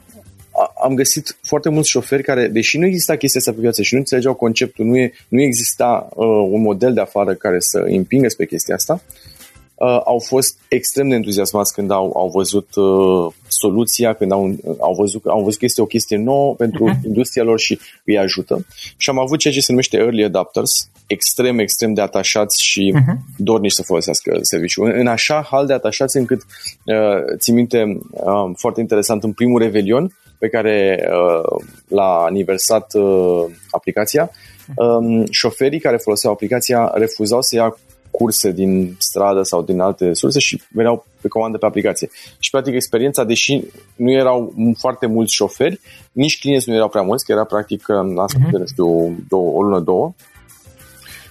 am 0.82 0.94
găsit 0.94 1.36
foarte 1.42 1.68
mulți 1.68 1.90
șoferi 1.90 2.22
care, 2.22 2.48
deși 2.48 2.78
nu 2.78 2.86
exista 2.86 3.16
chestia 3.16 3.40
asta 3.40 3.52
pe 3.52 3.60
viață 3.60 3.82
și 3.82 3.94
nu 3.94 3.98
înțelegeau 3.98 4.34
conceptul, 4.34 4.84
nu, 4.84 4.96
e, 4.96 5.12
nu 5.28 5.40
exista 5.42 6.08
uh, 6.10 6.26
un 6.50 6.60
model 6.60 6.94
de 6.94 7.00
afară 7.00 7.34
care 7.34 7.60
să 7.60 7.78
împingă 7.78 8.28
spre 8.28 8.46
chestia 8.46 8.74
asta, 8.74 8.92
uh, 8.92 9.35
au 9.84 10.18
fost 10.18 10.58
extrem 10.68 11.08
de 11.08 11.14
entuziasmați 11.14 11.72
când 11.72 11.90
au, 11.90 12.12
au 12.14 12.28
văzut 12.28 12.74
uh, 12.74 13.32
soluția, 13.48 14.12
când 14.12 14.32
au, 14.32 14.54
au, 14.78 14.94
văzut, 14.94 15.24
au 15.24 15.42
văzut 15.42 15.58
că 15.58 15.64
este 15.64 15.80
o 15.80 15.86
chestie 15.86 16.16
nouă 16.16 16.54
pentru 16.54 16.90
uh-huh. 16.90 17.04
industria 17.04 17.42
lor 17.42 17.58
și 17.58 17.78
îi 18.04 18.18
ajută. 18.18 18.66
Și 18.96 19.10
am 19.10 19.18
avut 19.18 19.38
ceea 19.38 19.54
ce 19.54 19.60
se 19.60 19.72
numește 19.72 19.96
early 19.96 20.24
adapters, 20.24 20.90
extrem, 21.06 21.58
extrem 21.58 21.94
de 21.94 22.00
atașați 22.00 22.62
și 22.62 22.94
uh-huh. 22.96 23.16
dornici 23.36 23.72
să 23.72 23.82
folosească 23.82 24.38
serviciul. 24.40 24.86
În, 24.86 24.98
în 24.98 25.06
așa 25.06 25.46
hal 25.50 25.66
de 25.66 25.72
atașați 25.72 26.16
încât, 26.16 26.42
uh, 26.84 27.36
țin 27.38 27.54
minte, 27.54 27.98
uh, 28.10 28.50
foarte 28.56 28.80
interesant, 28.80 29.22
în 29.22 29.32
primul 29.32 29.60
revelion, 29.60 30.16
pe 30.38 30.48
care 30.48 31.08
uh, 31.10 31.64
l-a 31.88 32.24
aniversat 32.24 32.94
uh, 32.94 33.44
aplicația, 33.70 34.30
um, 34.76 35.26
șoferii 35.30 35.80
care 35.80 35.96
foloseau 35.96 36.32
aplicația 36.32 36.92
refuzau 36.94 37.42
să 37.42 37.56
ia 37.56 37.76
curse 38.18 38.50
din 38.50 38.96
stradă 38.98 39.42
sau 39.42 39.62
din 39.62 39.80
alte 39.80 40.14
surse 40.14 40.38
și 40.38 40.62
veneau 40.68 41.06
pe 41.20 41.28
comandă 41.28 41.58
pe 41.58 41.66
aplicație. 41.66 42.08
Și 42.38 42.50
practic 42.50 42.74
experiența, 42.74 43.24
deși 43.24 43.62
nu 43.96 44.10
erau 44.10 44.54
foarte 44.78 45.06
mulți 45.06 45.34
șoferi, 45.34 45.80
nici 46.12 46.38
clienți 46.38 46.68
nu 46.68 46.74
erau 46.74 46.88
prea 46.88 47.02
mulți, 47.02 47.24
că 47.24 47.32
era 47.32 47.44
practic, 47.44 47.86
la 47.88 48.24
uh-huh. 48.24 48.50
nu 48.50 48.66
știu, 48.66 49.16
două, 49.28 49.50
o 49.58 49.62
lună, 49.62 49.80
două, 49.80 50.14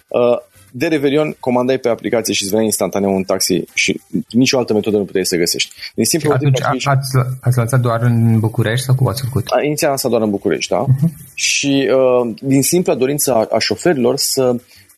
uh, 0.08 0.38
de 0.78 0.88
Revelion 0.88 1.36
comandai 1.40 1.78
pe 1.78 1.90
aplicație 1.90 2.34
și 2.34 2.42
îți 2.42 2.52
venea 2.52 2.66
instantaneu 2.66 3.16
un 3.16 3.24
taxi 3.24 3.64
și 3.74 4.02
nicio 4.30 4.58
altă 4.58 4.74
metodă 4.74 4.98
nu 4.98 5.06
puteai 5.06 5.26
să 5.26 5.38
găsești. 5.38 5.74
Din 5.96 6.06
simplu 6.06 6.32
Atunci 6.32 6.62
ați, 6.62 7.10
ați 7.42 7.58
lansat 7.58 7.80
doar 7.80 8.02
în 8.02 8.40
București 8.40 8.86
sau 8.86 8.96
cum 8.96 9.08
ați 9.08 9.24
făcut? 9.24 9.44
Inițial 9.64 9.90
am 9.90 9.96
lansat 9.96 10.10
doar 10.12 10.22
în 10.22 10.30
București, 10.30 10.72
da? 10.72 10.86
Uh-huh. 10.86 11.34
Și 11.34 11.90
uh, 11.92 12.34
din 12.42 12.62
simpla 12.62 12.96
dorință 12.96 13.34
a, 13.34 13.48
a 13.52 13.60
șoferilor 13.60 14.18
să 14.18 14.56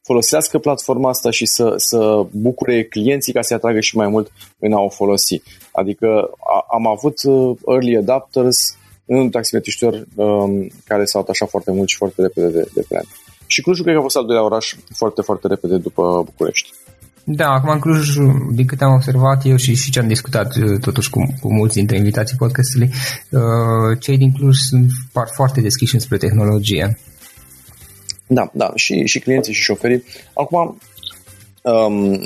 folosească 0.09 0.57
platforma 0.57 1.09
asta 1.09 1.29
și 1.31 1.45
să, 1.45 1.73
să 1.77 2.25
bucure 2.31 2.83
clienții 2.83 3.33
ca 3.33 3.41
să 3.41 3.53
atragă 3.53 3.79
și 3.79 3.97
mai 3.97 4.07
mult 4.07 4.31
în 4.59 4.73
a 4.73 4.79
o 4.79 4.89
folosi. 4.89 5.41
Adică 5.71 6.07
a, 6.55 6.65
am 6.77 6.87
avut 6.87 7.17
uh, 7.23 7.57
early 7.67 7.97
adapters 7.97 8.57
în 9.05 9.29
taximetriștori 9.29 10.07
um, 10.15 10.67
care 10.85 11.05
s-au 11.05 11.21
atașat 11.21 11.49
foarte 11.49 11.71
mult 11.71 11.87
și 11.89 11.97
foarte 11.97 12.21
repede 12.21 12.47
de, 12.47 12.63
de 12.73 12.83
plan. 12.87 13.05
Și 13.45 13.61
Clujul 13.61 13.83
cred 13.83 13.95
că 13.95 14.01
a 14.01 14.07
fost 14.09 14.17
al 14.17 14.25
doilea 14.25 14.45
oraș 14.45 14.75
foarte, 14.95 15.21
foarte 15.21 15.47
repede 15.47 15.77
după 15.77 16.21
București. 16.25 16.69
Da, 17.29 17.47
acum 17.47 17.69
în 17.69 17.79
Cluj, 17.79 18.15
din 18.51 18.65
câte 18.65 18.83
am 18.83 18.93
observat 18.93 19.45
eu 19.45 19.55
și, 19.55 19.75
și 19.75 19.91
ce 19.91 19.99
am 19.99 20.07
discutat 20.07 20.55
uh, 20.55 20.79
totuși 20.81 21.09
cu, 21.09 21.19
cu 21.41 21.53
mulți 21.53 21.75
dintre 21.75 21.97
invitații 21.97 22.37
podcastului, 22.37 22.89
uh, 23.29 23.99
cei 23.99 24.17
din 24.17 24.31
Cluj 24.31 24.57
sunt 24.57 24.91
par 25.11 25.27
foarte 25.35 25.61
deschiși 25.61 25.99
spre 25.99 26.17
tehnologie. 26.17 26.97
Da, 28.27 28.49
da, 28.53 28.71
și, 28.75 29.05
și 29.05 29.19
clienții 29.19 29.53
și 29.53 29.61
șoferii. 29.61 30.03
Acum, 30.33 30.77
um, 31.61 32.25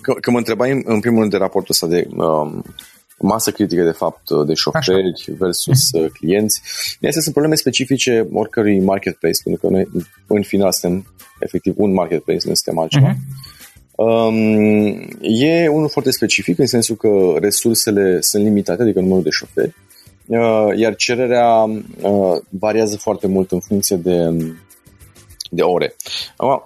că, 0.00 0.12
că 0.20 0.30
mă 0.30 0.38
întrebai 0.38 0.82
în 0.84 1.00
primul 1.00 1.18
rând 1.18 1.30
de 1.30 1.36
raportul 1.36 1.70
ăsta 1.70 1.86
de 1.86 2.08
um, 2.16 2.64
masă 3.18 3.50
critică, 3.50 3.82
de 3.82 3.90
fapt, 3.90 4.30
de 4.46 4.54
șoferi 4.54 5.12
Așa. 5.12 5.32
versus 5.38 5.90
uh, 5.92 6.10
clienți. 6.12 6.60
Astea 6.94 7.22
sunt 7.22 7.32
probleme 7.32 7.54
specifice 7.54 8.28
oricărui 8.32 8.80
marketplace, 8.80 9.40
pentru 9.44 9.66
că 9.66 9.72
noi, 9.72 9.88
în 10.26 10.42
final, 10.42 10.72
suntem 10.72 11.14
efectiv 11.38 11.74
un 11.76 11.92
marketplace, 11.92 12.48
nu 12.48 12.54
suntem 12.54 12.78
altceva. 12.78 13.14
Uh-huh. 13.14 13.54
Um, 13.96 15.08
e 15.20 15.68
unul 15.68 15.88
foarte 15.88 16.10
specific, 16.10 16.58
în 16.58 16.66
sensul 16.66 16.96
că 16.96 17.34
resursele 17.40 18.20
sunt 18.20 18.44
limitate, 18.44 18.82
adică 18.82 19.00
numărul 19.00 19.22
de 19.22 19.30
șoferi, 19.30 19.74
uh, 20.26 20.78
iar 20.78 20.94
cererea 20.94 21.52
uh, 22.02 22.40
variază 22.48 22.96
foarte 22.96 23.26
mult 23.26 23.52
în 23.52 23.60
funcție 23.60 23.96
de, 23.96 24.36
de 25.50 25.62
ore. 25.62 25.94
Acum, 26.36 26.62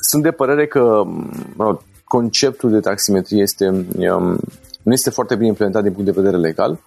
sunt 0.00 0.22
de 0.22 0.30
părere 0.30 0.66
că 0.66 1.02
uh, 1.56 1.78
conceptul 2.04 2.70
de 2.70 2.80
taximetrie 2.80 3.42
este 3.42 3.68
um, 3.68 4.38
nu 4.82 4.92
este 4.92 5.10
foarte 5.10 5.34
bine 5.34 5.48
implementat 5.48 5.82
din 5.82 5.92
punct 5.92 6.06
de 6.06 6.20
vedere 6.20 6.36
legal 6.36 6.78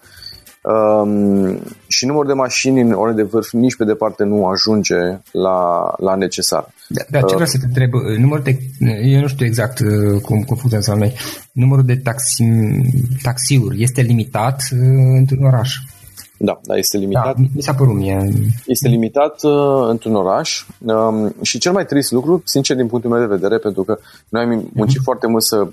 um, 0.64 1.60
și 1.88 2.06
numărul 2.06 2.28
de 2.28 2.34
mașini 2.34 2.82
în 2.82 2.92
ore 2.92 3.12
de 3.12 3.24
vârf 3.24 3.52
nici 3.52 3.76
pe 3.76 3.84
departe 3.84 4.24
nu 4.24 4.46
ajunge 4.46 4.96
la, 5.32 5.82
la 5.98 6.16
necesar. 6.16 6.74
Da, 6.88 7.02
dar 7.10 7.24
ce 7.24 7.34
vreau 7.34 7.50
să 7.50 7.58
te 7.58 7.66
întreb, 7.66 7.92
numărul 8.18 8.44
de, 8.44 8.58
eu 9.04 9.20
nu 9.20 9.28
știu 9.28 9.46
exact 9.46 9.80
uh, 9.80 10.22
cum, 10.22 10.42
cum 10.42 10.58
funcționează 10.58 10.92
la 10.92 10.98
noi, 10.98 11.14
numărul 11.52 11.86
de 11.86 11.96
taxi, 11.96 12.44
taxiuri 13.22 13.84
este 13.84 14.02
limitat 14.02 14.62
uh, 14.72 14.80
într-un 15.18 15.46
oraș? 15.46 15.76
Da, 16.38 16.60
da, 16.64 16.76
este 16.76 16.98
limitat. 16.98 17.36
Da, 17.36 17.44
mi 17.56 17.62
s-a 17.62 17.74
părut 17.74 17.96
mie. 17.96 18.30
Este 18.66 18.88
limitat 18.88 19.44
uh, 19.44 19.88
într-un 19.90 20.16
oraș 20.16 20.66
um, 20.80 21.36
și 21.42 21.58
cel 21.58 21.72
mai 21.72 21.86
trist 21.86 22.12
lucru, 22.12 22.42
sincer 22.46 22.76
din 22.76 22.88
punctul 22.88 23.12
meu 23.12 23.20
de 23.20 23.36
vedere, 23.36 23.58
pentru 23.58 23.84
că 23.84 24.00
noi 24.30 24.44
am 24.44 24.70
muncit 24.74 25.00
uh-huh. 25.00 25.04
foarte 25.04 25.28
mult 25.28 25.44
să 25.44 25.68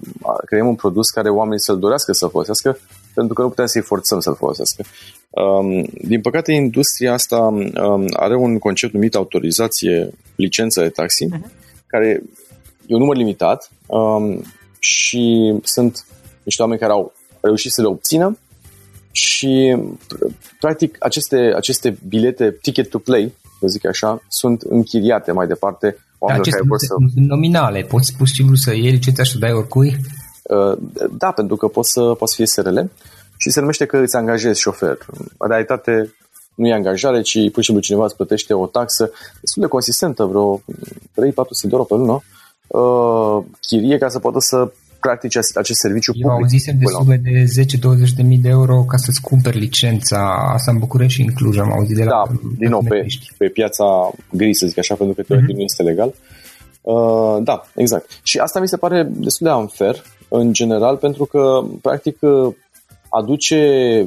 creăm 0.44 0.66
un 0.66 0.74
produs 0.74 1.10
care 1.10 1.28
oamenii 1.28 1.60
să-l 1.60 1.78
dorească 1.78 2.12
să 2.12 2.26
folosească, 2.26 2.78
pentru 3.14 3.34
că 3.34 3.42
nu 3.42 3.48
putem 3.48 3.66
să-i 3.66 3.82
forțăm 3.82 4.20
să-l 4.20 4.34
folosească. 4.34 4.82
Um, 5.30 5.86
din 6.04 6.20
păcate, 6.20 6.52
industria 6.52 7.12
asta 7.12 7.38
um, 7.38 8.04
are 8.12 8.36
un 8.36 8.58
concept 8.58 8.92
numit 8.92 9.14
autorizație, 9.14 10.10
licență 10.36 10.80
de 10.80 10.88
taxi, 10.88 11.26
uh-huh. 11.26 11.50
care 11.86 12.22
e 12.86 12.94
un 12.94 12.98
număr 12.98 13.16
limitat 13.16 13.70
um, 13.86 14.42
și 14.78 15.54
sunt 15.62 16.04
niște 16.42 16.62
oameni 16.62 16.80
care 16.80 16.92
au 16.92 17.12
reușit 17.40 17.70
să 17.72 17.80
le 17.80 17.88
obțină 17.88 18.38
și 19.12 19.76
practic 20.60 20.96
aceste, 20.98 21.52
aceste 21.56 21.98
bilete 22.08 22.58
ticket 22.62 22.90
to 22.90 22.98
play, 22.98 23.32
să 23.60 23.66
zic 23.66 23.86
așa, 23.86 24.22
sunt 24.28 24.62
închiriate 24.62 25.32
mai 25.32 25.46
departe 25.46 25.96
da, 26.18 26.26
care 26.26 26.40
vor 26.68 26.78
să... 26.78 26.86
sunt 26.86 27.26
nominale, 27.26 27.80
poți 27.80 28.16
pur 28.16 28.26
și 28.26 28.34
simplu 28.34 28.54
să 28.54 28.74
iei 28.74 28.90
licența 28.90 29.22
și 29.22 29.32
să 29.32 29.38
dai 29.38 29.52
oricui? 29.52 29.96
Uh, 30.42 30.78
da, 31.18 31.30
pentru 31.30 31.56
că 31.56 31.66
poți 31.66 31.92
să, 31.92 32.00
poți 32.00 32.34
să 32.34 32.36
fie 32.36 32.46
SRL 32.46 32.78
și 33.36 33.50
se 33.50 33.60
numește 33.60 33.86
că 33.86 33.96
îți 33.96 34.16
angajezi 34.16 34.60
șofer. 34.60 34.98
În 35.38 35.48
realitate 35.48 36.14
nu 36.54 36.66
e 36.66 36.72
angajare, 36.72 37.20
ci 37.20 37.50
pur 37.50 37.62
și 37.62 37.64
simplu 37.64 37.82
cineva 37.82 38.04
îți 38.04 38.16
plătește 38.16 38.54
o 38.54 38.66
taxă 38.66 39.10
destul 39.40 39.62
de 39.62 39.68
consistentă, 39.68 40.24
vreo 40.24 40.56
3-400 40.58 40.62
de 41.62 41.68
euro 41.70 41.84
pe 41.84 41.94
lună, 41.94 42.22
uh, 42.66 43.44
chirie 43.60 43.98
ca 43.98 44.08
să 44.08 44.18
poată 44.18 44.38
să 44.38 44.72
practice 45.00 45.38
acest 45.54 45.78
serviciu 45.78 46.12
Eu 46.14 46.22
public. 46.22 46.42
auzisem 46.42 46.76
de 46.78 46.84
sume 46.86 47.16
de 47.16 47.44
10-20 48.08 48.14
de 48.16 48.22
mii 48.22 48.38
de 48.38 48.48
euro 48.48 48.82
ca 48.82 48.96
să-ți 48.96 49.20
cumperi 49.20 49.58
licența 49.58 50.50
asta 50.52 50.70
în 50.70 50.78
București 50.78 51.20
și 51.20 51.26
în 51.26 51.32
Cluj, 51.34 51.58
am 51.58 51.72
auzit 51.72 51.96
de 51.96 52.04
la 52.04 52.10
Da, 52.10 52.32
din 52.58 52.68
nou, 52.68 52.82
pe, 52.88 53.06
pe 53.38 53.48
piața 53.48 53.84
gri, 54.32 54.54
să 54.54 54.66
zic 54.66 54.78
așa, 54.78 54.94
pentru 54.94 55.14
că 55.14 55.22
teoretic 55.22 55.54
mm-hmm. 55.54 55.58
nu 55.58 55.62
este 55.62 55.82
legal. 55.82 56.14
Uh, 56.80 57.38
da, 57.42 57.66
exact. 57.74 58.20
Și 58.22 58.38
asta 58.38 58.60
mi 58.60 58.68
se 58.68 58.76
pare 58.76 59.02
destul 59.02 59.46
de 59.46 59.52
unfair, 59.52 60.02
în 60.28 60.52
general, 60.52 60.96
pentru 60.96 61.24
că, 61.24 61.64
practic, 61.82 62.18
aduce 63.10 63.58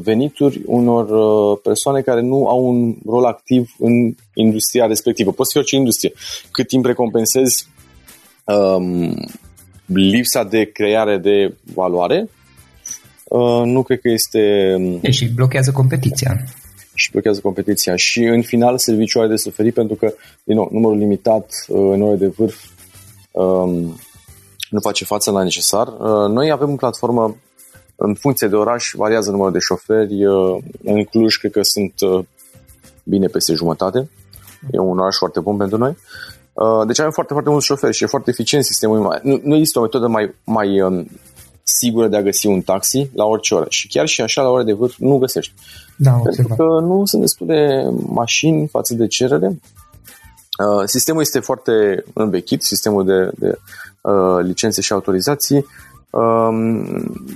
venituri 0.03 0.61
unor 0.65 1.09
uh, 1.09 1.59
persoane 1.63 2.01
care 2.01 2.21
nu 2.21 2.47
au 2.47 2.67
un 2.67 2.95
rol 3.05 3.25
activ 3.25 3.75
în 3.77 4.15
industria 4.33 4.85
respectivă. 4.85 5.31
Poți 5.31 5.51
fi 5.51 5.57
orice 5.57 5.75
industrie. 5.75 6.13
Cât 6.51 6.67
timp 6.67 6.85
recompensezi 6.85 7.67
um, 8.45 9.15
lipsa 9.85 10.43
de 10.43 10.63
creare 10.63 11.17
de 11.17 11.53
valoare, 11.73 12.29
uh, 13.23 13.61
nu 13.65 13.83
cred 13.83 13.99
că 13.99 14.09
este... 14.09 14.39
E 15.01 15.11
și 15.11 15.29
blochează 15.29 15.71
competiția. 15.71 16.43
Și 16.93 17.11
blochează 17.11 17.39
competiția. 17.39 17.95
Și 17.95 18.23
în 18.23 18.41
final 18.41 18.77
serviciul 18.77 19.21
are 19.21 19.29
de 19.29 19.35
suferit 19.35 19.73
pentru 19.73 19.95
că, 19.95 20.13
din 20.43 20.55
nou, 20.55 20.69
numărul 20.71 20.97
limitat 20.97 21.65
uh, 21.67 21.89
în 21.93 22.01
ore 22.01 22.15
de 22.15 22.27
vârf 22.27 22.63
um, 23.31 23.99
nu 24.69 24.79
face 24.79 25.05
față 25.05 25.31
la 25.31 25.43
necesar. 25.43 25.87
Uh, 25.87 26.29
noi 26.29 26.51
avem 26.51 26.71
o 26.71 26.75
platformă 26.75 27.37
în 27.95 28.13
funcție 28.13 28.47
de 28.47 28.55
oraș, 28.55 28.91
variază 28.95 29.31
numărul 29.31 29.51
de 29.51 29.59
șoferi. 29.59 30.25
Uh, 30.25 30.57
în 30.83 31.03
Cluj, 31.03 31.35
cred 31.35 31.51
că 31.51 31.61
sunt 31.63 31.93
uh, 32.01 32.25
bine 33.03 33.27
peste 33.27 33.53
jumătate. 33.53 34.09
E 34.71 34.79
un 34.79 34.99
oraș 34.99 35.15
foarte 35.15 35.39
bun 35.39 35.57
pentru 35.57 35.77
noi. 35.77 35.89
Uh, 35.89 36.32
deci 36.87 36.99
avem 36.99 37.11
foarte, 37.11 37.33
foarte 37.33 37.49
mulți 37.49 37.65
șoferi 37.65 37.93
și 37.93 38.03
e 38.03 38.07
foarte 38.07 38.29
eficient 38.29 38.65
sistemul. 38.65 39.19
Nu, 39.23 39.39
nu 39.43 39.55
există 39.55 39.79
o 39.79 39.81
metodă 39.81 40.07
mai, 40.07 40.35
mai 40.43 40.81
um, 40.81 41.07
sigură 41.63 42.07
de 42.07 42.17
a 42.17 42.21
găsi 42.21 42.47
un 42.47 42.61
taxi 42.61 43.09
la 43.13 43.25
orice 43.25 43.55
oră. 43.55 43.65
Și 43.69 43.87
chiar 43.87 44.07
și 44.07 44.21
așa, 44.21 44.41
la 44.41 44.49
ore 44.49 44.63
de 44.63 44.73
vârf, 44.73 44.95
nu 44.97 45.17
găsești. 45.17 45.53
Da, 45.95 46.11
Pentru 46.11 46.55
că 46.55 46.63
nu 46.63 47.05
sunt 47.05 47.21
destul 47.21 47.47
de 47.47 47.83
mașini 48.05 48.67
față 48.67 48.93
de 48.93 49.07
cerere. 49.07 49.47
Uh, 49.47 50.83
sistemul 50.85 51.21
este 51.21 51.39
foarte 51.39 52.03
învechit, 52.13 52.63
sistemul 52.63 53.05
de, 53.05 53.31
de 53.35 53.57
uh, 54.01 54.43
licențe 54.43 54.81
și 54.81 54.93
autorizații. 54.93 55.65
Um, 56.09 56.85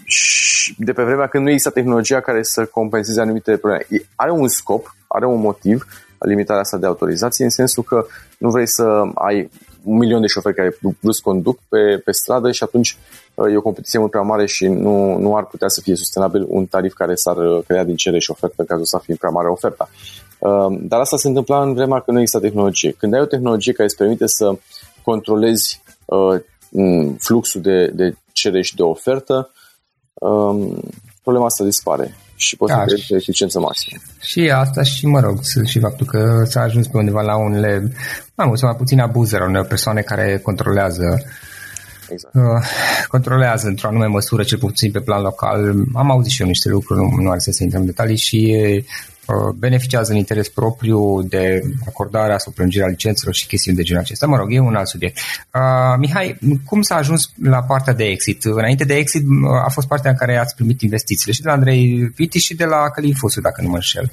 și 0.06 0.76
de 0.78 0.92
pe 0.92 1.04
vremea 1.04 1.28
când 1.28 1.44
nu 1.44 1.50
există 1.50 1.72
tehnologia 1.72 2.20
care 2.20 2.44
să 2.44 2.66
compenseze 2.66 3.22
anumite 3.22 3.58
probleme. 3.58 3.86
Are 4.16 4.32
un 4.32 4.48
scop, 4.48 4.96
are 5.08 5.26
un 5.26 5.40
motiv, 5.40 5.86
limitarea 6.20 6.62
asta 6.62 6.78
de 6.78 6.86
autorizație, 6.86 7.44
în 7.44 7.50
sensul 7.50 7.84
că 7.84 8.06
nu 8.38 8.50
vrei 8.50 8.68
să 8.68 9.02
ai 9.14 9.50
un 9.84 9.98
milion 9.98 10.22
de 10.22 10.28
șoferi 10.28 10.56
care 10.56 10.78
brusc 11.02 11.22
conduc 11.22 11.60
pe, 11.70 12.02
pe 12.06 12.12
stradă 12.12 12.52
și 12.52 12.64
atunci 12.64 12.98
uh, 13.34 13.52
e 13.52 13.58
o 13.58 13.62
competiție 13.62 14.00
mult 14.00 14.12
prea 14.12 14.24
mare 14.24 14.46
și 14.46 14.68
nu, 14.68 15.18
nu 15.18 15.36
ar 15.36 15.46
putea 15.46 15.68
să 15.68 15.82
fie 15.82 15.96
sustenabil 15.96 16.46
un 16.48 16.66
tarif 16.66 16.94
care 16.94 17.16
s-ar 17.16 17.38
uh, 17.38 17.64
crea 17.68 17.84
din 17.84 17.96
cerere 17.96 18.22
și 18.22 18.32
ofertă 18.32 18.56
în 18.58 18.66
cazul 18.66 18.86
să 18.86 19.00
fie 19.04 19.16
prea 19.16 19.30
mare 19.30 19.48
oferta. 19.48 19.90
Uh, 20.40 20.78
dar 20.82 21.00
asta 21.00 21.18
se 21.18 21.28
întâmpla 21.28 21.62
în 21.62 21.74
vremea 21.74 22.00
când 22.00 22.18
nu 22.18 22.24
există 22.24 22.48
tehnologie. 22.48 22.92
Când 22.92 23.14
ai 23.14 23.22
o 23.22 23.26
tehnologie 23.26 23.74
care 23.74 23.88
îți 23.88 23.98
permite 23.98 24.28
să 24.28 24.58
controlezi 25.04 25.82
fluxul 27.18 27.62
de, 27.62 27.88
de 27.88 28.16
cerere 28.32 28.62
și 28.62 28.76
de 28.76 28.82
ofertă, 28.82 29.52
um, 30.14 30.80
problema 31.22 31.46
asta 31.46 31.64
dispare 31.64 32.16
și 32.38 32.56
poți 32.56 32.72
da, 32.72 32.80
să 32.80 32.86
creezi 32.86 33.14
eficiență 33.14 33.60
maximă. 33.60 34.02
Și 34.22 34.52
asta 34.54 34.84
și, 34.84 35.06
mă 35.06 35.20
rog, 35.20 35.40
și 35.66 35.80
faptul 35.80 36.06
că 36.06 36.44
s-a 36.46 36.62
ajuns 36.62 36.88
pe 36.88 36.98
undeva 36.98 37.22
la 37.22 37.38
unele, 37.38 37.92
mai 38.36 38.48
mult 38.48 38.60
sau 38.60 38.70
mai 38.70 38.78
puțin 38.78 39.00
abuzări 39.00 39.44
unele 39.44 39.68
persoane 39.68 40.02
care 40.02 40.40
controlează 40.44 41.26
Exact. 42.10 42.36
Uh, 42.36 42.44
controlează 43.08 43.68
într-o 43.68 43.88
anume 43.88 44.06
măsură, 44.06 44.44
cel 44.44 44.58
puțin 44.58 44.92
pe 44.92 45.00
plan 45.00 45.22
local. 45.22 45.74
Am 45.94 46.12
auzit 46.12 46.32
și 46.32 46.42
eu 46.42 46.48
niște 46.48 46.70
lucruri, 46.70 47.00
nu, 47.00 47.22
nu 47.22 47.30
are 47.30 47.40
să 47.40 47.52
se 47.52 47.64
intrăm 47.64 47.82
în 47.82 47.88
detalii 47.88 48.18
și 48.18 48.56
Uh, 48.78 48.84
beneficiază 49.56 50.12
în 50.12 50.18
interes 50.18 50.50
propriu 50.50 51.22
de 51.22 51.62
acordarea 51.88 52.38
sau 52.38 52.52
prelungirea 52.52 52.88
licențelor 52.88 53.34
și 53.34 53.48
chestiuni 53.48 53.78
de 53.78 53.84
genul 53.84 54.02
acesta. 54.02 54.28
Mă 54.28 54.38
rog, 54.38 54.54
e 54.54 54.60
un 54.60 54.76
alt 54.76 54.88
subiect. 54.88 55.18
Uh, 55.54 55.98
Mihai, 55.98 56.38
cum 56.66 56.82
s-a 56.82 56.96
ajuns 56.96 57.32
la 57.44 57.62
partea 57.62 57.94
de 57.94 58.04
exit? 58.04 58.44
Înainte 58.44 58.84
de 58.84 58.96
exit 58.96 59.24
uh, 59.24 59.66
a 59.66 59.70
fost 59.70 59.88
partea 59.88 60.12
în 60.12 60.18
care 60.18 60.38
ați 60.38 60.56
primit 60.56 60.82
investițiile 60.82 61.34
și 61.34 61.42
de 61.42 61.48
la 61.48 61.54
Andrei 61.54 62.12
Viti 62.16 62.40
și 62.40 62.56
de 62.56 62.66
la 62.66 62.90
Călin 62.90 63.14
Fusu, 63.14 63.42
dacă 63.42 63.62
nu 63.62 63.70
mă 63.70 63.76
înșel. 63.76 64.12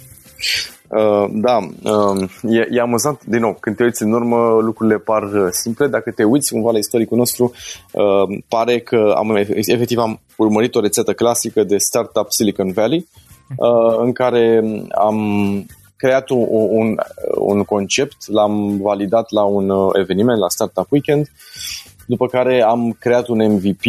Uh, 0.89 1.31
da, 1.33 1.57
uh, 1.83 2.31
e, 2.43 2.67
e 2.71 2.81
amuzant, 2.81 3.25
din 3.25 3.41
nou, 3.41 3.57
când 3.61 3.77
te 3.77 3.83
uiți 3.83 4.03
în 4.03 4.13
urmă, 4.13 4.37
lucrurile 4.61 4.99
par 4.99 5.23
uh, 5.23 5.49
simple. 5.51 5.87
Dacă 5.87 6.11
te 6.11 6.25
uiți 6.25 6.53
cumva 6.53 6.71
la 6.71 6.79
istoricul 6.79 7.19
nostru, 7.19 7.53
uh, 7.93 8.43
pare 8.49 8.79
că 8.79 9.15
am, 9.17 9.37
efectiv 9.67 9.99
am 9.99 10.21
urmărit 10.37 10.75
o 10.75 10.81
rețetă 10.81 11.13
clasică 11.13 11.65
de 11.65 11.77
startup 11.77 12.31
Silicon 12.31 12.73
Valley, 12.73 12.99
Uh, 12.99 13.24
în 13.99 14.13
care 14.13 14.63
am 14.91 15.17
creat 15.97 16.29
un, 16.29 16.47
un, 16.51 16.97
un 17.39 17.63
concept, 17.63 18.17
l-am 18.29 18.77
validat 18.77 19.31
la 19.31 19.43
un 19.43 19.69
uh, 19.69 19.91
eveniment, 19.93 20.39
la 20.39 20.49
Startup 20.49 20.87
Weekend, 20.91 21.31
după 22.07 22.27
care 22.27 22.63
am 22.63 22.97
creat 22.99 23.27
un 23.27 23.53
MVP, 23.53 23.85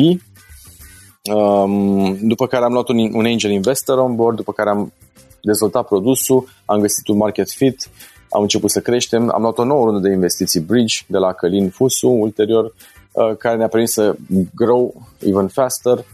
um, 1.33 2.17
după 2.21 2.47
care 2.47 2.65
am 2.65 2.73
luat 2.73 2.87
un, 2.87 2.97
un 3.13 3.25
angel 3.25 3.51
investor 3.51 3.97
on 3.97 4.15
board, 4.15 4.35
după 4.35 4.51
care 4.51 4.69
am 4.69 4.93
dezvoltat 5.41 5.87
produsul, 5.87 6.47
am 6.65 6.79
găsit 6.79 7.07
un 7.07 7.17
market 7.17 7.49
fit, 7.49 7.89
am 8.29 8.41
început 8.41 8.69
să 8.69 8.79
creștem, 8.79 9.31
am 9.33 9.41
luat 9.41 9.57
o 9.57 9.63
nouă 9.63 9.85
rundă 9.85 10.07
de 10.07 10.13
investiții 10.13 10.59
Bridge 10.59 11.03
de 11.07 11.17
la 11.17 11.33
Călin 11.33 11.69
Fusu 11.69 12.09
ulterior, 12.09 12.73
uh, 13.11 13.37
care 13.37 13.57
ne-a 13.57 13.67
permis 13.67 13.91
să 13.91 14.15
grow 14.55 14.93
even 15.19 15.47
faster 15.47 16.05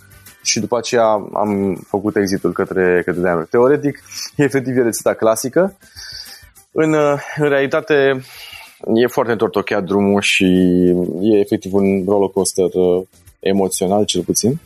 și 0.44 0.60
după 0.60 0.78
aceea 0.78 1.06
am 1.34 1.82
făcut 1.88 2.16
exitul 2.16 2.52
către, 2.54 3.02
către 3.06 3.22
Daimler. 3.22 3.46
Teoretic, 3.46 4.04
e 4.36 4.44
efectiv 4.44 4.78
e 4.78 4.82
rețeta 4.82 5.14
clasică. 5.14 5.78
În, 6.72 6.94
în 7.38 7.50
realitate, 7.50 8.22
e 8.94 9.08
foarte 9.08 9.32
întortocheat 9.32 9.84
drumul 9.84 10.22
și 10.22 10.46
e 11.22 11.40
efectiv 11.40 11.74
un 11.74 12.04
rollercoaster 12.08 12.70
uh, 12.74 13.08
emoțional, 13.40 14.06
cel 14.06 14.22
puțin. 14.22 14.60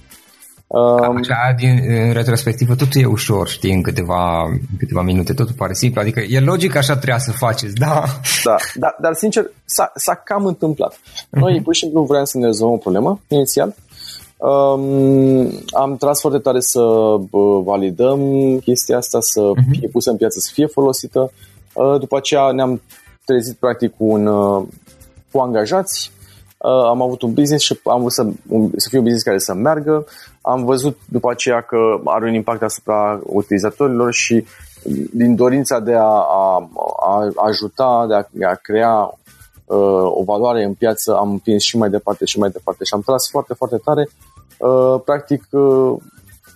Um, 0.68 1.18
Așa, 1.18 1.54
din, 1.58 1.80
în 1.88 2.14
retrospectivă, 2.14 2.76
totul 2.76 3.02
e 3.02 3.06
ușor, 3.06 3.48
știi, 3.48 3.74
în 3.74 3.82
câteva, 3.82 4.44
în 4.44 4.78
câteva 4.78 5.02
minute, 5.02 5.34
totul 5.34 5.54
pare 5.58 5.74
simplu, 5.74 6.02
adică 6.02 6.20
e 6.20 6.40
logic 6.40 6.76
așa 6.76 6.94
trebuia 6.94 7.18
să 7.18 7.32
faceți, 7.32 7.74
da? 7.74 8.04
Da, 8.44 8.56
da 8.76 8.96
dar 9.02 9.14
sincer, 9.14 9.52
s-a, 9.66 9.92
s-a 9.96 10.16
cam 10.16 10.46
întâmplat. 10.46 11.00
Noi, 11.30 11.60
uh-huh. 11.60 11.64
pur 11.64 11.74
și 11.74 11.80
simplu, 11.80 12.04
vreau 12.04 12.26
să 12.26 12.38
ne 12.38 12.46
rezolvăm 12.46 12.76
o 12.76 12.80
problemă 12.80 13.20
inițial 13.28 13.76
Um, 14.38 15.50
am 15.72 15.96
tras 16.00 16.22
foarte 16.22 16.40
tare 16.40 16.60
să 16.60 16.82
uh, 16.82 17.62
validăm 17.64 18.20
chestia 18.60 18.98
asta, 18.98 19.18
să 19.22 19.52
uh-huh. 19.52 19.70
fie 19.72 19.88
pusă 19.88 20.10
în 20.10 20.18
piață, 20.18 20.40
să 20.40 20.50
fie 20.54 20.66
folosită. 20.66 21.32
Uh, 21.74 22.00
după 22.00 22.18
aceea 22.18 22.52
ne-am 22.52 22.82
trezit 23.26 23.56
practic 23.56 23.96
cu, 23.98 24.06
un, 24.06 24.26
uh, 24.26 24.64
cu 25.32 25.40
angajați, 25.40 26.12
uh, 26.58 26.88
am 26.88 27.02
avut 27.02 27.22
un 27.22 27.34
business 27.34 27.64
și 27.64 27.80
am 27.84 28.00
vrut 28.00 28.12
să, 28.12 28.28
un, 28.48 28.70
să 28.76 28.88
fie 28.90 28.98
un 28.98 29.04
business 29.04 29.24
care 29.24 29.38
să 29.38 29.54
meargă. 29.54 30.06
Am 30.42 30.66
văzut 30.66 30.98
după 31.06 31.32
aceea 31.32 31.62
că 31.62 31.78
are 32.04 32.28
un 32.28 32.34
impact 32.34 32.62
asupra 32.62 33.22
utilizatorilor 33.24 34.14
și 34.14 34.46
din 35.12 35.36
dorința 35.36 35.80
de 35.80 35.94
a, 35.94 36.04
a, 36.04 36.70
a 37.06 37.32
ajuta, 37.36 38.06
de 38.08 38.14
a, 38.14 38.24
de 38.32 38.46
a 38.46 38.56
crea 38.56 38.94
uh, 38.94 39.14
o 40.20 40.24
valoare 40.24 40.64
în 40.64 40.74
piață, 40.74 41.16
am 41.16 41.30
împins 41.30 41.64
și 41.64 41.78
mai 41.78 41.90
departe 41.90 42.26
și 42.26 42.40
mai 42.40 42.50
departe 42.50 42.84
și 42.84 42.94
am 42.94 43.02
tras 43.02 43.30
foarte, 43.30 43.54
foarte 43.54 43.78
tare, 43.78 44.10
uh, 44.58 45.02
practic 45.06 45.48
uh, 45.50 45.96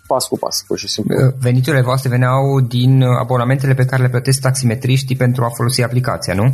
pas 0.08 0.28
cu 0.28 0.38
pas, 0.38 0.64
pur 0.68 0.78
și 0.78 0.88
simplu. 0.88 1.16
Uh, 1.16 1.34
veniturile 1.42 1.82
voastre 1.82 2.10
veneau 2.10 2.60
din 2.68 3.04
abonamentele 3.04 3.74
pe 3.74 3.86
care 3.86 4.02
le 4.02 4.10
plătesc 4.10 4.42
taximetriștii 4.42 5.16
pentru 5.16 5.44
a 5.44 5.50
folosi 5.50 5.84
aplicația, 5.84 6.34
nu? 6.34 6.54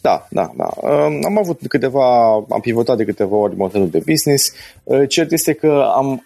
Da, 0.00 0.26
da, 0.30 0.50
da. 0.56 0.68
Uh, 0.76 1.18
am 1.24 1.38
avut 1.38 1.60
câteva, 1.68 2.32
am 2.32 2.60
pivotat 2.60 2.96
de 2.96 3.04
câteva 3.04 3.36
ori 3.36 3.56
modelul 3.56 3.88
de 3.88 4.02
business. 4.06 4.52
Uh, 4.82 5.08
cert 5.08 5.32
este 5.32 5.52
că 5.52 5.92
am 5.96 6.24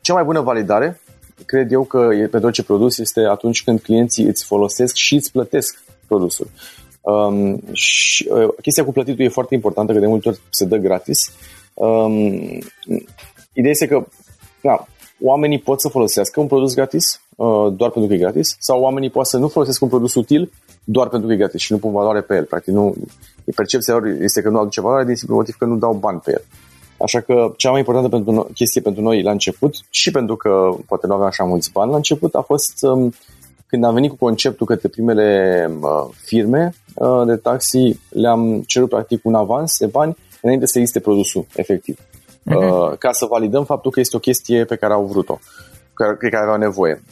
cea 0.00 0.14
mai 0.14 0.24
bună 0.24 0.40
validare, 0.40 1.00
cred 1.46 1.72
eu 1.72 1.82
că 1.82 2.08
e 2.12 2.26
pentru 2.26 2.46
orice 2.46 2.62
produs 2.62 2.98
este 2.98 3.20
atunci 3.20 3.64
când 3.64 3.80
clienții 3.80 4.24
îți 4.24 4.44
folosesc 4.44 4.94
și 4.94 5.14
îți 5.14 5.32
plătesc 5.32 5.78
produsul. 6.06 6.48
Um, 7.06 7.60
și 7.72 8.28
uh, 8.30 8.48
chestia 8.62 8.84
cu 8.84 8.92
plătitul 8.92 9.24
e 9.24 9.28
foarte 9.28 9.54
importantă, 9.54 9.92
că 9.92 9.98
de 9.98 10.06
multe 10.06 10.28
ori 10.28 10.40
se 10.50 10.64
dă 10.64 10.76
gratis. 10.76 11.32
Um, 11.74 12.12
ideea 13.52 13.70
este 13.70 13.86
că, 13.86 14.06
da, 14.62 14.86
oamenii 15.20 15.58
pot 15.58 15.80
să 15.80 15.88
folosească 15.88 16.40
un 16.40 16.46
produs 16.46 16.74
gratis 16.74 17.20
uh, 17.36 17.72
doar 17.76 17.90
pentru 17.90 18.06
că 18.08 18.14
e 18.14 18.18
gratis 18.18 18.56
sau 18.58 18.80
oamenii 18.80 19.10
pot 19.10 19.26
să 19.26 19.38
nu 19.38 19.48
folosesc 19.48 19.82
un 19.82 19.88
produs 19.88 20.14
util 20.14 20.52
doar 20.84 21.08
pentru 21.08 21.28
că 21.28 21.34
e 21.34 21.36
gratis 21.36 21.60
și 21.60 21.72
nu 21.72 21.78
pun 21.78 21.92
valoare 21.92 22.20
pe 22.20 22.34
el. 22.34 22.44
Practic, 22.44 22.72
nu, 22.72 22.94
percepția 23.54 23.94
lor 23.94 24.06
este 24.06 24.42
că 24.42 24.48
nu 24.48 24.58
aduce 24.58 24.80
valoare 24.80 25.04
din 25.04 25.14
simplu 25.14 25.36
motiv 25.36 25.54
că 25.54 25.64
nu 25.64 25.76
dau 25.76 25.92
bani 25.92 26.20
pe 26.24 26.30
el. 26.30 26.44
Așa 27.00 27.20
că 27.20 27.52
cea 27.56 27.70
mai 27.70 27.78
importantă 27.78 28.08
pentru 28.08 28.32
no- 28.32 28.52
chestie 28.54 28.80
pentru 28.80 29.02
noi 29.02 29.22
la 29.22 29.30
început 29.30 29.74
și 29.90 30.10
pentru 30.10 30.36
că 30.36 30.76
poate 30.86 31.06
nu 31.06 31.12
aveam 31.12 31.28
așa 31.28 31.44
mulți 31.44 31.72
bani 31.72 31.90
la 31.90 31.96
început 31.96 32.34
a 32.34 32.40
fost 32.40 32.82
um, 32.82 33.12
când 33.66 33.84
am 33.84 33.94
venit 33.94 34.10
cu 34.10 34.16
conceptul 34.16 34.66
către 34.66 34.88
primele 34.88 35.70
uh, 35.80 36.14
firme 36.24 36.74
uh, 36.74 36.85
de 37.26 37.36
taxi, 37.36 38.00
le-am 38.08 38.62
cerut 38.66 38.88
practic 38.88 39.24
un 39.24 39.34
avans 39.34 39.78
de 39.78 39.86
bani 39.86 40.16
înainte 40.40 40.66
să 40.66 40.78
existe 40.78 41.00
produsul 41.00 41.46
efectiv. 41.56 41.98
Uh-huh. 41.98 42.98
ca 42.98 43.12
să 43.12 43.26
validăm 43.26 43.64
faptul 43.64 43.90
că 43.90 44.00
este 44.00 44.16
o 44.16 44.18
chestie 44.18 44.64
pe 44.64 44.76
care 44.76 44.92
au 44.92 45.04
vrut-o, 45.04 45.38
pe 46.18 46.28
care 46.28 46.42
aveau 46.42 46.58
nevoie. 46.58 47.02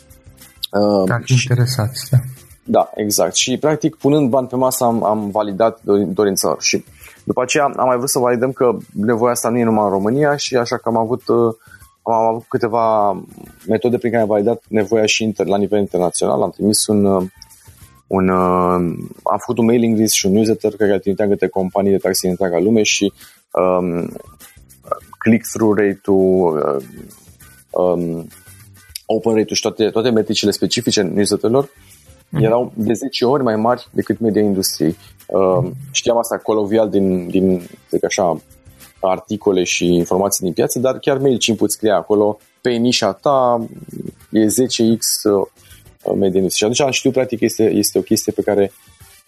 Uh, 0.70 1.09
da, 1.09 1.18
interesat, 1.27 1.90
da. 2.11 2.18
Da, 2.66 2.90
exact. 2.94 3.35
Și 3.35 3.57
practic 3.57 3.94
punând 3.94 4.31
bani 4.31 4.47
pe 4.47 4.57
masă 4.57 4.85
am, 4.85 5.05
am 5.05 5.31
validat 5.31 5.81
dorința 6.12 6.49
lor. 6.49 6.62
Și 6.62 6.85
după 7.25 7.42
aceea 7.42 7.64
am 7.64 7.87
mai 7.87 7.97
vrut 7.97 8.09
să 8.09 8.18
validăm 8.18 8.53
că 8.53 8.77
nevoia 8.92 9.33
asta 9.33 9.49
nu 9.49 9.59
e 9.59 9.64
numai 9.64 9.85
în 9.85 9.90
România 9.90 10.37
și 10.37 10.57
așa 10.57 10.77
că 10.77 10.88
am 10.88 10.97
avut, 10.97 11.29
uh, 11.29 11.55
am 12.03 12.27
avut 12.27 12.44
câteva 12.49 13.12
metode 13.68 13.99
prin 13.99 14.11
care 14.11 14.23
am 14.23 14.29
validat 14.29 14.62
nevoia 14.68 15.07
și 15.07 15.23
inter, 15.23 15.47
la 15.47 15.57
nivel 15.57 15.79
internațional. 15.79 16.42
Am 16.42 16.51
trimis 16.51 16.87
un, 16.87 17.05
uh, 17.05 17.23
un, 18.07 18.29
uh, 18.29 18.75
am 19.23 19.38
făcut 19.38 19.59
un 19.59 19.64
mailing 19.64 19.99
list 19.99 20.14
și 20.14 20.27
un 20.27 20.33
newsletter 20.33 20.77
care 20.77 20.93
îl 20.93 20.99
trimiteam 20.99 21.29
către 21.29 21.49
companii 21.49 21.90
de 21.90 21.97
taxi 21.97 22.25
în 22.25 22.31
întreaga 22.31 22.59
lume 22.59 22.83
și 22.83 23.12
um, 23.51 24.12
click-through 25.19 25.79
rate-ul, 25.79 26.57
uh, 26.57 26.85
um, 27.71 28.29
open 29.07 29.33
rate-ul 29.33 29.57
și 29.57 29.62
toate, 29.62 29.90
toate 29.90 30.11
metricile 30.11 30.51
specifice 30.51 31.01
în 31.01 31.12
newsletterilor 31.14 31.67
mm-hmm. 31.67 32.43
erau 32.43 32.73
de 32.77 32.93
10 32.93 33.25
ori 33.25 33.43
mai 33.43 33.57
mari 33.57 33.88
decât 33.90 34.19
media 34.19 34.43
industriei. 34.43 34.97
Uh, 35.27 35.71
știam 35.90 36.19
asta 36.19 36.37
colovial 36.37 36.90
din, 36.90 37.29
din 37.29 37.69
zic 37.90 38.05
așa, 38.05 38.40
articole 39.01 39.62
și 39.62 39.87
informații 39.87 40.45
din 40.45 40.53
piață, 40.53 40.79
dar 40.79 40.99
chiar 40.99 41.19
MailChimp 41.19 41.61
îți 41.61 41.75
scria 41.75 41.97
acolo 41.97 42.38
pe 42.61 42.71
nișa 42.71 43.12
ta 43.12 43.67
e 44.31 44.45
10x 44.45 44.99
uh, 46.05 46.14
media 46.19 46.40
industrie. 46.40 46.57
Și 46.57 46.64
atunci 46.64 46.81
am 46.81 46.90
știut 46.90 47.12
practic 47.12 47.40
este, 47.40 47.62
este 47.62 47.99
o 47.99 48.03
chestie 48.03 48.33
pe 48.33 48.43
care, 48.43 48.73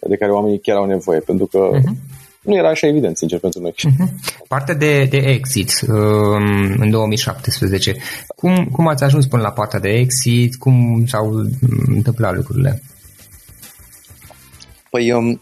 de 0.09 0.17
care 0.17 0.33
oamenii 0.33 0.61
chiar 0.61 0.77
au 0.77 0.85
nevoie, 0.85 1.21
pentru 1.21 1.47
că 1.47 1.71
uh-huh 1.73 2.25
nu 2.47 2.57
era 2.57 2.69
așa 2.69 2.87
evident, 2.87 3.17
sincer, 3.17 3.39
pentru 3.39 3.61
noi. 3.61 3.75
Uh-huh. 3.77 4.12
Partea 4.49 4.75
de, 4.75 5.05
de 5.05 5.17
exit 5.17 5.71
um, 5.89 6.75
în 6.79 6.91
2017, 6.91 7.97
cum, 8.27 8.69
cum 8.73 8.89
ați 8.89 9.05
ajuns 9.05 9.27
până 9.27 9.43
la 9.43 9.51
partea 9.51 9.79
de 9.79 9.89
exit? 9.89 10.57
Cum 10.57 11.05
s-au 11.07 11.33
întâmplat 11.87 12.35
lucrurile? 12.35 12.83
Păi, 14.91 15.12
um, 15.12 15.41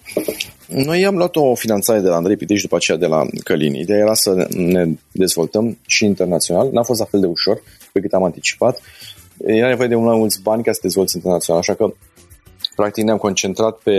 noi 0.66 1.06
am 1.06 1.16
luat 1.16 1.36
o 1.36 1.54
finanțare 1.54 2.00
de 2.00 2.08
la 2.08 2.16
Andrei 2.16 2.36
Pitiș 2.36 2.62
după 2.62 2.76
aceea 2.76 2.98
de 2.98 3.06
la 3.06 3.26
Călin. 3.44 3.74
Ideea 3.74 3.98
era 3.98 4.14
să 4.14 4.46
ne 4.50 4.86
dezvoltăm 5.12 5.78
și 5.86 6.04
internațional. 6.04 6.68
N-a 6.72 6.82
fost 6.82 7.00
la 7.00 7.06
fel 7.10 7.20
de 7.20 7.26
ușor 7.26 7.62
pe 7.92 8.00
cât 8.00 8.12
am 8.12 8.24
anticipat. 8.24 8.80
Era 9.38 9.68
nevoie 9.68 9.88
de 9.88 9.94
mai 9.94 10.16
mulți 10.16 10.42
bani 10.42 10.62
ca 10.62 10.72
să 10.72 10.78
te 10.80 10.86
dezvolți 10.86 11.16
internațional, 11.16 11.60
așa 11.60 11.74
că 11.74 11.92
practic 12.76 13.04
ne-am 13.04 13.18
concentrat 13.18 13.76
pe 13.76 13.92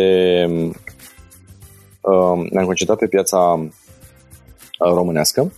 Um, 2.08 2.48
ne-am 2.52 2.66
concentrat 2.66 2.98
pe 2.98 3.08
piața 3.08 3.38
uh, 3.38 3.70
românească 4.94 5.52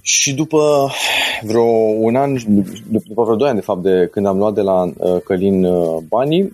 și 0.00 0.34
după 0.34 0.90
vreo 1.42 1.62
un 1.98 2.16
an, 2.16 2.36
după 2.88 3.22
vreo 3.22 3.36
doi 3.36 3.48
ani 3.48 3.58
de 3.58 3.64
fapt 3.64 3.82
de 3.82 4.08
când 4.12 4.26
am 4.26 4.38
luat 4.38 4.54
de 4.54 4.60
la 4.60 4.82
uh, 4.82 5.22
Călin 5.24 5.64
uh, 5.64 6.02
banii, 6.08 6.52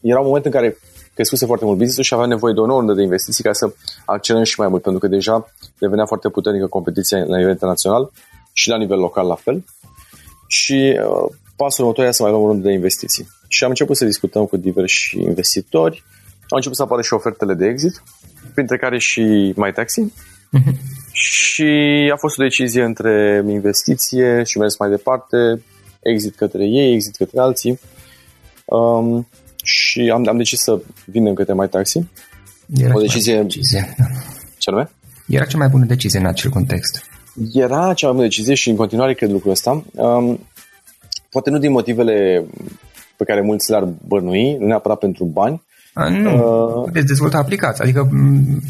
era 0.00 0.18
un 0.18 0.26
moment 0.26 0.44
în 0.44 0.50
care 0.50 0.76
crescuse 1.14 1.46
foarte 1.46 1.64
mult 1.64 1.78
business 1.78 2.08
și 2.08 2.14
avea 2.14 2.26
nevoie 2.26 2.54
de 2.54 2.60
o 2.60 2.66
nouă 2.66 2.94
de 2.94 3.02
investiții 3.02 3.44
ca 3.44 3.52
să 3.52 3.72
accelerăm 4.04 4.44
și 4.44 4.60
mai 4.60 4.68
mult, 4.68 4.82
pentru 4.82 5.00
că 5.00 5.06
deja 5.06 5.52
devenea 5.78 6.06
foarte 6.06 6.28
puternică 6.28 6.66
competiția 6.66 7.18
la 7.18 7.36
nivel 7.36 7.52
internațional 7.52 8.10
și 8.52 8.68
la 8.68 8.76
nivel 8.76 8.98
local 8.98 9.26
la 9.26 9.34
fel. 9.34 9.64
Și 10.50 10.98
uh, 10.98 11.34
pasul 11.56 11.84
următor 11.84 12.04
era 12.04 12.12
să 12.12 12.22
mai 12.22 12.30
luăm 12.30 12.44
o 12.44 12.46
rundă 12.46 12.66
de 12.66 12.72
investiții. 12.72 13.28
Și 13.48 13.64
am 13.64 13.70
început 13.70 13.96
să 13.96 14.04
discutăm 14.04 14.44
cu 14.46 14.56
diversi 14.56 15.18
investitori, 15.18 16.02
au 16.40 16.56
început 16.56 16.76
să 16.76 16.82
apară 16.82 17.02
și 17.02 17.12
ofertele 17.12 17.54
de 17.54 17.66
exit, 17.66 18.02
printre 18.54 18.76
care 18.76 18.98
și 18.98 19.52
My 19.56 19.72
Taxi. 19.74 20.02
Uh-huh. 20.02 20.74
Și 21.12 21.70
a 22.12 22.16
fost 22.16 22.38
o 22.38 22.42
decizie 22.42 22.82
între 22.82 23.44
investiție 23.48 24.42
și 24.42 24.58
mers 24.58 24.78
mai 24.78 24.88
departe, 24.88 25.62
exit 26.00 26.36
către 26.36 26.64
ei, 26.64 26.92
exit 26.92 27.16
către 27.16 27.40
alții. 27.40 27.80
Um, 28.64 29.28
și 29.62 30.10
am, 30.12 30.28
am 30.28 30.36
decis 30.36 30.60
să 30.60 30.80
vinem 31.04 31.34
către 31.34 31.54
My 31.54 31.68
Taxi. 31.68 31.98
Era 32.76 32.94
o 32.94 33.00
decizie... 33.00 33.42
decizie. 33.42 33.94
Ce 34.58 34.70
anume? 34.70 34.90
Era 35.26 35.44
cea 35.44 35.58
mai 35.58 35.68
bună 35.68 35.84
decizie 35.84 36.18
în 36.18 36.26
acel 36.26 36.50
context. 36.50 37.04
Era 37.52 37.92
cea 37.94 38.06
mai 38.06 38.14
bună 38.14 38.26
decizie 38.26 38.54
și 38.54 38.70
în 38.70 38.76
continuare 38.76 39.14
cred 39.14 39.30
lucrul 39.30 39.50
ăsta. 39.50 39.84
Um, 39.94 40.40
poate 41.30 41.50
nu 41.50 41.58
din 41.58 41.70
motivele 41.70 42.44
pe 43.16 43.24
care 43.24 43.40
mulți 43.40 43.70
le-ar 43.70 43.88
bănui, 44.06 44.56
nu 44.58 44.66
neapărat 44.66 44.98
pentru 44.98 45.24
bani, 45.24 45.62
nu, 45.94 46.78
uh, 46.78 46.84
puteți 46.84 47.06
dezvolta 47.06 47.38
aplicații, 47.38 47.84
adică 47.84 48.08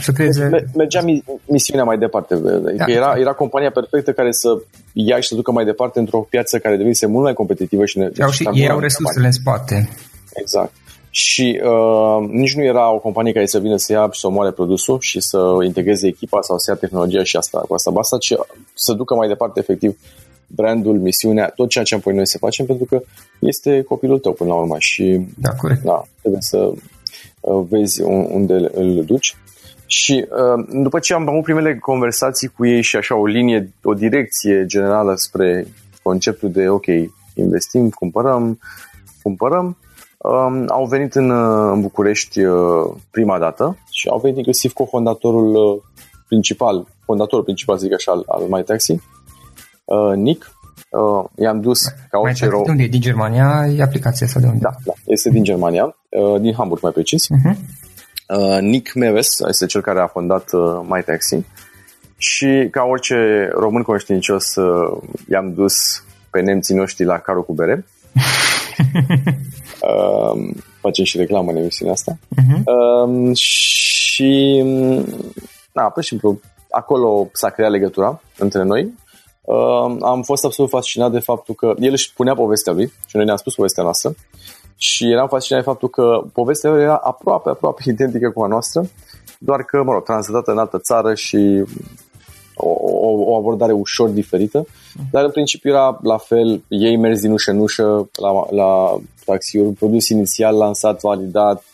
să 0.00 0.12
creeze... 0.12 0.68
Mergea 0.76 1.00
misiunea 1.44 1.84
mai 1.84 1.98
departe. 1.98 2.34
Adică 2.34 2.84
da. 2.86 2.92
era, 2.92 3.14
era 3.18 3.32
compania 3.32 3.70
perfectă 3.70 4.12
care 4.12 4.32
să 4.32 4.48
ia 4.92 5.20
și 5.20 5.28
să 5.28 5.34
ducă 5.34 5.52
mai 5.52 5.64
departe 5.64 5.98
într-o 5.98 6.26
piață 6.30 6.58
care 6.58 6.76
devenise 6.76 7.06
mult 7.06 7.24
mai 7.24 7.32
competitivă 7.32 7.84
și... 7.84 7.98
Ne, 7.98 8.08
și 8.30 8.48
ei 8.52 8.70
au 8.70 8.78
resursele 8.78 9.26
în 9.26 9.32
spate. 9.32 9.88
Exact. 10.32 10.72
Și 11.10 11.60
uh, 11.64 12.28
nici 12.28 12.54
nu 12.54 12.62
era 12.62 12.92
o 12.92 12.98
companie 12.98 13.32
care 13.32 13.46
să 13.46 13.58
vină 13.58 13.76
să 13.76 13.92
ia 13.92 14.08
și 14.12 14.20
să 14.20 14.26
omoare 14.26 14.50
produsul 14.50 15.00
și 15.00 15.20
să 15.20 15.56
integreze 15.64 16.06
echipa 16.06 16.40
sau 16.40 16.58
să 16.58 16.70
ia 16.70 16.76
tehnologia 16.76 17.22
și 17.22 17.36
asta 17.36 17.58
cu 17.68 17.74
asta 17.74 17.90
basta, 17.90 18.18
ci 18.18 18.34
să 18.74 18.92
ducă 18.92 19.14
mai 19.14 19.28
departe 19.28 19.60
efectiv 19.60 19.98
brandul, 20.46 20.98
misiunea, 20.98 21.52
tot 21.56 21.68
ceea 21.68 21.84
ce 21.84 21.94
am 21.94 22.02
noi 22.04 22.26
să 22.26 22.38
facem, 22.38 22.66
pentru 22.66 22.84
că 22.84 23.02
este 23.38 23.82
copilul 23.82 24.18
tău 24.18 24.32
până 24.32 24.50
la 24.50 24.56
urmă 24.56 24.76
și 24.78 25.26
da, 25.38 25.50
corect. 25.50 25.82
Da, 25.82 26.02
trebuie 26.20 26.40
să 26.40 26.72
Uh, 27.40 27.66
vezi 27.68 28.02
unde 28.02 28.70
îl 28.72 29.04
duci. 29.04 29.36
Și 29.86 30.26
uh, 30.30 30.64
după 30.82 30.98
ce 30.98 31.14
am 31.14 31.28
avut 31.28 31.42
primele 31.42 31.78
conversații 31.78 32.48
cu 32.48 32.66
ei 32.66 32.82
și 32.82 32.96
așa 32.96 33.16
o 33.16 33.26
linie, 33.26 33.72
o 33.82 33.94
direcție 33.94 34.64
generală 34.66 35.14
spre 35.16 35.66
conceptul 36.02 36.50
de 36.50 36.68
ok, 36.68 36.86
investim, 37.34 37.88
cumpărăm, 37.88 38.58
cumpărăm, 39.22 39.76
um, 40.22 40.64
au 40.68 40.86
venit 40.86 41.14
în, 41.14 41.30
uh, 41.30 41.70
în 41.72 41.80
București 41.80 42.40
prima 43.10 43.38
dată 43.38 43.78
și 43.90 44.08
au 44.08 44.18
venit 44.18 44.36
inclusiv 44.36 44.72
cofondatorul 44.72 45.82
principal, 46.28 46.86
fondatorul 47.04 47.44
principal, 47.44 47.76
zic 47.78 47.92
așa, 47.92 48.12
al, 48.12 48.24
al 48.26 48.46
MyTaxi, 48.48 49.00
Nick, 50.14 50.50
uh, 50.90 51.24
i-am 51.36 51.60
dus 51.60 51.84
ca 52.10 52.18
orice 52.18 52.46
ro- 52.46 52.68
unde 52.68 52.82
e? 52.82 52.88
Din 52.88 53.00
Germania 53.00 53.66
e 53.76 53.82
aplicația 53.82 54.26
asta 54.26 54.40
de 54.40 54.46
unde? 54.46 54.58
Da, 54.62 54.70
da 54.84 54.92
este 55.04 55.30
din 55.30 55.44
Germania, 55.44 55.96
uh, 56.08 56.40
din 56.40 56.54
Hamburg 56.54 56.82
mai 56.82 56.92
precis. 56.92 57.26
Uh-huh. 57.26 57.56
Uh, 58.38 58.60
Nick 58.60 58.94
Meves 58.94 59.40
este 59.48 59.66
cel 59.66 59.80
care 59.80 60.00
a 60.00 60.06
fondat 60.06 60.52
uh, 60.52 60.80
MyTaxi 60.88 61.44
și 62.16 62.68
ca 62.70 62.82
orice 62.82 63.48
român 63.52 63.82
conștiincios 63.82 64.54
uh, 64.54 65.02
i-am 65.30 65.54
dus 65.54 65.74
pe 66.30 66.40
nemții 66.40 66.74
noștri 66.74 67.04
la 67.04 67.18
carul 67.18 67.44
cu 67.44 67.52
bere. 67.52 67.84
uh, 69.82 70.54
facem 70.80 71.04
și 71.04 71.16
reclamă 71.16 71.50
în 71.50 71.56
emisiunea 71.56 71.94
asta. 71.94 72.18
Uh-huh. 72.18 72.62
Uh, 72.64 73.36
și, 73.36 74.62
na, 75.72 75.82
pur 75.82 76.02
și 76.02 76.08
simplu, 76.08 76.40
acolo 76.70 77.28
s-a 77.32 77.50
creat 77.50 77.70
legătura 77.70 78.20
între 78.38 78.62
noi 78.62 78.92
uh, 79.42 79.96
am 80.00 80.22
fost 80.22 80.44
absolut 80.44 80.70
fascinat 80.70 81.10
de 81.10 81.18
faptul 81.18 81.54
că 81.54 81.74
el 81.78 81.92
își 81.92 82.12
punea 82.12 82.34
povestea 82.34 82.72
lui 82.72 82.92
și 83.06 83.16
noi 83.16 83.24
ne-am 83.24 83.36
spus 83.36 83.54
povestea 83.54 83.82
noastră 83.82 84.14
și 84.76 85.10
eram 85.10 85.28
fascinat 85.28 85.62
de 85.62 85.68
faptul 85.68 85.88
că 85.88 86.22
povestea 86.32 86.70
lui 86.70 86.82
era 86.82 86.96
aproape, 86.96 87.48
aproape 87.48 87.82
identică 87.90 88.30
cu 88.30 88.42
a 88.42 88.46
noastră, 88.46 88.90
doar 89.38 89.62
că, 89.62 89.82
mă 89.82 89.92
rog, 89.92 90.02
translatată 90.02 90.50
în 90.50 90.58
altă 90.58 90.78
țară 90.78 91.14
și 91.14 91.64
o, 92.60 92.76
o, 93.08 93.32
o 93.32 93.36
abordare 93.36 93.72
ușor 93.72 94.08
diferită, 94.08 94.66
dar 95.10 95.24
în 95.24 95.30
principiu 95.30 95.70
era 95.70 95.98
la 96.02 96.16
fel, 96.16 96.62
ei 96.68 96.96
mers 96.96 97.20
din 97.20 97.32
ușă 97.32 97.50
în 97.50 97.58
ușă 97.58 98.08
la, 98.20 98.46
la 98.50 99.00
taxiuri, 99.24 99.66
un 99.66 99.72
produs 99.72 100.08
inițial 100.08 100.56
lansat, 100.56 101.00
validat, 101.00 101.64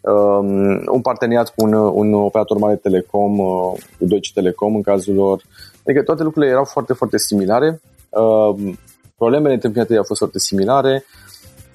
um, 0.00 0.48
un 0.92 1.00
parteneriat 1.02 1.54
cu 1.54 1.64
un, 1.64 1.72
un 1.72 2.14
operator 2.14 2.56
mare 2.56 2.76
telecom, 2.76 3.38
uh, 3.38 3.72
cu 3.98 4.04
Deutsche 4.04 4.30
Telecom 4.34 4.74
în 4.74 4.82
cazul 4.82 5.14
lor, 5.14 5.42
Adică 5.90 6.02
toate 6.04 6.22
lucrurile 6.22 6.50
erau 6.50 6.64
foarte, 6.64 6.92
foarte 6.92 7.18
similare. 7.18 7.80
Uh, 8.08 8.74
problemele 9.16 9.54
întâmpinate 9.54 9.96
au 9.96 10.04
fost 10.04 10.18
foarte 10.18 10.38
similare. 10.38 11.04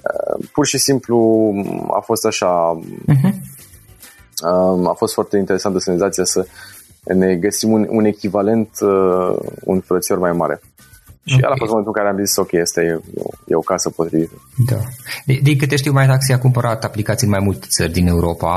Uh, 0.04 0.48
pur 0.52 0.66
și 0.66 0.78
simplu 0.78 1.52
a 1.92 2.00
fost 2.00 2.26
așa... 2.26 2.80
Uh-huh. 2.82 3.34
Uh, 4.44 4.88
a 4.88 4.94
fost 4.94 5.14
foarte 5.14 5.38
interesantă 5.38 5.80
senzația 5.80 6.24
să 6.24 6.46
ne 7.14 7.36
găsim 7.36 7.72
un, 7.72 7.88
un 7.90 8.06
echivalent, 8.06 8.70
uh, 8.82 9.38
un 9.64 9.80
frățior 9.80 10.20
mai 10.20 10.32
mare. 10.32 10.62
Și 11.28 11.36
okay. 11.38 11.52
a 11.52 11.56
fost 11.58 11.72
momentul 11.72 11.94
în 11.96 12.02
care 12.02 12.14
am 12.14 12.26
zis, 12.26 12.36
ok, 12.36 12.52
este 12.52 12.82
e, 12.82 13.00
e 13.48 13.56
o 13.56 13.60
casă 13.60 13.90
potrivită. 13.90 14.36
Da. 14.72 14.80
De, 15.26 15.40
de 15.44 15.56
câte 15.56 15.76
știu, 15.76 15.92
mai 15.92 16.08
Taxi 16.08 16.34
a 16.34 16.40
cumpărat 16.40 16.84
aplicații 16.84 17.28
în 17.28 17.34
mai 17.34 17.44
multe 17.44 17.68
țări 17.70 17.92
din 17.92 18.08
Europa 18.08 18.54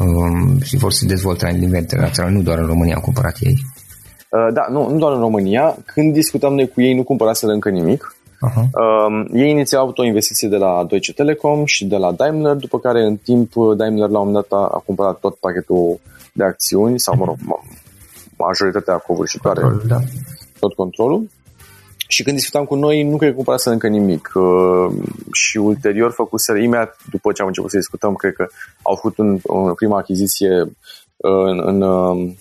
um, 0.00 0.60
și 0.60 0.76
vor 0.76 0.92
să 0.92 1.04
dezvolte 1.06 1.44
la 1.44 1.50
nivel 1.50 1.80
internațional, 1.80 2.32
nu 2.32 2.42
doar 2.42 2.58
în 2.58 2.66
România 2.66 2.94
au 2.94 3.00
cumpărat 3.00 3.36
ei. 3.40 3.56
Uh, 4.28 4.52
da, 4.52 4.66
nu, 4.70 4.90
nu 4.90 4.98
doar 4.98 5.12
în 5.12 5.20
România. 5.20 5.76
Când 5.84 6.12
discutam 6.12 6.54
noi 6.54 6.68
cu 6.68 6.80
ei, 6.80 6.94
nu 6.94 7.02
cumpăraseră 7.02 7.52
încă 7.52 7.68
nimic. 7.68 8.16
Uh-huh. 8.48 8.64
Uh, 8.82 9.30
ei 9.32 9.50
inițial 9.50 9.80
au 9.80 9.86
avut 9.86 9.98
o 9.98 10.04
investiție 10.04 10.48
de 10.48 10.56
la 10.56 10.84
Deutsche 10.88 11.12
Telekom 11.12 11.64
și 11.64 11.86
de 11.86 11.96
la 11.96 12.12
Daimler, 12.12 12.54
după 12.54 12.78
care 12.78 13.02
în 13.04 13.16
timp 13.16 13.52
Daimler 13.76 14.08
la 14.08 14.18
un 14.18 14.26
moment 14.26 14.46
dat 14.48 14.58
a, 14.58 14.62
a 14.62 14.82
cumpărat 14.86 15.18
tot 15.18 15.34
pachetul 15.34 16.00
de 16.32 16.44
acțiuni 16.44 17.00
sau, 17.00 17.16
mă 17.16 17.24
rog, 17.24 17.36
majoritatea 18.36 18.96
covârșitoare, 18.96 19.60
Control, 19.60 19.86
da. 19.86 19.98
tot 20.58 20.74
controlul. 20.74 21.28
Și 22.08 22.22
când 22.22 22.36
discutam 22.36 22.64
cu 22.64 22.74
noi, 22.74 23.02
nu 23.02 23.16
cred 23.16 23.28
că 23.28 23.34
cumpărase 23.34 23.70
încă 23.70 23.88
nimic. 23.88 24.30
Uh, 24.34 24.92
și 25.32 25.56
ulterior 25.56 26.10
făcuseră, 26.10 26.58
imediat 26.58 26.96
după 27.10 27.32
ce 27.32 27.40
am 27.40 27.46
început 27.48 27.70
să 27.70 27.76
discutăm, 27.76 28.14
cred 28.14 28.32
că 28.32 28.46
au 28.82 28.94
făcut 28.94 29.18
un, 29.18 29.38
o 29.42 29.74
prima 29.74 29.98
achiziție 29.98 30.62
uh, 31.16 31.44
în, 31.44 31.60
în 31.64 31.82
uh, 31.82 32.32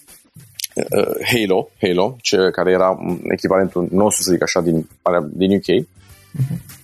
uh, 0.76 1.16
Halo, 1.26 1.70
Halo 1.82 2.16
ce, 2.22 2.38
care 2.52 2.72
era 2.72 2.98
echivalentul 3.24 3.88
nostru, 3.92 4.24
să 4.24 4.32
zic 4.32 4.42
așa, 4.42 4.62
din, 4.62 4.88
din 5.34 5.56
UK. 5.56 5.86
Uh-huh. 5.86 6.80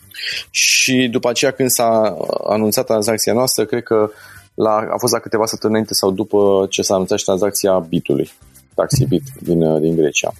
Și 0.49 1.07
după 1.11 1.29
aceea, 1.29 1.51
când 1.51 1.69
s-a 1.69 2.17
anunțat 2.47 2.85
tranzacția 2.85 3.33
noastră, 3.33 3.65
cred 3.65 3.83
că 3.83 4.09
la, 4.53 4.75
a 4.75 4.97
fost 4.97 5.13
la 5.13 5.19
câteva 5.19 5.45
săptămâni 5.45 5.79
înainte 5.79 5.93
sau 5.93 6.11
după 6.11 6.67
ce 6.69 6.81
s-a 6.81 6.93
anunțat 6.93 7.17
și 7.17 7.25
tranzacția 7.25 7.79
bitului, 7.79 8.31
taxi 8.77 9.05
bit 9.05 9.23
din, 9.39 9.79
din 9.79 9.95
Grecia. 9.95 10.31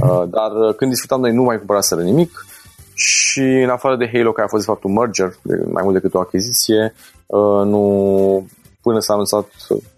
Uh, 0.00 0.22
dar 0.30 0.50
uh, 0.68 0.74
când 0.76 0.90
discutam 0.90 1.20
noi 1.20 1.32
nu 1.32 1.42
mai 1.42 1.56
cumpăraseră 1.56 2.02
nimic 2.02 2.46
și 2.94 3.40
în 3.40 3.68
afară 3.68 3.96
de 3.96 4.10
Halo, 4.12 4.32
care 4.32 4.46
a 4.46 4.50
fost 4.50 4.64
de 4.64 4.70
fapt 4.70 4.84
un 4.84 4.92
merger, 4.92 5.30
mai 5.72 5.82
mult 5.82 5.94
decât 5.94 6.14
o 6.14 6.20
achiziție, 6.20 6.94
uh, 7.26 7.64
nu, 7.64 7.82
până 8.82 8.98
s-a 8.98 9.12
anunțat 9.12 9.46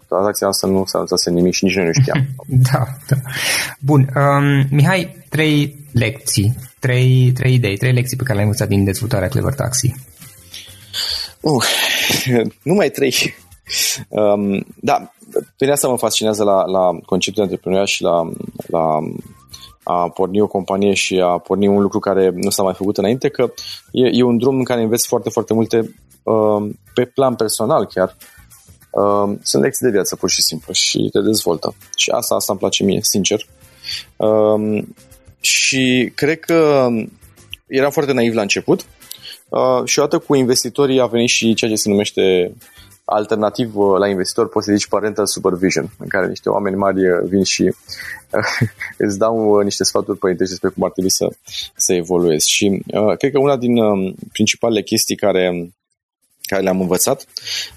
tranzacția 0.07 0.47
asta 0.47 0.67
nu 0.67 0.83
s-a 0.85 0.97
anunțat 0.97 1.33
nimic 1.33 1.53
și 1.53 1.63
nici 1.63 1.75
noi 1.75 1.85
nu 1.85 1.91
știam. 2.01 2.25
Da, 2.71 2.83
da. 3.07 3.15
Bun. 3.79 4.09
Um, 4.15 4.65
Mihai, 4.71 5.25
trei 5.29 5.87
lecții, 5.91 6.55
trei, 6.79 7.31
trei 7.35 7.53
idei, 7.53 7.77
trei 7.77 7.93
lecții 7.93 8.17
pe 8.17 8.23
care 8.23 8.33
le-ai 8.33 8.45
învățat 8.45 8.67
din 8.67 8.83
dezvoltarea 8.83 9.27
Clever 9.27 9.53
Taxi. 9.53 9.95
Uh, 11.39 11.65
numai 12.63 12.89
trei. 12.89 13.35
Um, 14.09 14.65
da, 14.81 15.11
pe 15.57 15.71
asta 15.71 15.87
mă 15.87 15.97
fascinează 15.97 16.43
la, 16.43 16.65
la 16.65 16.99
conceptul 17.05 17.33
de 17.33 17.41
antreprenoriat 17.41 17.87
și 17.87 18.01
la, 18.01 18.29
la 18.67 18.99
a 19.83 20.09
porni 20.09 20.41
o 20.41 20.47
companie 20.47 20.93
și 20.93 21.19
a 21.19 21.37
porni 21.37 21.67
un 21.67 21.81
lucru 21.81 21.99
care 21.99 22.31
nu 22.35 22.49
s-a 22.49 22.63
mai 22.63 22.73
făcut 22.73 22.97
înainte, 22.97 23.29
că 23.29 23.53
e, 23.91 24.09
e 24.11 24.23
un 24.23 24.37
drum 24.37 24.57
în 24.57 24.63
care 24.63 24.81
înveți 24.81 25.07
foarte, 25.07 25.29
foarte 25.29 25.53
multe 25.53 25.95
uh, 26.23 26.69
pe 26.93 27.05
plan 27.05 27.35
personal 27.35 27.85
chiar. 27.85 28.15
Uh, 28.91 29.37
sunt 29.41 29.63
lecții 29.63 29.85
de 29.85 29.91
viață, 29.91 30.15
pur 30.15 30.29
și 30.29 30.41
simplu, 30.41 30.73
și 30.73 31.09
te 31.11 31.19
dezvoltă. 31.19 31.75
Și 31.95 32.09
asta, 32.09 32.35
asta 32.35 32.51
îmi 32.51 32.59
place 32.59 32.83
mie, 32.83 32.99
sincer. 33.01 33.45
Uh, 34.15 34.83
și 35.39 36.11
cred 36.15 36.39
că 36.39 36.87
era 37.67 37.89
foarte 37.89 38.13
naiv 38.13 38.33
la 38.33 38.41
început 38.41 38.85
uh, 39.49 39.85
și 39.85 39.99
odată 39.99 40.19
cu 40.19 40.35
investitorii 40.35 40.99
a 40.99 41.05
venit 41.05 41.29
și 41.29 41.53
ceea 41.53 41.71
ce 41.71 41.77
se 41.77 41.89
numește 41.89 42.53
alternativ 43.05 43.75
uh, 43.75 43.97
la 43.97 44.07
investitor 44.07 44.49
poți 44.49 44.65
să 44.65 44.71
zici 44.71 44.87
parental 44.87 45.25
supervision, 45.25 45.89
în 45.97 46.07
care 46.07 46.27
niște 46.27 46.49
oameni 46.49 46.75
mari 46.75 47.09
uh, 47.09 47.29
vin 47.29 47.43
și 47.43 47.61
uh, 47.61 48.67
îți 49.05 49.17
dau 49.17 49.59
niște 49.59 49.83
sfaturi 49.83 50.17
părinte 50.17 50.43
despre 50.43 50.69
cum 50.69 50.83
ar 50.83 50.91
trebui 50.91 51.11
să, 51.11 51.27
să 51.75 51.93
evoluezi. 51.93 52.49
Și 52.49 52.83
uh, 52.87 53.17
cred 53.17 53.31
că 53.31 53.39
una 53.39 53.57
din 53.57 53.77
uh, 53.77 54.13
principalele 54.31 54.81
chestii 54.81 55.15
care 55.15 55.73
care 56.45 56.61
le-am 56.61 56.81
învățat. 56.81 57.25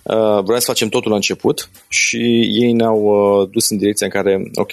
Uh, 0.03 0.43
vreau 0.43 0.59
să 0.59 0.65
facem 0.67 0.89
totul 0.89 1.11
la 1.11 1.17
început 1.17 1.71
și 1.89 2.19
ei 2.63 2.73
ne-au 2.73 3.03
uh, 3.03 3.49
dus 3.51 3.71
în 3.71 3.77
direcția 3.77 4.07
în 4.07 4.13
care, 4.13 4.51
ok, 4.55 4.71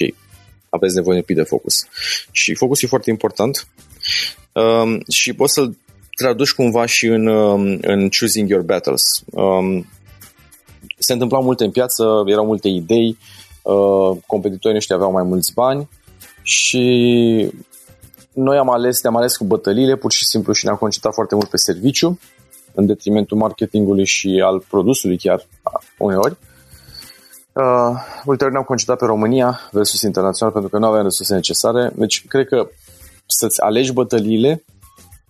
aveți 0.69 0.95
nevoie 0.95 1.13
de 1.13 1.19
un 1.19 1.25
pic 1.25 1.35
de 1.35 1.49
focus. 1.49 1.73
Și 2.31 2.55
focus 2.55 2.81
e 2.81 2.87
foarte 2.87 3.09
important 3.09 3.67
uh, 4.53 4.99
și 5.09 5.33
poți 5.33 5.53
să-l 5.53 5.77
traduci 6.15 6.53
cumva 6.53 6.85
și 6.85 7.05
în, 7.05 7.27
uh, 7.27 7.77
în 7.81 8.09
choosing 8.09 8.49
your 8.49 8.63
battles. 8.63 9.03
Um, 9.25 9.87
se 11.03 11.13
întâmplau 11.13 11.43
multe 11.43 11.63
în 11.63 11.71
piață, 11.71 12.23
erau 12.25 12.45
multe 12.45 12.67
idei, 12.67 13.17
uh, 13.61 14.17
competitorii 14.25 14.73
noștri 14.73 14.95
aveau 14.95 15.11
mai 15.11 15.23
mulți 15.23 15.53
bani 15.53 15.89
și 16.41 17.51
noi 18.33 18.57
am 18.57 18.69
ales, 18.69 19.01
ne-am 19.01 19.15
ales 19.15 19.35
cu 19.35 19.43
bătăliile 19.43 19.95
pur 19.95 20.11
și 20.11 20.25
simplu 20.25 20.53
și 20.53 20.65
ne-am 20.65 20.77
concentrat 20.77 21.13
foarte 21.13 21.35
mult 21.35 21.47
pe 21.47 21.57
serviciu, 21.57 22.19
în 22.73 22.85
detrimentul 22.85 23.37
marketingului 23.37 24.05
și 24.05 24.41
al 24.45 24.59
produsului 24.69 25.17
chiar 25.17 25.45
uneori. 25.97 26.37
Uh, 27.53 27.63
ulterior 28.25 28.51
ne-am 28.51 28.63
concentrat 28.63 28.97
pe 28.97 29.05
România 29.05 29.59
versus 29.71 30.01
internațional 30.01 30.53
pentru 30.53 30.71
că 30.71 30.77
nu 30.77 30.85
aveam 30.85 31.03
resurse 31.03 31.33
necesare. 31.33 31.91
Deci 31.95 32.27
cred 32.27 32.47
că 32.47 32.67
să-ți 33.25 33.61
alegi 33.61 33.93
bătăliile 33.93 34.63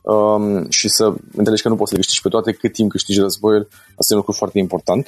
um, 0.02 0.70
și 0.70 0.90
să 0.90 1.14
înțelegi 1.36 1.62
că 1.62 1.70
nu 1.70 1.76
poți 1.76 1.90
să 1.90 1.96
le 1.96 2.02
câștigi 2.02 2.22
pe 2.22 2.30
toate 2.30 2.52
cât 2.52 2.74
timp 2.74 2.92
câștigi 2.92 3.20
războiul, 3.20 3.68
asta 3.72 4.08
e 4.10 4.14
un 4.14 4.18
lucru 4.18 4.32
foarte 4.32 4.60
important. 4.60 5.08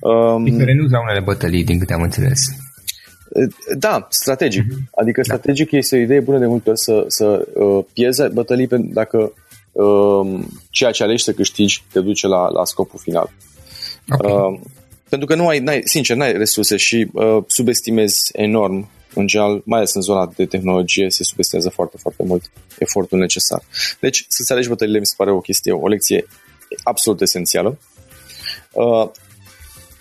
Um, 0.00 0.44
Diferența 0.44 0.64
renunți 0.64 0.92
la 0.92 1.00
unele 1.00 1.20
bătălii, 1.20 1.64
din 1.64 1.78
câte 1.78 1.92
am 1.92 2.02
înțeles. 2.02 2.40
Da, 3.78 4.06
strategic. 4.10 4.62
Uh-huh. 4.62 4.90
Adică 4.94 5.20
da. 5.20 5.34
strategic 5.34 5.70
da. 5.70 5.76
este 5.76 5.96
o 5.96 6.00
idee 6.00 6.20
bună 6.20 6.38
de 6.38 6.46
multe 6.46 6.70
ori 6.70 6.78
să, 6.78 7.04
să 7.06 7.48
uh, 7.54 7.84
pierzi 7.92 8.28
bătălii 8.32 8.66
pe, 8.66 8.76
dacă 8.78 9.32
uh, 9.72 10.40
ceea 10.70 10.90
ce 10.90 11.02
alegi 11.02 11.24
să 11.24 11.32
câștigi 11.32 11.84
te 11.92 12.00
duce 12.00 12.26
la, 12.26 12.48
la 12.48 12.64
scopul 12.64 12.98
final. 13.02 13.30
Okay. 14.08 14.32
Uh, 14.32 14.60
pentru 15.08 15.26
că 15.26 15.34
nu 15.34 15.48
ai, 15.48 15.58
n-ai, 15.58 15.80
sincer, 15.84 16.16
n-ai 16.16 16.32
resurse 16.32 16.76
și 16.76 17.08
uh, 17.12 17.38
subestimezi 17.46 18.30
enorm, 18.32 18.88
în 19.14 19.26
general, 19.26 19.62
mai 19.64 19.78
ales 19.78 19.94
în 19.94 20.00
zona 20.00 20.32
de 20.36 20.46
tehnologie, 20.46 21.10
se 21.10 21.24
subestimează 21.24 21.70
foarte, 21.70 21.96
foarte 22.00 22.22
mult 22.26 22.50
efortul 22.78 23.18
necesar. 23.18 23.62
Deci, 24.00 24.24
să-ți 24.28 24.52
alegi 24.52 24.68
bătăliile 24.68 24.98
mi 24.98 25.06
se 25.06 25.14
pare 25.16 25.30
o 25.30 25.40
chestie, 25.40 25.72
o 25.72 25.88
lecție 25.88 26.26
absolut 26.82 27.20
esențială. 27.20 27.78
Uh, 28.72 29.10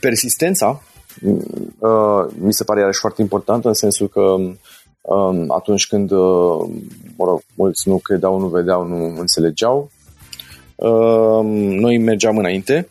Persistența 0.01 0.81
uh, 1.79 2.25
mi 2.39 2.53
se 2.53 2.63
pare 2.63 2.79
iarăși 2.79 2.99
foarte 2.99 3.21
importantă 3.21 3.67
în 3.67 3.73
sensul 3.73 4.07
că 4.07 4.21
um, 4.21 5.51
atunci 5.51 5.87
când 5.87 6.11
uh, 6.11 6.69
mă 7.15 7.25
rog, 7.25 7.41
mulți 7.55 7.87
nu 7.87 7.97
credeau, 7.97 8.39
nu 8.39 8.47
vedeau, 8.47 8.87
nu 8.87 9.19
înțelegeau, 9.19 9.91
uh, 10.75 11.43
noi 11.79 11.97
mergeam 11.97 12.37
înainte 12.37 12.87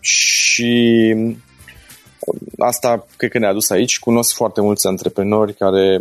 și 0.00 1.14
asta 2.58 3.06
cred 3.16 3.30
că 3.30 3.38
ne-a 3.38 3.52
dus 3.52 3.70
aici. 3.70 3.98
Cunosc 3.98 4.34
foarte 4.34 4.60
mulți 4.60 4.86
antreprenori 4.86 5.54
care 5.54 6.00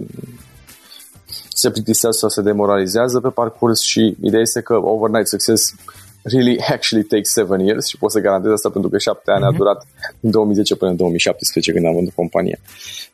se 1.54 1.72
plictisează 1.72 2.18
sau 2.18 2.30
se 2.30 2.42
demoralizează 2.42 3.20
pe 3.20 3.30
parcurs 3.30 3.82
și 3.82 4.16
ideea 4.22 4.42
este 4.42 4.62
că 4.62 4.74
overnight 4.74 5.28
success 5.28 5.76
really 6.24 6.60
actually 6.76 7.04
takes 7.04 7.32
seven 7.32 7.60
years 7.60 7.88
și 7.88 7.98
pot 7.98 8.12
să 8.12 8.20
garantez 8.20 8.52
asta 8.52 8.70
pentru 8.70 8.90
că 8.90 8.98
șapte 8.98 9.32
ani 9.32 9.42
mm-hmm. 9.42 9.46
a 9.46 9.50
mhm. 9.50 9.58
durat 9.58 9.88
din 10.20 10.32
2010 10.32 10.76
până 10.76 10.92
în 10.92 10.98
2017 10.98 11.72
când 11.72 11.86
am 11.86 11.94
vândut 11.94 12.14
compania. 12.14 12.58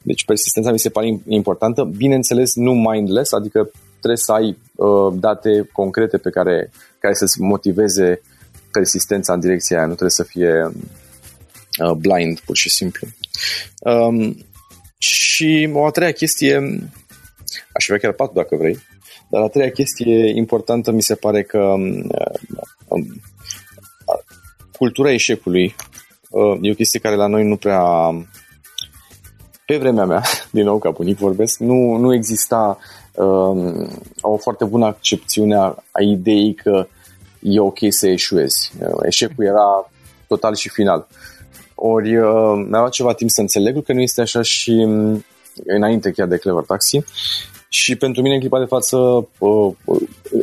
Deci 0.02 0.26
persistența 0.26 0.72
mi 0.72 0.80
se 0.80 0.90
pare 0.90 1.20
importantă, 1.28 1.84
bineînțeles 1.84 2.56
nu 2.56 2.74
mindless, 2.74 3.32
adică 3.32 3.70
trebuie 4.00 4.18
să 4.18 4.32
ai 4.32 4.58
uh, 4.76 5.14
date 5.20 5.70
concrete 5.72 6.18
pe 6.18 6.30
care, 6.30 6.72
care 7.00 7.14
să-ți 7.14 7.42
motiveze 7.42 8.22
persistența 8.72 9.34
în 9.34 9.40
direcția 9.40 9.78
aia, 9.78 9.86
nu 9.86 9.92
trebuie 9.92 10.10
să 10.10 10.24
fie 10.24 10.72
uh, 11.86 11.92
blind 11.92 12.40
pur 12.40 12.56
și 12.56 12.70
simplu. 12.70 13.08
Um, 13.80 14.38
și 14.98 15.70
o 15.74 15.86
a 15.86 15.90
treia 15.90 16.12
chestie, 16.12 16.56
aș 17.72 17.86
vrea 17.88 18.00
chiar 18.00 18.12
patru 18.12 18.34
dacă 18.34 18.56
vrei, 18.56 18.78
dar 19.30 19.42
a 19.42 19.48
treia 19.48 19.70
chestie 19.70 20.32
importantă 20.36 20.92
mi 20.92 21.02
se 21.02 21.16
pare 21.16 21.44
că 21.44 21.60
uh, 21.60 22.66
cultura 24.78 25.12
eșecului 25.12 25.76
uh, 26.30 26.58
e 26.62 26.72
o 26.72 26.76
chestie 26.76 27.00
care 27.00 27.16
la 27.16 27.28
noi 27.28 27.44
nu 27.44 27.56
prea 27.56 27.82
pe 29.66 29.78
vremea 29.78 30.06
mea, 30.06 30.24
din 30.52 30.64
nou 30.64 30.78
ca 30.78 30.90
bunic 30.90 31.18
vorbesc, 31.18 31.60
nu, 31.60 31.96
nu 31.96 32.14
exista 32.14 32.78
uh, 33.14 33.88
o 34.22 34.38
foarte 34.38 34.66
bună 34.66 34.86
accepțiune 34.86 35.56
a, 35.56 35.76
a 35.92 36.02
ideii 36.02 36.54
că 36.54 36.88
e 37.40 37.60
ok 37.60 37.78
să 37.90 38.08
eșuezi. 38.08 38.72
Uh, 38.80 38.98
eșecul 39.06 39.46
era 39.46 39.92
total 40.28 40.56
și 40.56 40.70
final. 40.70 41.08
Ori 41.76 42.18
uh, 42.18 42.66
mi-a 42.70 42.80
luat 42.80 42.92
ceva 42.92 43.14
timp 43.14 43.30
să 43.30 43.42
înțeleg 43.42 43.84
că 43.84 43.94
nu 43.94 44.02
este 44.02 44.22
așa 44.22 44.42
și 44.42 44.70
um, 44.70 45.26
înainte 45.66 46.12
chiar 46.12 46.28
de 46.28 46.38
Clever 46.38 46.64
Taxi 46.64 47.00
și 47.70 47.96
pentru 47.96 48.22
mine 48.22 48.34
în 48.34 48.40
clipa 48.40 48.60
de 48.60 48.66
față 48.66 48.98
uh, 49.38 49.74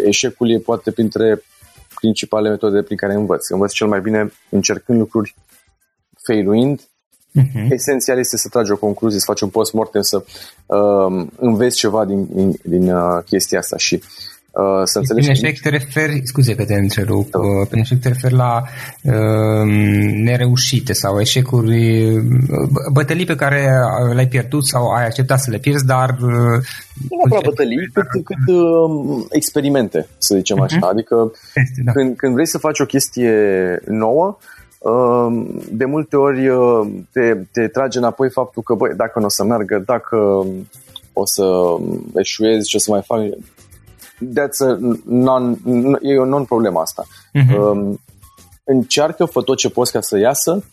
eșecul 0.04 0.50
e 0.50 0.58
poate 0.58 0.90
printre 0.90 1.42
principale 2.02 2.48
metode 2.48 2.82
prin 2.82 2.96
care 2.96 3.14
învăț. 3.14 3.48
Învăț 3.48 3.72
cel 3.72 3.86
mai 3.86 4.00
bine 4.00 4.32
încercând 4.48 4.98
lucruri, 4.98 5.34
failuind. 6.22 6.80
Uh-huh. 6.80 7.68
Esențial 7.68 8.18
este 8.18 8.36
să 8.36 8.48
tragi 8.48 8.72
o 8.72 8.76
concluzie, 8.76 9.18
să 9.18 9.24
faci 9.24 9.40
un 9.40 9.48
post-mortem, 9.48 10.02
să 10.02 10.24
uh, 10.66 11.26
înveți 11.36 11.76
ceva 11.76 12.04
din, 12.04 12.28
din, 12.34 12.54
din 12.62 12.92
uh, 12.92 13.22
chestia 13.24 13.58
asta 13.58 13.76
și 13.76 14.02
Uh, 14.52 14.80
să 14.84 14.98
înțelegi 14.98 15.30
prin 15.30 15.44
eșec 15.44 15.60
te 15.60 15.68
referi, 15.68 16.20
scuze 16.24 16.54
că 16.54 16.64
te 16.64 16.74
întrerup, 16.74 17.30
da. 17.30 17.38
uh, 17.38 17.66
prin 17.68 17.80
eșec 17.80 18.00
te 18.00 18.08
referi 18.08 18.34
la 18.34 18.62
uh, 19.02 19.66
nereușite 20.24 20.92
sau 20.92 21.20
eșecuri, 21.20 22.04
uh, 22.04 22.22
bătălii 22.92 23.24
pe 23.24 23.34
care 23.34 23.68
le-ai 24.12 24.28
pierdut 24.28 24.66
sau 24.66 24.90
ai 24.90 25.04
acceptat 25.04 25.40
să 25.40 25.50
le 25.50 25.58
pierzi, 25.58 25.86
dar... 25.86 26.10
Uh, 26.10 26.58
nu 27.08 27.16
neapărat 27.16 27.44
bătălii, 27.44 27.90
cât, 27.92 28.06
cât 28.24 28.54
uh, 28.54 29.24
experimente, 29.30 30.06
să 30.18 30.34
zicem 30.36 30.56
uh-huh. 30.56 30.64
așa. 30.64 30.76
Mhm. 30.76 30.88
Adică 30.88 31.32
este, 31.54 31.82
da. 31.84 31.92
când, 31.92 32.16
când 32.16 32.32
vrei 32.32 32.46
să 32.46 32.58
faci 32.58 32.80
o 32.80 32.84
chestie 32.84 33.34
nouă, 33.86 34.36
uh, 34.78 35.44
de 35.70 35.84
multe 35.84 36.16
ori 36.16 36.48
uh, 36.48 36.88
te, 37.12 37.36
te 37.52 37.68
trage 37.68 37.98
înapoi 37.98 38.30
faptul 38.30 38.62
că, 38.62 38.74
băi, 38.74 38.94
dacă 38.96 39.18
nu 39.18 39.24
o 39.24 39.28
să 39.28 39.44
meargă, 39.44 39.82
dacă 39.86 40.46
o 41.12 41.26
să 41.26 41.44
eșuezi, 42.14 42.68
ce 42.68 42.76
o 42.76 42.80
să 42.80 42.90
mai 42.90 43.02
fac, 43.04 43.20
that's 44.28 44.60
a 44.60 44.78
non, 45.04 45.58
e 46.02 46.18
o 46.18 46.24
non-problemă 46.24 46.80
asta. 46.80 47.04
Uh-huh. 47.06 47.56
Um, 47.56 48.00
încearcă, 48.64 49.24
fă 49.24 49.42
tot 49.42 49.56
ce 49.56 49.68
poți 49.68 49.92
ca 49.92 50.00
să 50.00 50.18
iasă, 50.18 50.64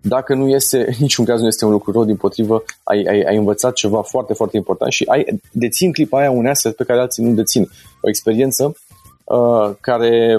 dacă 0.00 0.34
nu 0.34 0.48
este, 0.48 0.88
niciun 0.98 1.24
caz 1.24 1.40
nu 1.40 1.46
este 1.46 1.64
un 1.64 1.70
lucru 1.70 1.92
rău, 1.92 2.04
din 2.04 2.16
potrivă, 2.16 2.62
ai, 2.82 3.04
ai, 3.08 3.20
ai 3.20 3.36
învățat 3.36 3.72
ceva 3.72 4.02
foarte, 4.02 4.32
foarte 4.32 4.56
important 4.56 4.92
și 4.92 5.04
ai 5.08 5.40
dețin 5.52 5.92
clipa 5.92 6.18
aia 6.18 6.30
un 6.30 6.46
asset 6.46 6.76
pe 6.76 6.84
care 6.84 7.00
alții 7.00 7.24
nu 7.24 7.34
dețin. 7.34 7.68
O 8.00 8.08
experiență 8.08 8.76
uh, 9.24 9.70
care 9.80 10.38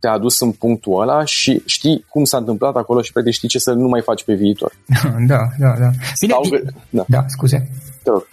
te-a 0.00 0.12
adus 0.12 0.40
în 0.40 0.52
punctul 0.52 1.00
ăla 1.00 1.24
și 1.24 1.62
știi 1.64 2.04
cum 2.08 2.24
s-a 2.24 2.36
întâmplat 2.36 2.76
acolo 2.76 3.02
și 3.02 3.12
practic 3.12 3.34
știi 3.34 3.48
ce 3.48 3.58
să 3.58 3.72
nu 3.72 3.88
mai 3.88 4.00
faci 4.00 4.24
pe 4.24 4.34
viitor. 4.34 4.72
Da, 5.26 5.48
da, 5.58 5.74
da. 5.78 5.90
Bine, 6.20 6.32
Stau, 6.32 6.42
da. 6.90 7.04
da, 7.08 7.24
scuze. 7.28 7.68
Te 8.02 8.10
rog. 8.10 8.26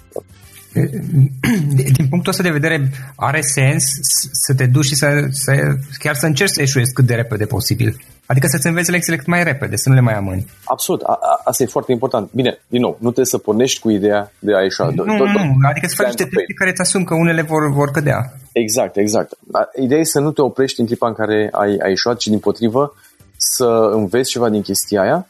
Din 1.98 2.08
punctul 2.10 2.32
ăsta 2.32 2.44
de 2.44 2.50
vedere, 2.50 2.90
are 3.16 3.42
sens 3.42 3.84
să 4.32 4.54
te 4.56 4.66
duci 4.66 4.86
și 4.86 4.96
să, 4.96 5.08
să 5.30 5.52
chiar 6.00 6.16
să 6.16 6.26
încerci 6.26 6.52
să 6.52 6.62
eșuezi 6.62 6.94
cât 6.94 7.06
de 7.06 7.16
repede 7.16 7.46
posibil. 7.46 7.98
Adică 8.26 8.48
să-ți 8.48 8.68
înveți 8.68 8.92
lecțiile 8.92 9.18
cât 9.18 9.28
mai 9.28 9.44
repede, 9.44 9.76
să 9.76 9.90
nu 9.90 9.96
le 9.96 10.02
mai 10.02 10.14
amâni. 10.14 10.46
Absolut, 10.64 11.02
a, 11.02 11.18
a, 11.22 11.42
asta 11.44 11.64
e 11.64 11.66
foarte 11.66 11.92
important. 11.92 12.32
Bine, 12.32 12.60
din 12.68 12.82
nou, 12.82 12.92
nu 12.92 13.06
trebuie 13.06 13.26
să 13.26 13.38
pornești 13.38 13.80
cu 13.80 13.90
ideea 13.90 14.32
de 14.40 14.56
a 14.56 14.62
ieșua. 14.62 14.90
Nu, 14.96 15.04
nu, 15.04 15.18
nu, 15.18 15.68
adică 15.70 15.88
să 15.88 15.96
faci 15.98 16.06
niște 16.06 16.24
chestii 16.24 16.54
care 16.54 16.70
îți 16.70 16.82
asum 16.82 17.04
că 17.04 17.14
unele 17.14 17.42
vor, 17.42 17.72
vor 17.72 17.92
cădea. 17.92 18.34
Exact, 18.52 18.98
exact. 18.98 19.38
Ideea 19.82 20.00
e 20.00 20.04
să 20.04 20.20
nu 20.20 20.32
te 20.32 20.42
oprești 20.42 20.80
în 20.80 20.86
clipa 20.86 21.08
în 21.08 21.14
care 21.14 21.50
ai, 21.52 21.78
ai 21.84 21.90
ieșuat, 21.90 22.18
ci 22.18 22.28
din 22.28 22.40
potrivă 22.40 22.96
să 23.38 23.90
înveți 23.94 24.30
ceva 24.30 24.50
din 24.50 24.62
chestia 24.62 25.02
aia 25.02 25.28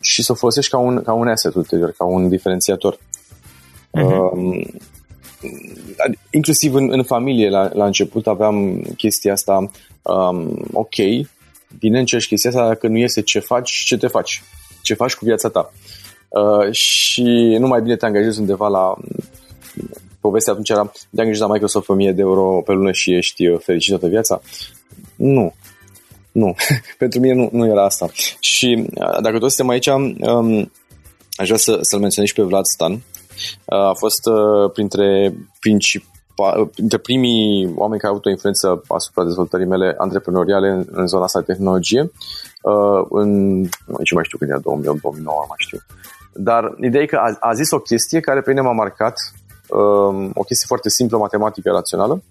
și 0.00 0.22
să 0.22 0.32
o 0.32 0.34
folosești 0.34 0.70
ca 0.70 0.78
un, 0.78 1.02
ca 1.02 1.12
un 1.12 1.28
asset 1.28 1.54
ulterior, 1.54 1.94
ca 1.98 2.04
un 2.04 2.28
diferențiator. 2.28 2.98
Uh-huh. 3.94 4.68
inclusiv 6.30 6.74
în, 6.74 6.88
în 6.90 7.02
familie, 7.02 7.48
la, 7.48 7.70
la 7.72 7.84
început 7.84 8.26
aveam 8.26 8.82
chestia 8.96 9.32
asta, 9.32 9.70
um, 10.02 10.68
ok, 10.72 10.94
bine 11.78 11.98
încerci 11.98 12.26
chestia 12.26 12.50
asta, 12.50 12.66
dacă 12.66 12.88
nu 12.88 12.96
iese 12.96 13.20
ce 13.20 13.38
faci, 13.38 13.70
ce 13.86 13.96
te 13.96 14.06
faci? 14.06 14.42
Ce 14.82 14.94
faci 14.94 15.14
cu 15.14 15.24
viața 15.24 15.48
ta? 15.48 15.72
Uh, 16.28 16.72
și 16.72 17.56
nu 17.58 17.66
mai 17.66 17.82
bine 17.82 17.96
te 17.96 18.06
angajezi 18.06 18.40
undeva 18.40 18.68
la 18.68 18.96
povestea 20.20 20.52
atunci 20.52 20.70
era 20.70 20.92
de 21.10 21.20
angajezi 21.20 21.46
la 21.46 21.52
Microsoft 21.52 21.88
1000 21.88 22.12
de 22.12 22.20
euro 22.20 22.62
pe 22.64 22.72
lună 22.72 22.92
și 22.92 23.14
ești 23.14 23.46
uh, 23.46 23.60
fericit 23.60 23.90
toată 23.90 24.06
viața? 24.06 24.42
Nu. 25.16 25.54
Nu. 26.32 26.54
Pentru 26.98 27.20
mine 27.20 27.34
nu, 27.34 27.48
nu 27.52 27.66
era 27.66 27.84
asta. 27.84 28.10
Și 28.40 28.84
uh, 28.94 29.20
dacă 29.22 29.38
toți 29.38 29.54
suntem 29.54 29.68
aici, 29.68 29.86
um, 30.26 30.70
aș 31.36 31.46
vrea 31.46 31.58
să, 31.58 31.78
să-l 31.80 32.00
menționez 32.00 32.30
și 32.30 32.36
pe 32.36 32.42
Vlad 32.42 32.64
Stan, 32.64 33.02
a 33.66 33.92
fost 33.92 34.26
uh, 34.26 34.70
printre 34.72 35.34
principali 35.60 36.12
dintre 36.74 36.98
primii 36.98 37.72
oameni 37.76 38.00
care 38.00 38.06
au 38.06 38.12
avut 38.12 38.26
o 38.26 38.30
influență 38.30 38.82
asupra 38.88 39.24
dezvoltării 39.24 39.66
mele 39.66 39.94
antreprenoriale 39.98 40.68
în, 40.68 40.84
în 40.90 41.06
zona 41.06 41.24
asta 41.24 41.40
de 41.40 41.52
tehnologie, 41.52 42.00
uh, 42.62 43.06
în, 43.10 43.58
nici 43.86 44.12
mai 44.14 44.24
știu 44.24 44.38
când 44.38 44.50
era, 44.50 44.60
2008, 44.60 45.00
2009, 45.00 45.44
mai 45.48 45.56
știu. 45.56 45.78
Dar 46.32 46.74
ideea 46.80 47.02
e 47.02 47.06
că 47.06 47.16
a, 47.16 47.48
a 47.48 47.52
zis 47.52 47.70
o 47.70 47.78
chestie 47.78 48.20
care 48.20 48.40
pe 48.40 48.50
mine 48.50 48.62
m-a 48.62 48.72
marcat, 48.72 49.16
um, 49.68 50.30
o 50.34 50.42
chestie 50.42 50.66
foarte 50.66 50.88
simplă, 50.88 51.18
matematică, 51.18 51.70
rațională, 51.70 52.22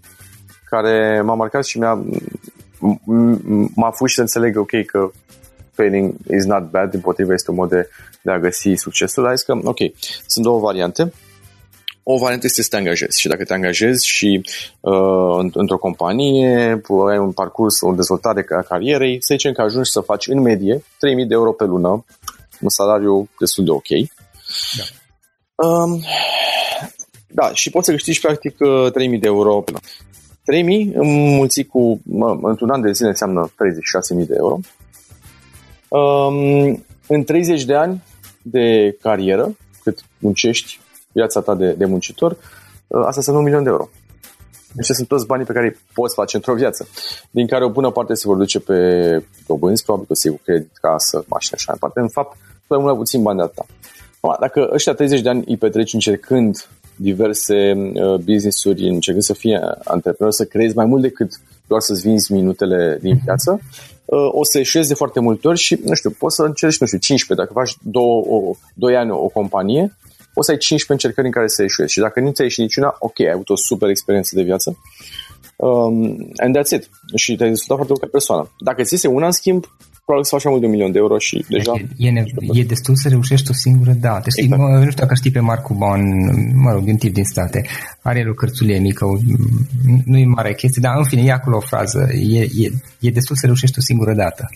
care 0.70 1.22
m-a 1.22 1.36
marcat 1.36 1.66
și 1.66 1.80
mi-a, 1.80 2.04
m-a 3.76 3.91
făcut 3.91 4.10
și 4.10 4.16
să 4.16 4.22
înțeleg, 4.22 4.58
ok, 4.58 4.86
că 4.86 5.12
failing 5.74 6.15
is 6.36 6.45
not 6.45 6.69
bad, 6.69 6.91
din 6.91 6.99
potrivă 6.99 7.34
este 7.34 7.49
un 7.49 7.55
mod 7.55 7.69
de, 7.69 7.89
de 8.21 8.32
a 8.32 8.39
găsi 8.39 8.74
succesul, 8.76 9.28
ai 9.28 9.36
zis 9.36 9.45
că, 9.45 9.59
ok, 9.63 9.78
sunt 10.26 10.45
două 10.45 10.59
variante. 10.59 11.13
O 12.03 12.17
variantă 12.17 12.45
este 12.45 12.61
să 12.61 12.67
te 12.69 12.76
angajezi 12.76 13.19
și 13.19 13.28
dacă 13.28 13.43
te 13.43 13.53
angajezi 13.53 14.07
și 14.07 14.41
uh, 14.80 15.49
într-o 15.53 15.78
companie, 15.78 16.82
ai 17.09 17.17
un 17.17 17.32
parcurs, 17.32 17.82
o 17.82 17.93
dezvoltare 17.93 18.45
a 18.57 18.61
carierei, 18.61 19.17
să 19.19 19.34
zicem 19.34 19.51
că 19.51 19.61
ajungi 19.61 19.91
să 19.91 19.99
faci 19.99 20.28
în 20.28 20.41
medie 20.41 20.84
3000 20.99 21.26
de 21.26 21.34
euro 21.34 21.51
pe 21.51 21.63
lună, 21.63 22.05
un 22.61 22.69
salariu 22.69 23.30
destul 23.39 23.63
de 23.63 23.71
ok. 23.71 23.88
Da. 24.78 24.84
Um, 25.67 26.01
da, 27.28 27.53
și 27.53 27.69
poți 27.69 27.86
să 27.86 27.91
câștigi 27.91 28.19
practic 28.19 28.55
3000 28.93 29.19
de 29.19 29.28
euro 29.28 29.61
pe 29.61 29.71
lună. 29.71 29.84
3000 30.43 30.91
înmulțit 30.95 31.69
cu, 31.69 32.01
mă, 32.03 32.39
într-un 32.41 32.69
an 32.69 32.82
de 32.82 32.91
zile 32.91 33.07
înseamnă 33.07 33.51
36.000 34.19 34.28
de 34.28 34.36
euro. 34.38 34.59
Um, 35.93 36.85
în 37.07 37.23
30 37.23 37.63
de 37.63 37.75
ani 37.75 38.03
de 38.41 38.97
carieră, 39.01 39.55
cât 39.83 39.99
muncești 40.19 40.79
viața 41.11 41.41
ta 41.41 41.55
de, 41.55 41.71
de 41.71 41.85
muncitor, 41.85 42.31
uh, 42.31 42.99
asta 42.99 43.13
înseamnă 43.15 43.41
un 43.41 43.47
milion 43.47 43.63
de 43.63 43.69
euro. 43.69 43.89
Deci 44.71 44.85
sunt 44.85 45.07
toți 45.07 45.25
banii 45.25 45.45
pe 45.45 45.53
care 45.53 45.65
îi 45.65 45.77
poți 45.93 46.13
face 46.13 46.35
într-o 46.35 46.53
viață, 46.53 46.87
din 47.31 47.47
care 47.47 47.65
o 47.65 47.69
bună 47.69 47.91
parte 47.91 48.13
se 48.13 48.27
vor 48.27 48.37
duce 48.37 48.59
pe 48.59 48.75
dobânzi, 49.47 49.83
probabil 49.83 50.07
că 50.07 50.13
sigur 50.13 50.39
credit, 50.43 50.77
casă, 50.81 51.25
mașină 51.27 51.57
și 51.57 51.65
așa 51.65 51.65
mai 51.67 51.77
departe. 51.79 51.99
În 51.99 52.09
fapt, 52.09 52.37
tu 52.67 52.73
ai 52.73 52.79
mult 52.79 52.85
mai 52.85 52.95
puțin 52.95 53.21
bani 53.21 53.37
de 53.37 53.43
atâta. 53.43 53.65
Dacă 54.39 54.69
ăștia 54.73 54.93
30 54.93 55.21
de 55.21 55.29
ani 55.29 55.43
îi 55.47 55.57
petreci 55.57 55.93
încercând 55.93 56.67
diverse 56.95 57.73
uh, 57.73 58.15
business-uri, 58.15 58.87
încercând 58.87 59.23
să 59.23 59.33
fie 59.33 59.59
antreprenor, 59.83 60.33
să 60.33 60.45
creezi 60.45 60.75
mai 60.75 60.85
mult 60.85 61.01
decât 61.01 61.39
doar 61.74 61.82
să-ți 61.82 62.01
vinzi 62.07 62.32
minutele 62.32 62.97
din 63.01 63.15
viață, 63.24 63.49
uh, 64.05 64.30
o 64.32 64.43
să 64.43 64.59
eșuezi 64.59 64.88
de 64.88 64.93
foarte 64.93 65.19
multe 65.19 65.47
ori 65.47 65.59
și, 65.59 65.80
nu 65.84 65.93
știu, 65.93 66.09
poți 66.09 66.36
să 66.36 66.43
încerci, 66.43 66.80
nu 66.80 66.86
știu, 66.86 66.97
15, 66.97 67.47
dacă 67.47 67.59
faci 67.59 67.78
2, 67.82 68.03
2 68.74 68.95
ani 68.95 69.11
o 69.11 69.28
companie, 69.28 69.84
o 70.34 70.41
să 70.41 70.51
ai 70.51 70.57
15 70.57 70.91
încercări 70.91 71.28
în 71.28 71.34
care 71.34 71.47
să 71.47 71.63
eșuezi 71.63 71.91
și 71.93 71.99
dacă 71.99 72.19
nu 72.19 72.32
ți-ai 72.32 72.47
ieșit 72.47 72.63
niciuna, 72.63 72.95
ok, 72.99 73.19
ai 73.19 73.32
avut 73.34 73.49
o 73.49 73.55
super 73.55 73.89
experiență 73.89 74.32
de 74.36 74.41
viață 74.41 74.78
um, 75.55 76.32
and 76.43 76.57
that's 76.57 76.71
it. 76.71 76.89
Și 77.15 77.36
te-ai 77.36 77.49
dezvoltat 77.49 77.78
foarte 77.78 77.88
mult 77.88 77.99
ca 77.99 78.07
persoană. 78.11 78.51
Dacă 78.59 78.84
ți 78.84 78.93
iese 78.93 79.07
una, 79.07 79.26
în 79.26 79.32
schimb, 79.32 79.65
probabil 80.06 80.28
să 80.28 80.36
faci 80.36 80.43
mai 80.43 80.54
mult 80.54 80.62
de 80.62 80.70
un 80.70 80.76
milion 80.76 80.91
de 80.91 80.97
euro 80.97 81.18
și 81.18 81.45
deja... 81.49 81.74
E, 81.97 82.08
e, 82.08 82.60
e 82.60 82.64
destul 82.64 82.95
să 82.95 83.08
reușești 83.10 83.51
o 83.51 83.54
singură 83.54 83.91
dată. 83.91 84.30
Știi, 84.30 84.43
exact. 84.43 84.62
mă, 84.62 84.68
nu 84.68 84.89
știu 84.89 85.04
dacă 85.04 85.14
știi 85.14 85.32
pe 85.32 85.39
Mark 85.39 85.64
Cuban, 85.64 86.01
mă 86.64 86.72
rog, 86.72 86.84
din 86.84 86.97
tip 86.97 87.14
din 87.14 87.24
state, 87.24 87.66
are 88.01 88.20
el 88.20 88.30
o 88.30 88.34
cărțulie 88.34 88.80
mică, 88.80 89.06
nu 90.06 90.18
e 90.18 90.26
mare 90.26 90.54
chestie, 90.54 90.82
dar 90.82 90.97
în 90.97 91.04
fine, 91.04 91.22
e 91.22 91.32
acolo 91.32 91.56
o 91.56 91.60
frază, 91.60 92.08
e, 92.12 92.39
e, 92.39 92.70
e 92.99 93.10
destul 93.10 93.36
să 93.36 93.45
reușești 93.45 93.80
o 93.80 93.82
singură 93.82 94.14
dată. 94.14 94.49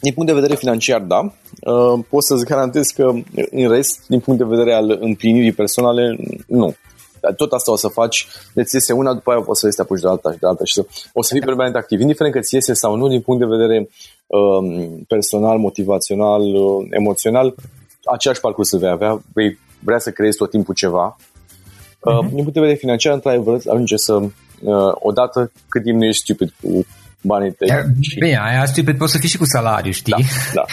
Din 0.00 0.12
punct 0.12 0.28
de 0.28 0.40
vedere 0.40 0.54
financiar, 0.54 1.00
da. 1.00 1.20
Uh, 1.20 2.04
pot 2.08 2.22
să-ți 2.22 2.44
garantez 2.44 2.88
că, 2.88 3.12
în 3.50 3.68
rest, 3.68 4.04
din 4.08 4.20
punct 4.20 4.40
de 4.40 4.46
vedere 4.48 4.72
al 4.74 4.98
împlinirii 5.00 5.52
personale, 5.52 6.18
nu. 6.46 6.74
Dar 7.20 7.32
tot 7.32 7.52
asta 7.52 7.72
o 7.72 7.76
să 7.76 7.88
faci, 7.88 8.26
îți 8.54 8.74
iese 8.74 8.92
una, 8.92 9.14
după 9.14 9.30
aia 9.30 9.42
o 9.46 9.54
să 9.54 9.68
te 9.68 9.82
apuci 9.82 10.00
de 10.00 10.08
alta 10.08 10.32
și 10.32 10.38
de 10.38 10.46
alta 10.46 10.64
și 10.64 10.72
să, 10.72 10.86
o 11.12 11.22
să 11.22 11.30
fii 11.32 11.44
permanent 11.44 11.74
activ, 11.74 12.00
indiferent 12.00 12.34
că 12.34 12.40
ți 12.40 12.54
iese 12.54 12.72
sau 12.72 12.96
nu, 12.96 13.08
din 13.08 13.20
punct 13.20 13.40
de 13.40 13.56
vedere 13.56 13.76
um, 13.78 13.88
personal, 15.06 15.58
motivațional, 15.58 16.42
uh, 16.42 16.86
emoțional, 16.90 17.54
aceeași 18.04 18.40
parcurs 18.40 18.68
să 18.68 18.76
vei 18.76 18.90
avea, 18.90 19.22
vei 19.32 19.58
vrea 19.78 19.98
să 19.98 20.10
creezi 20.10 20.36
tot 20.36 20.50
timpul 20.50 20.74
ceva. 20.74 21.16
Uh, 22.00 22.12
uh-huh. 22.12 22.28
Din 22.28 22.36
punct 22.36 22.52
de 22.52 22.60
vedere 22.60 22.78
financiar, 22.78 23.14
într-adevăr, 23.14 23.60
ajunge 23.66 23.96
să, 23.96 24.14
uh, 24.14 24.30
odată, 24.94 25.52
cât 25.68 25.82
timp 25.82 25.98
nu 25.98 26.04
ești 26.04 26.22
stupid 26.22 26.52
cu 26.62 26.86
banii 27.20 27.52
tăi. 27.52 27.68
Bine, 28.18 28.38
aia 28.42 28.64
stupid 28.64 28.96
poți 28.96 29.12
să 29.12 29.18
fii 29.18 29.28
și 29.28 29.38
cu 29.38 29.44
salariu, 29.44 29.90
știi? 29.90 30.12
Da, 30.12 30.20
da. 30.54 30.64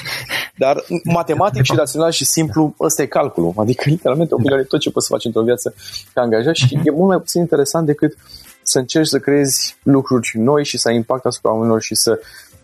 Dar 0.57 0.83
matematic 1.03 1.63
și 1.63 1.75
rațional 1.75 2.11
și 2.11 2.25
simplu, 2.25 2.75
ăsta 2.79 3.01
e 3.01 3.05
calculul. 3.05 3.53
Adică, 3.55 3.83
literalmente, 3.85 4.33
o 4.33 4.37
da. 4.37 4.63
tot 4.67 4.79
ce 4.79 4.91
poți 4.91 5.07
să 5.07 5.13
faci 5.13 5.25
într-o 5.25 5.43
viață 5.43 5.75
ca 6.13 6.21
angajat 6.21 6.55
și 6.55 6.77
uh-huh. 6.77 6.83
e 6.83 6.91
mult 6.91 7.07
mai 7.07 7.17
puțin 7.17 7.41
interesant 7.41 7.85
decât 7.85 8.17
să 8.63 8.79
încerci 8.79 9.07
să 9.07 9.19
creezi 9.19 9.77
lucruri 9.83 10.31
noi 10.33 10.65
și 10.65 10.77
să 10.77 10.87
ai 10.87 10.95
impact 10.95 11.25
asupra 11.25 11.51
oamenilor 11.51 11.81
și 11.81 11.95
să 11.95 12.19
uh, 12.21 12.54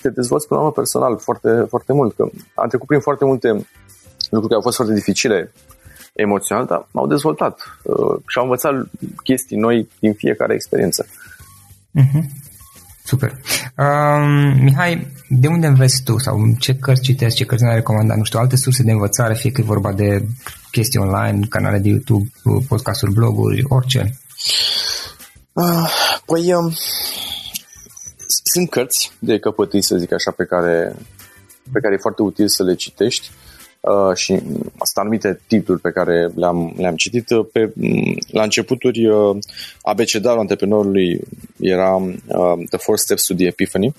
te 0.00 0.08
dezvolți 0.10 0.46
până 0.46 0.60
la 0.60 0.66
urmă 0.66 0.80
personal 0.82 1.18
foarte, 1.18 1.66
foarte 1.68 1.92
mult. 1.92 2.14
Că 2.16 2.28
am 2.54 2.68
trecut 2.68 2.86
prin 2.86 3.00
foarte 3.00 3.24
multe 3.24 3.48
lucruri 4.30 4.48
care 4.48 4.54
au 4.54 4.60
fost 4.60 4.76
foarte 4.76 4.94
dificile 4.94 5.52
emoțional, 6.12 6.66
dar 6.66 6.88
m-au 6.90 7.06
dezvoltat 7.06 7.60
uh, 7.82 8.16
și 8.26 8.38
am 8.38 8.44
învățat 8.44 8.72
chestii 9.22 9.56
noi 9.56 9.88
din 10.00 10.12
fiecare 10.12 10.54
experiență. 10.54 11.06
Uh-huh. 12.00 12.22
Super. 13.04 13.32
Um, 13.76 14.62
Mihai, 14.62 15.06
de 15.28 15.46
unde 15.46 15.66
înveți 15.66 16.02
tu 16.02 16.18
sau 16.18 16.36
ce 16.58 16.74
cărți 16.74 17.02
citești, 17.02 17.38
ce 17.38 17.44
cărți 17.44 17.62
ne-ai 17.64 17.74
recomandat? 17.74 18.16
Nu 18.16 18.24
știu, 18.24 18.38
alte 18.38 18.56
surse 18.56 18.82
de 18.82 18.90
învățare, 18.90 19.34
fie 19.34 19.50
că 19.50 19.60
e 19.60 19.64
vorba 19.64 19.92
de 19.92 20.26
chestii 20.70 21.00
online, 21.00 21.46
canale 21.48 21.78
de 21.78 21.88
YouTube, 21.88 22.28
podcasturi, 22.68 23.12
bloguri, 23.12 23.64
orice. 23.68 24.18
Uh, 25.52 25.90
Păi, 26.26 26.54
um, 26.54 26.72
sunt 28.52 28.70
cărți 28.70 29.12
de 29.18 29.38
căpătâi, 29.38 29.82
să 29.82 29.96
zic 29.96 30.12
așa, 30.12 30.30
pe 30.30 30.44
care, 30.44 30.96
pe 31.72 31.80
care 31.80 31.94
e 31.94 32.00
foarte 32.00 32.22
util 32.22 32.48
să 32.48 32.62
le 32.62 32.74
citești. 32.74 33.30
Uh, 33.80 34.14
și 34.14 34.42
asta 34.78 35.00
anumite 35.00 35.40
titluri 35.46 35.80
pe 35.80 35.90
care 35.90 36.30
le-am, 36.34 36.74
le-am 36.76 36.96
citit. 36.96 37.26
Pe, 37.52 37.72
la 38.30 38.42
începuturi, 38.42 39.06
uh, 39.06 39.36
abecedarul 39.82 40.40
antreprenorului 40.40 41.20
era 41.60 41.94
uh, 41.94 42.66
The 42.70 42.78
Four 42.78 42.98
Steps 42.98 43.24
to 43.24 43.34
the 43.34 43.46
Epiphany. 43.46 43.94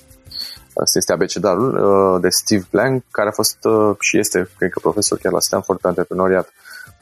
Asta 0.75 0.97
este 0.97 1.13
abecedarul 1.13 1.73
uh, 1.75 2.21
de 2.21 2.29
Steve 2.29 2.65
Blank, 2.71 3.03
care 3.11 3.27
a 3.29 3.31
fost 3.31 3.57
uh, 3.63 3.95
și 3.99 4.17
este, 4.17 4.49
cred 4.57 4.69
că, 4.69 4.79
profesor 4.79 5.17
chiar 5.17 5.31
la 5.31 5.39
Stanford 5.39 5.79
pe 5.79 5.87
antreprenoriat. 5.87 6.53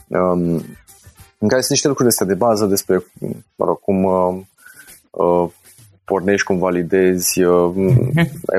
Um, 0.08 0.66
în 1.40 1.48
care 1.48 1.62
sunt 1.62 1.72
niște 1.72 1.88
lucruri 1.88 2.10
astea 2.10 2.26
de 2.26 2.34
bază 2.34 2.66
despre 2.66 3.06
mă 3.56 3.66
rog, 3.66 3.80
cum 3.80 4.04
uh, 4.04 4.40
uh, 5.12 5.50
pornești, 6.08 6.46
cum 6.46 6.58
validezi 6.58 7.44
uh, 7.44 7.72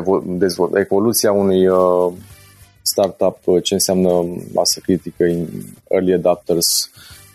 evo- 0.00 0.22
dezvol- 0.24 0.76
evoluția 0.76 1.32
unui 1.32 1.68
uh, 1.68 2.12
startup, 2.82 3.38
uh, 3.44 3.62
ce 3.62 3.74
înseamnă 3.74 4.10
masă 4.52 4.80
critică, 4.80 5.24
early 5.88 6.12
adapters. 6.12 6.90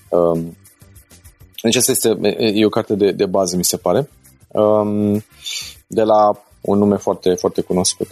Um, 0.09 0.57
deci 1.61 1.76
asta 1.76 1.91
este 1.91 2.09
e 2.38 2.66
o 2.66 2.70
carte 2.70 2.95
de, 2.95 3.11
de 3.11 3.26
bază, 3.26 3.55
mi 3.55 3.64
se 3.64 3.78
pare, 3.78 4.09
um, 4.51 5.24
de 5.88 6.03
la 6.03 6.43
un 6.61 6.78
nume 6.78 6.97
foarte, 6.97 7.34
foarte 7.34 7.61
cunoscut. 7.61 8.07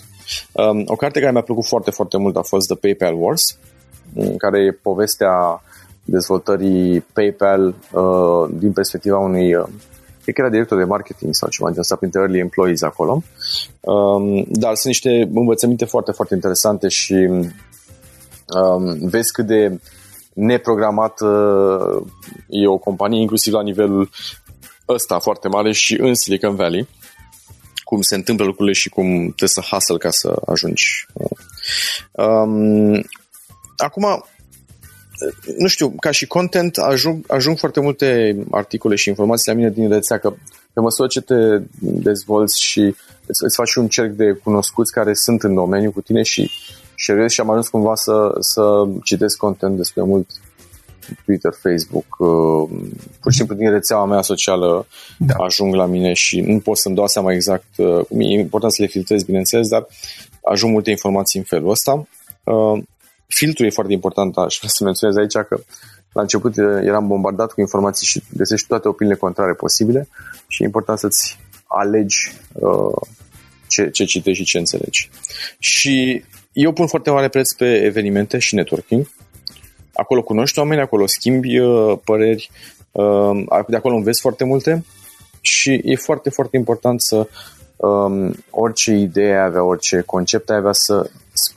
Um, 0.51 0.83
o 0.87 0.95
carte 0.95 1.19
care 1.19 1.31
mi-a 1.31 1.41
plăcut 1.41 1.65
foarte, 1.65 1.91
foarte 1.91 2.17
mult 2.17 2.35
a 2.35 2.41
fost 2.41 2.67
The 2.67 2.75
PayPal 2.75 3.21
Wars, 3.21 3.57
în 4.15 4.37
care 4.37 4.59
e 4.59 4.71
povestea 4.71 5.63
dezvoltării 6.03 7.01
PayPal 7.01 7.75
uh, 7.91 8.49
din 8.59 8.71
perspectiva 8.71 9.17
unui 9.17 9.55
uh, 9.55 9.67
cred 10.21 10.35
că 10.35 10.41
era 10.41 10.49
director 10.49 10.77
de 10.77 10.83
marketing 10.83 11.33
sau 11.33 11.49
ceva 11.49 11.71
de 11.71 11.95
printre 11.99 12.19
early 12.19 12.39
employees 12.39 12.81
acolo. 12.81 13.23
Um, 13.79 14.45
dar 14.49 14.75
sunt 14.75 14.85
niște 14.85 15.29
învățăminte 15.33 15.85
foarte, 15.85 16.11
foarte 16.11 16.33
interesante 16.33 16.87
și 16.87 17.13
um, 18.63 18.97
vezi 19.09 19.31
cât 19.31 19.45
de 19.45 19.79
neprogramat 20.33 21.21
uh, 21.21 22.05
e 22.49 22.67
o 22.67 22.77
companie, 22.77 23.21
inclusiv 23.21 23.53
la 23.53 23.61
nivelul 23.61 24.09
ăsta 24.87 25.19
foarte 25.19 25.47
mare 25.47 25.71
și 25.71 25.97
în 25.99 26.15
Silicon 26.15 26.55
Valley 26.55 26.87
cum 27.91 28.01
se 28.01 28.15
întâmplă 28.15 28.45
lucrurile 28.45 28.73
și 28.73 28.89
cum 28.89 29.05
trebuie 29.05 29.49
să 29.49 29.61
hustle 29.61 29.97
ca 29.97 30.09
să 30.09 30.41
ajungi. 30.45 31.05
Um, 32.11 33.03
acum, 33.77 34.25
nu 35.57 35.67
știu, 35.67 35.89
ca 35.99 36.11
și 36.11 36.27
content 36.27 36.77
ajung, 36.77 37.25
ajung 37.27 37.57
foarte 37.57 37.79
multe 37.79 38.37
articole 38.51 38.95
și 38.95 39.09
informații 39.09 39.51
la 39.51 39.57
mine 39.57 39.69
din 39.69 39.89
rețea 39.89 40.17
că 40.17 40.33
pe 40.73 40.79
măsură 40.79 41.07
ce 41.07 41.21
te 41.21 41.61
dezvolți 41.79 42.61
și 42.61 42.79
îți, 43.25 43.43
îți 43.43 43.55
faci 43.55 43.75
un 43.75 43.87
cerc 43.87 44.11
de 44.11 44.39
cunoscuți 44.43 44.91
care 44.91 45.13
sunt 45.13 45.43
în 45.43 45.53
domeniu 45.53 45.91
cu 45.91 46.01
tine 46.01 46.23
și 46.23 46.51
și 46.95 47.13
și 47.27 47.41
am 47.41 47.49
ajuns 47.49 47.67
cumva 47.67 47.95
să, 47.95 48.31
să 48.39 48.87
citesc 49.03 49.37
content 49.37 49.77
despre 49.77 50.03
mult 50.03 50.29
Twitter, 51.25 51.51
Facebook, 51.61 52.05
uh, 52.17 52.69
pur 53.21 53.31
și 53.31 53.37
simplu 53.37 53.55
din 53.55 53.69
rețeaua 53.69 54.05
mea 54.05 54.21
socială 54.21 54.87
da. 55.17 55.33
ajung 55.33 55.73
la 55.73 55.85
mine 55.85 56.13
și 56.13 56.41
nu 56.41 56.59
pot 56.59 56.77
să-mi 56.77 56.95
dau 56.95 57.07
seama 57.07 57.33
exact, 57.33 57.77
uh, 57.77 58.05
e 58.17 58.39
important 58.39 58.73
să 58.73 58.81
le 58.81 58.87
filtrez, 58.87 59.23
bineînțeles, 59.23 59.67
dar 59.67 59.87
ajung 60.43 60.73
multe 60.73 60.89
informații 60.89 61.39
în 61.39 61.45
felul 61.45 61.69
ăsta. 61.69 62.07
Uh, 63.31 63.35
filtrul 63.35 63.65
e 63.65 63.69
foarte 63.69 63.93
important, 63.93 64.37
aș 64.37 64.57
vrea 64.57 64.69
să 64.69 64.83
menționez 64.83 65.15
aici 65.17 65.47
că 65.47 65.59
la 66.13 66.21
început 66.21 66.57
eram 66.57 67.07
bombardat 67.07 67.51
cu 67.51 67.59
informații 67.59 68.07
și 68.07 68.23
găsești 68.33 68.67
toate 68.67 68.87
opiniile 68.87 69.19
contrare 69.19 69.53
posibile 69.53 70.07
și 70.47 70.61
e 70.61 70.65
important 70.65 70.99
să-ți 70.99 71.39
alegi 71.67 72.31
uh, 72.53 73.01
ce, 73.67 73.89
ce 73.89 74.03
citești 74.03 74.43
și 74.43 74.49
ce 74.49 74.57
înțelegi. 74.57 75.09
Și 75.59 76.23
eu 76.51 76.71
pun 76.71 76.87
foarte 76.87 77.09
mare 77.09 77.27
preț 77.27 77.51
pe 77.51 77.81
evenimente 77.83 78.37
și 78.37 78.55
networking. 78.55 79.09
Acolo 79.93 80.21
cunoști 80.21 80.59
oameni, 80.59 80.81
acolo 80.81 81.05
schimbi 81.07 81.59
uh, 81.59 81.97
păreri, 82.03 82.49
uh, 82.91 83.45
de 83.67 83.75
acolo 83.75 83.95
înveți 83.95 84.21
foarte 84.21 84.43
multe 84.43 84.85
și 85.41 85.81
e 85.83 85.95
foarte, 85.95 86.29
foarte 86.29 86.57
important 86.57 87.01
să 87.01 87.27
um, 87.75 88.35
orice 88.49 88.93
idee 88.93 89.37
avea, 89.37 89.63
orice 89.63 90.01
concept 90.05 90.49
avea 90.49 90.73
să 90.73 91.09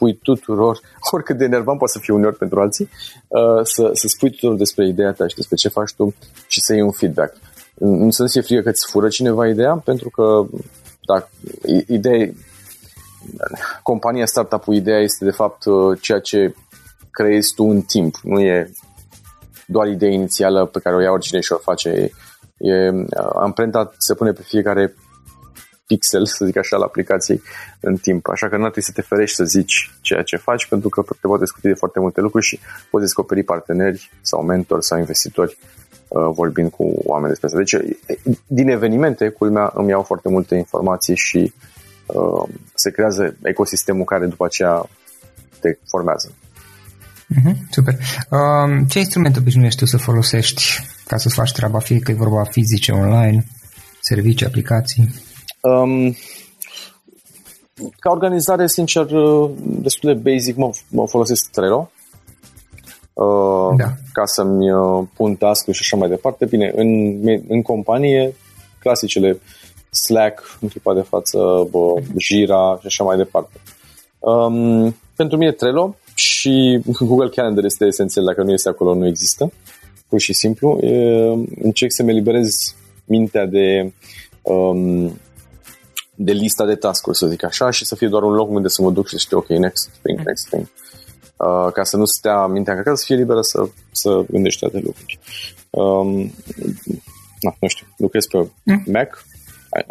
spui 0.04 0.18
tuturor, 0.22 0.80
oricât 1.14 1.36
de 1.36 1.44
enervant 1.44 1.78
poate 1.78 1.92
să 1.92 1.98
fie 1.98 2.14
uneori 2.14 2.36
pentru 2.36 2.60
alții, 2.60 2.88
uh, 3.28 3.60
să, 3.62 3.90
să 3.92 4.06
spui 4.08 4.30
tuturor 4.30 4.56
despre 4.56 4.86
ideea 4.86 5.12
ta 5.12 5.26
și 5.26 5.36
despre 5.36 5.56
ce 5.56 5.68
faci 5.68 5.94
tu 5.94 6.14
și 6.46 6.60
să 6.60 6.72
iei 6.72 6.82
un 6.82 6.90
feedback. 6.90 7.36
Nu 7.74 8.10
să 8.10 8.22
nu 8.22 8.28
fie 8.28 8.40
frică 8.40 8.62
că 8.62 8.68
îți 8.68 8.90
fură 8.90 9.08
cineva 9.08 9.48
ideea, 9.48 9.74
pentru 9.84 10.10
că 10.10 10.46
dacă 11.06 11.28
ideea 11.86 12.32
compania 13.82 14.26
startup-ul, 14.26 14.74
ideea 14.74 14.98
este 14.98 15.24
de 15.24 15.30
fapt 15.30 15.64
uh, 15.64 15.98
ceea 16.00 16.18
ce 16.18 16.54
creezi 17.10 17.54
tu 17.54 17.64
în 17.64 17.80
timp, 17.80 18.16
nu 18.22 18.40
e 18.40 18.72
doar 19.66 19.86
ideea 19.86 20.12
inițială 20.12 20.66
pe 20.66 20.78
care 20.78 20.96
o 20.96 21.00
ia 21.00 21.10
oricine 21.10 21.40
și 21.40 21.52
o 21.52 21.56
face. 21.56 21.88
E, 21.88 22.10
e, 22.58 22.90
uh, 22.90 23.06
amprenta 23.40 23.92
se 23.98 24.14
pune 24.14 24.32
pe 24.32 24.42
fiecare 24.42 24.94
pixel, 25.86 26.26
să 26.26 26.44
zic 26.44 26.56
așa, 26.56 26.76
la 26.76 26.84
aplicației 26.84 27.42
în 27.80 27.96
timp. 27.96 28.28
Așa 28.28 28.48
că 28.48 28.56
nu 28.56 28.64
ar 28.64 28.70
trebui 28.70 28.88
să 28.88 28.92
te 28.94 29.02
ferești 29.02 29.36
să 29.36 29.44
zici 29.44 29.90
ceea 30.00 30.22
ce 30.22 30.36
faci, 30.36 30.66
pentru 30.66 30.88
că 30.88 31.02
te 31.02 31.26
poate 31.26 31.42
discuti 31.42 31.66
de 31.66 31.74
foarte 31.74 32.00
multe 32.00 32.20
lucruri 32.20 32.44
și 32.44 32.60
poți 32.90 33.04
descoperi 33.04 33.42
parteneri 33.42 34.10
sau 34.20 34.42
mentori 34.42 34.84
sau 34.84 34.98
investitori 34.98 35.58
uh, 36.08 36.30
vorbind 36.34 36.70
cu 36.70 36.92
oameni 37.04 37.28
despre 37.28 37.46
asta. 37.46 37.58
Deci, 37.58 37.96
din 38.46 38.68
evenimente, 38.68 39.28
culmea, 39.28 39.70
îmi 39.74 39.88
iau 39.88 40.02
foarte 40.02 40.28
multe 40.28 40.54
informații 40.54 41.16
și 41.16 41.52
uh, 42.06 42.48
se 42.74 42.90
creează 42.90 43.36
ecosistemul 43.42 44.04
care 44.04 44.26
după 44.26 44.44
aceea 44.44 44.88
te 45.60 45.78
formează. 45.86 46.32
Uh-huh, 47.34 47.56
super. 47.70 47.94
Uh, 48.30 48.84
ce 48.88 48.98
instrument 48.98 49.36
obișnuiești 49.36 49.78
tu 49.78 49.84
să 49.84 49.96
folosești 49.96 50.62
ca 51.06 51.16
să 51.16 51.28
faci 51.28 51.52
treaba, 51.52 51.78
fie 51.78 51.98
că 51.98 52.10
e 52.10 52.14
vorba 52.14 52.44
fizice, 52.44 52.92
online, 52.92 53.46
servicii, 54.00 54.46
aplicații? 54.46 55.23
Um, 55.64 56.14
ca 57.98 58.10
organizare, 58.10 58.66
sincer, 58.66 59.06
destul 59.58 60.14
de 60.14 60.30
basic, 60.30 60.56
mă, 60.56 60.70
mă 60.90 61.06
folosesc 61.06 61.50
Trello 61.50 61.90
uh, 63.12 63.76
da. 63.76 63.92
ca 64.12 64.24
să-mi 64.24 64.72
uh, 64.72 65.06
pun 65.14 65.34
task 65.34 65.70
și 65.70 65.80
așa 65.80 65.96
mai 65.96 66.08
departe. 66.08 66.44
Bine, 66.44 66.72
în, 66.74 66.88
în 67.48 67.62
companie, 67.62 68.34
clasicele 68.78 69.40
Slack, 69.90 70.58
în 70.60 70.68
clipa 70.68 70.94
de 70.94 71.00
față, 71.00 71.38
bă, 71.70 71.94
Jira 72.18 72.78
și 72.80 72.86
așa 72.86 73.04
mai 73.04 73.16
departe. 73.16 73.60
Um, 74.18 74.96
pentru 75.16 75.36
mine 75.36 75.52
Trello 75.52 75.96
și 76.14 76.80
Google 77.08 77.28
Calendar 77.28 77.64
este 77.64 77.84
esențial, 77.84 78.24
dacă 78.24 78.42
nu 78.42 78.52
este 78.52 78.68
acolo, 78.68 78.94
nu 78.94 79.06
există. 79.06 79.52
Pur 80.08 80.20
și 80.20 80.32
simplu. 80.32 80.78
E, 80.82 81.24
încerc 81.62 81.92
să-mi 81.92 82.10
eliberez 82.10 82.74
mintea 83.04 83.46
de 83.46 83.92
um, 84.42 85.18
de 86.14 86.32
lista 86.32 86.66
de 86.66 86.74
task-uri, 86.74 87.16
să 87.16 87.26
zic 87.26 87.44
așa, 87.44 87.70
și 87.70 87.84
să 87.84 87.94
fie 87.94 88.08
doar 88.08 88.22
un 88.22 88.32
loc 88.32 88.50
unde 88.50 88.68
să 88.68 88.82
mă 88.82 88.90
duc 88.90 89.06
și 89.06 89.12
să 89.12 89.18
știu, 89.18 89.38
ok, 89.38 89.48
next 89.48 89.90
thing, 90.02 90.18
next 90.18 90.46
thing. 90.46 90.66
Uh, 91.36 91.72
ca 91.72 91.82
să 91.82 91.96
nu 91.96 92.04
stea 92.04 92.46
mintea 92.46 92.72
încărcată, 92.72 92.96
să 92.96 93.04
fie 93.06 93.16
liberă 93.16 93.40
să, 93.40 93.64
să 93.92 94.24
gândești 94.30 94.64
alte 94.64 94.80
lucruri. 94.84 95.18
Um, 95.70 96.32
na, 97.40 97.54
nu 97.60 97.68
știu, 97.68 97.86
lucrez 97.96 98.26
pe 98.26 98.48
mm. 98.62 98.82
Mac, 98.92 99.24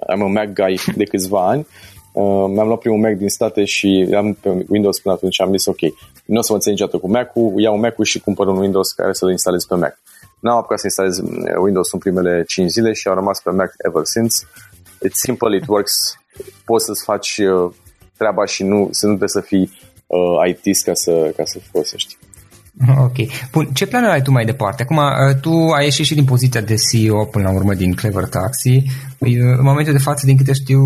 am 0.08 0.22
un 0.22 0.32
Mac 0.32 0.54
guy 0.54 0.80
de 1.00 1.04
câțiva 1.04 1.48
ani, 1.48 1.68
uh, 2.14 2.46
mi-am 2.54 2.68
luat 2.68 2.80
primul 2.80 3.00
Mac 3.00 3.14
din 3.14 3.30
state 3.30 3.66
și 3.66 4.10
am 4.16 4.34
pe 4.34 4.66
Windows 4.68 5.00
până 5.00 5.16
atunci 5.16 5.42
am 5.42 5.52
zis, 5.52 5.66
ok, 5.66 5.80
nu 6.26 6.38
o 6.38 6.42
să 6.42 6.54
mă 6.54 6.60
țin 6.60 6.72
niciodată 6.72 6.98
cu 6.98 7.10
Mac-ul, 7.10 7.54
iau 7.58 7.78
Mac-ul 7.78 8.06
și 8.06 8.20
cumpăr 8.20 8.48
un 8.48 8.58
Windows 8.58 8.92
care 8.92 9.14
să-l 9.14 9.32
instalez 9.32 9.64
pe 9.64 9.76
Mac. 9.76 10.00
N-am 10.40 10.58
apucat 10.58 10.80
să 10.80 10.86
instalez 10.86 11.22
Windows 11.62 11.92
în 11.92 12.00
primele 12.00 12.44
5 12.48 12.70
zile 12.70 12.94
și 12.94 13.08
au 13.08 13.14
rămas 13.14 13.42
pe 13.42 13.50
Mac 13.50 13.74
ever 13.78 14.06
since. 14.06 14.36
It's 15.08 15.20
simple, 15.28 15.58
it 15.58 15.68
works. 15.68 15.94
Poți 16.66 16.86
să-ți 16.86 17.04
faci 17.04 17.38
uh, 17.38 17.74
treaba 18.18 18.46
și 18.46 18.64
nu, 18.64 18.88
să 18.92 19.06
nu 19.06 19.16
trebuie 19.16 19.30
să 19.30 19.42
fii 19.42 19.80
uh, 20.08 20.50
IT 20.50 20.84
ca 20.84 20.94
să, 20.94 21.34
ca 21.36 21.44
să 21.46 21.60
folosești. 21.72 22.18
Ok. 22.98 23.16
Bun, 23.52 23.66
ce 23.74 23.88
planuri 23.88 24.12
ai 24.12 24.22
tu 24.22 24.32
mai 24.32 24.46
departe? 24.46 24.84
Acum, 24.84 24.98
uh, 24.98 25.36
tu 25.42 25.70
ai 25.70 25.84
ieșit 25.84 26.06
și 26.06 26.14
din 26.14 26.26
poziția 26.26 26.62
de 26.62 26.76
CEO 26.76 27.26
până 27.26 27.44
la 27.44 27.54
urmă 27.54 27.74
din 27.74 27.94
Clever 27.94 28.26
Taxi. 28.28 28.84
Păi, 29.18 29.42
uh, 29.42 29.58
în 29.58 29.64
momentul 29.64 29.94
de 29.94 30.00
față, 30.00 30.26
din 30.26 30.38
câte 30.38 30.54
știu, 30.54 30.82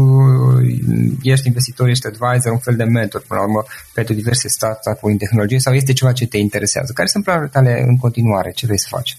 ești 1.21 1.47
investitor, 1.47 1.87
ești 1.87 2.07
advisor, 2.07 2.51
un 2.51 2.57
fel 2.57 2.75
de 2.75 2.83
mentor 2.83 3.23
până 3.27 3.39
la 3.39 3.45
urmă 3.45 3.63
pentru 3.93 4.13
diverse 4.13 4.47
startup-uri 4.47 5.11
în 5.11 5.17
tehnologie 5.17 5.59
sau 5.59 5.73
este 5.73 5.93
ceva 5.93 6.11
ce 6.11 6.27
te 6.27 6.37
interesează? 6.37 6.91
Care 6.95 7.07
sunt 7.07 7.23
planurile 7.23 7.51
tale 7.53 7.83
în 7.87 7.97
continuare? 7.97 8.51
Ce 8.51 8.65
vrei 8.65 8.79
să 8.79 8.87
faci? 8.89 9.17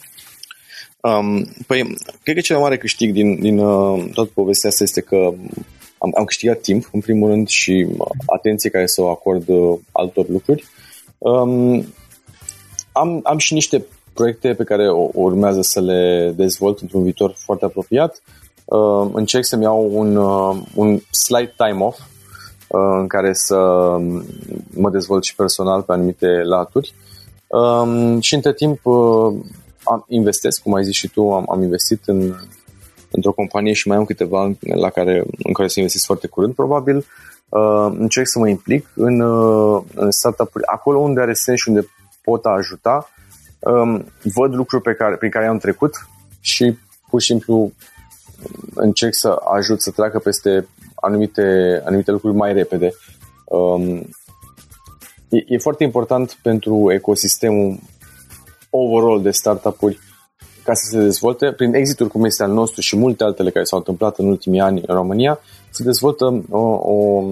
Um, 1.01 1.45
păi, 1.67 1.95
cred 2.23 2.35
că 2.35 2.41
cel 2.41 2.57
mai 2.57 2.65
mare 2.65 2.79
câștig 2.79 3.13
din, 3.13 3.41
din 3.41 3.59
uh, 3.59 4.11
toată 4.15 4.31
povestea 4.35 4.69
asta 4.69 4.83
este 4.83 5.01
că 5.01 5.33
am, 5.99 6.13
am 6.17 6.25
câștigat 6.25 6.61
timp, 6.61 6.89
în 6.93 7.01
primul 7.01 7.31
rând, 7.31 7.49
și 7.49 7.87
uh, 7.99 8.07
atenție 8.27 8.71
care 8.71 8.87
să 8.87 9.03
o 9.03 9.09
acord 9.09 9.49
uh, 9.49 9.79
altor 9.93 10.29
lucruri. 10.29 10.65
Um, 11.19 11.87
am, 12.93 13.21
am 13.23 13.39
și 13.39 13.55
niște 13.55 13.85
proiecte 14.13 14.55
pe 14.55 14.65
care 14.65 14.91
urmează 15.13 15.63
să 15.63 15.81
le 15.81 16.33
dezvolt 16.37 16.81
într-un 16.81 17.03
viitor 17.03 17.35
foarte 17.37 17.65
apropiat. 17.65 18.23
uh, 18.65 19.11
încerc 19.13 19.45
să-mi 19.45 19.63
iau 19.63 19.91
un, 19.93 20.17
uh, 20.17 20.57
un 20.75 21.01
slight 21.11 21.55
time 21.57 21.85
off 21.85 21.99
uh, 22.69 22.97
în 22.99 23.07
care 23.07 23.33
să 23.33 23.57
mă 24.75 24.91
dezvolt 24.91 25.25
și 25.25 25.35
personal 25.35 25.83
pe 25.83 25.93
anumite 25.93 26.27
laturi 26.27 26.95
um, 27.47 28.21
și 28.21 28.35
între 28.35 28.53
timp 28.53 28.87
uh, 28.87 29.35
am, 29.91 30.05
investesc, 30.09 30.63
cum 30.63 30.75
ai 30.75 30.85
zis 30.85 30.95
și 30.95 31.09
tu, 31.09 31.33
am, 31.33 31.45
am 31.51 31.63
investit 31.63 32.01
în, 32.07 32.35
într-o 33.11 33.33
companie 33.33 33.73
și 33.73 33.89
mai 33.89 33.97
am 33.97 34.05
câteva 34.05 34.53
la 34.61 34.91
care, 34.91 35.25
în 35.43 35.53
care 35.53 35.69
să 35.69 35.75
investesc 35.79 36.05
foarte 36.05 36.27
curând, 36.27 36.55
probabil. 36.55 36.97
Uh, 37.49 37.87
încerc 37.99 38.27
să 38.27 38.39
mă 38.39 38.49
implic 38.49 38.87
în, 38.95 39.21
uh, 39.21 39.83
în 39.95 40.11
startup-uri, 40.11 40.65
acolo 40.67 40.99
unde 40.99 41.21
are 41.21 41.33
sens 41.33 41.59
și 41.59 41.69
unde 41.69 41.89
pot 42.23 42.45
ajuta. 42.45 43.11
Um, 43.59 44.05
văd 44.23 44.55
lucruri 44.55 44.83
pe 44.83 44.93
care, 44.93 45.17
prin 45.17 45.31
care 45.31 45.47
am 45.47 45.59
trecut 45.59 45.95
și 46.41 46.79
pur 47.11 47.21
și 47.21 47.27
simplu 47.27 47.73
încerc 48.75 49.15
să 49.15 49.37
ajut 49.57 49.83
să 49.83 49.91
treacă 49.91 50.19
peste 50.19 50.69
anumite, 50.95 51.81
anumite 51.85 52.11
lucruri 52.11 52.37
mai 52.37 52.53
repede. 52.53 52.91
Um, 53.45 53.97
e, 55.29 55.45
e 55.47 55.59
foarte 55.59 55.85
important 55.85 56.39
pentru 56.43 56.93
ecosistemul 56.93 57.79
overall 58.71 59.23
de 59.23 59.31
startup-uri 59.31 59.99
ca 60.69 60.75
să 60.75 60.89
se 60.91 60.99
dezvolte, 61.03 61.53
prin 61.53 61.75
exituri 61.75 62.11
cum 62.11 62.25
este 62.25 62.43
al 62.43 62.53
nostru 62.53 62.81
și 62.81 62.97
multe 62.97 63.25
altele 63.25 63.51
care 63.51 63.65
s-au 63.65 63.79
întâmplat 63.79 64.19
în 64.19 64.27
ultimii 64.27 64.61
ani 64.61 64.83
în 64.87 64.95
România, 64.95 65.41
se 65.71 65.83
dezvoltă 65.83 66.45
o, 66.51 66.59
o 66.95 67.25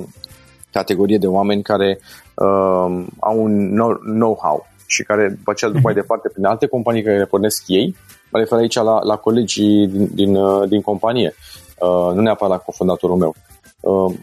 categorie 0.72 1.18
de 1.18 1.26
oameni 1.26 1.62
care 1.62 1.98
uh, 2.34 3.04
au 3.18 3.42
un 3.42 3.74
know-how 4.00 4.66
și 4.86 5.02
care 5.02 5.28
după 5.28 5.50
aceea 5.50 5.70
duc 5.70 5.82
mai 5.82 5.92
mhm. 5.92 6.00
departe 6.00 6.28
prin 6.28 6.44
alte 6.44 6.66
companii 6.66 7.02
care 7.02 7.18
le 7.18 7.24
pornesc 7.24 7.62
ei. 7.66 7.96
Mă 8.30 8.38
refer 8.38 8.58
aici 8.58 8.74
la, 8.74 8.98
la 9.02 9.16
colegii 9.16 9.86
din, 9.86 10.08
din, 10.14 10.36
uh, 10.36 10.68
din 10.68 10.80
companie, 10.80 11.34
uh, 11.78 12.14
nu 12.14 12.20
neapărat 12.20 12.52
la 12.52 12.64
cofondatorul 12.64 13.16
meu. 13.16 13.34
Uh, 13.80 14.14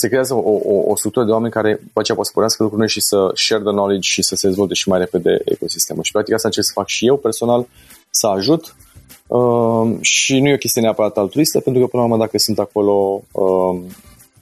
se 0.00 0.08
creează 0.08 0.34
o, 0.34 0.60
o, 0.74 0.90
o 0.90 0.96
structură 0.96 1.24
de 1.24 1.32
oameni 1.32 1.52
care 1.52 1.78
după 1.82 2.00
aceea 2.00 2.16
pot 2.16 2.26
să 2.26 2.32
pornească 2.32 2.62
lucrurile 2.62 2.88
și 2.88 3.00
să 3.00 3.30
share 3.34 3.62
the 3.62 3.72
knowledge 3.72 4.08
și 4.08 4.22
să 4.22 4.34
se 4.34 4.46
dezvolte 4.46 4.74
și 4.74 4.88
mai 4.88 4.98
repede 4.98 5.32
ecosistemul. 5.44 6.02
Și 6.02 6.12
practic 6.12 6.34
asta 6.34 6.48
încerc 6.48 6.66
să 6.66 6.72
fac 6.74 6.86
și 6.86 7.06
eu 7.06 7.16
personal, 7.16 7.66
să 8.10 8.26
ajut 8.26 8.76
uh, 9.26 9.96
și 10.00 10.40
nu 10.40 10.48
e 10.48 10.54
o 10.54 10.64
chestie 10.64 10.82
neapărat 10.82 11.16
altruistă, 11.16 11.60
pentru 11.60 11.82
că 11.82 11.88
până 11.88 12.02
la 12.02 12.08
urmă 12.08 12.24
dacă 12.24 12.38
sunt 12.38 12.58
acolo 12.58 13.22
uh, 13.32 13.80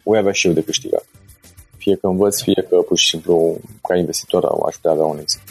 voi 0.03 0.19
avea 0.19 0.33
și 0.33 0.47
eu 0.47 0.53
de 0.53 0.63
câștigat. 0.63 1.05
Fie 1.77 1.97
că 1.97 2.07
învăț, 2.07 2.41
fie 2.41 2.67
că 2.69 2.77
pur 2.77 2.99
și 2.99 3.09
simplu 3.09 3.57
ca 3.89 3.97
investitor 3.97 4.45
aș 4.69 4.75
putea 4.75 4.91
avea 4.91 5.05
un 5.05 5.19
exit. 5.19 5.43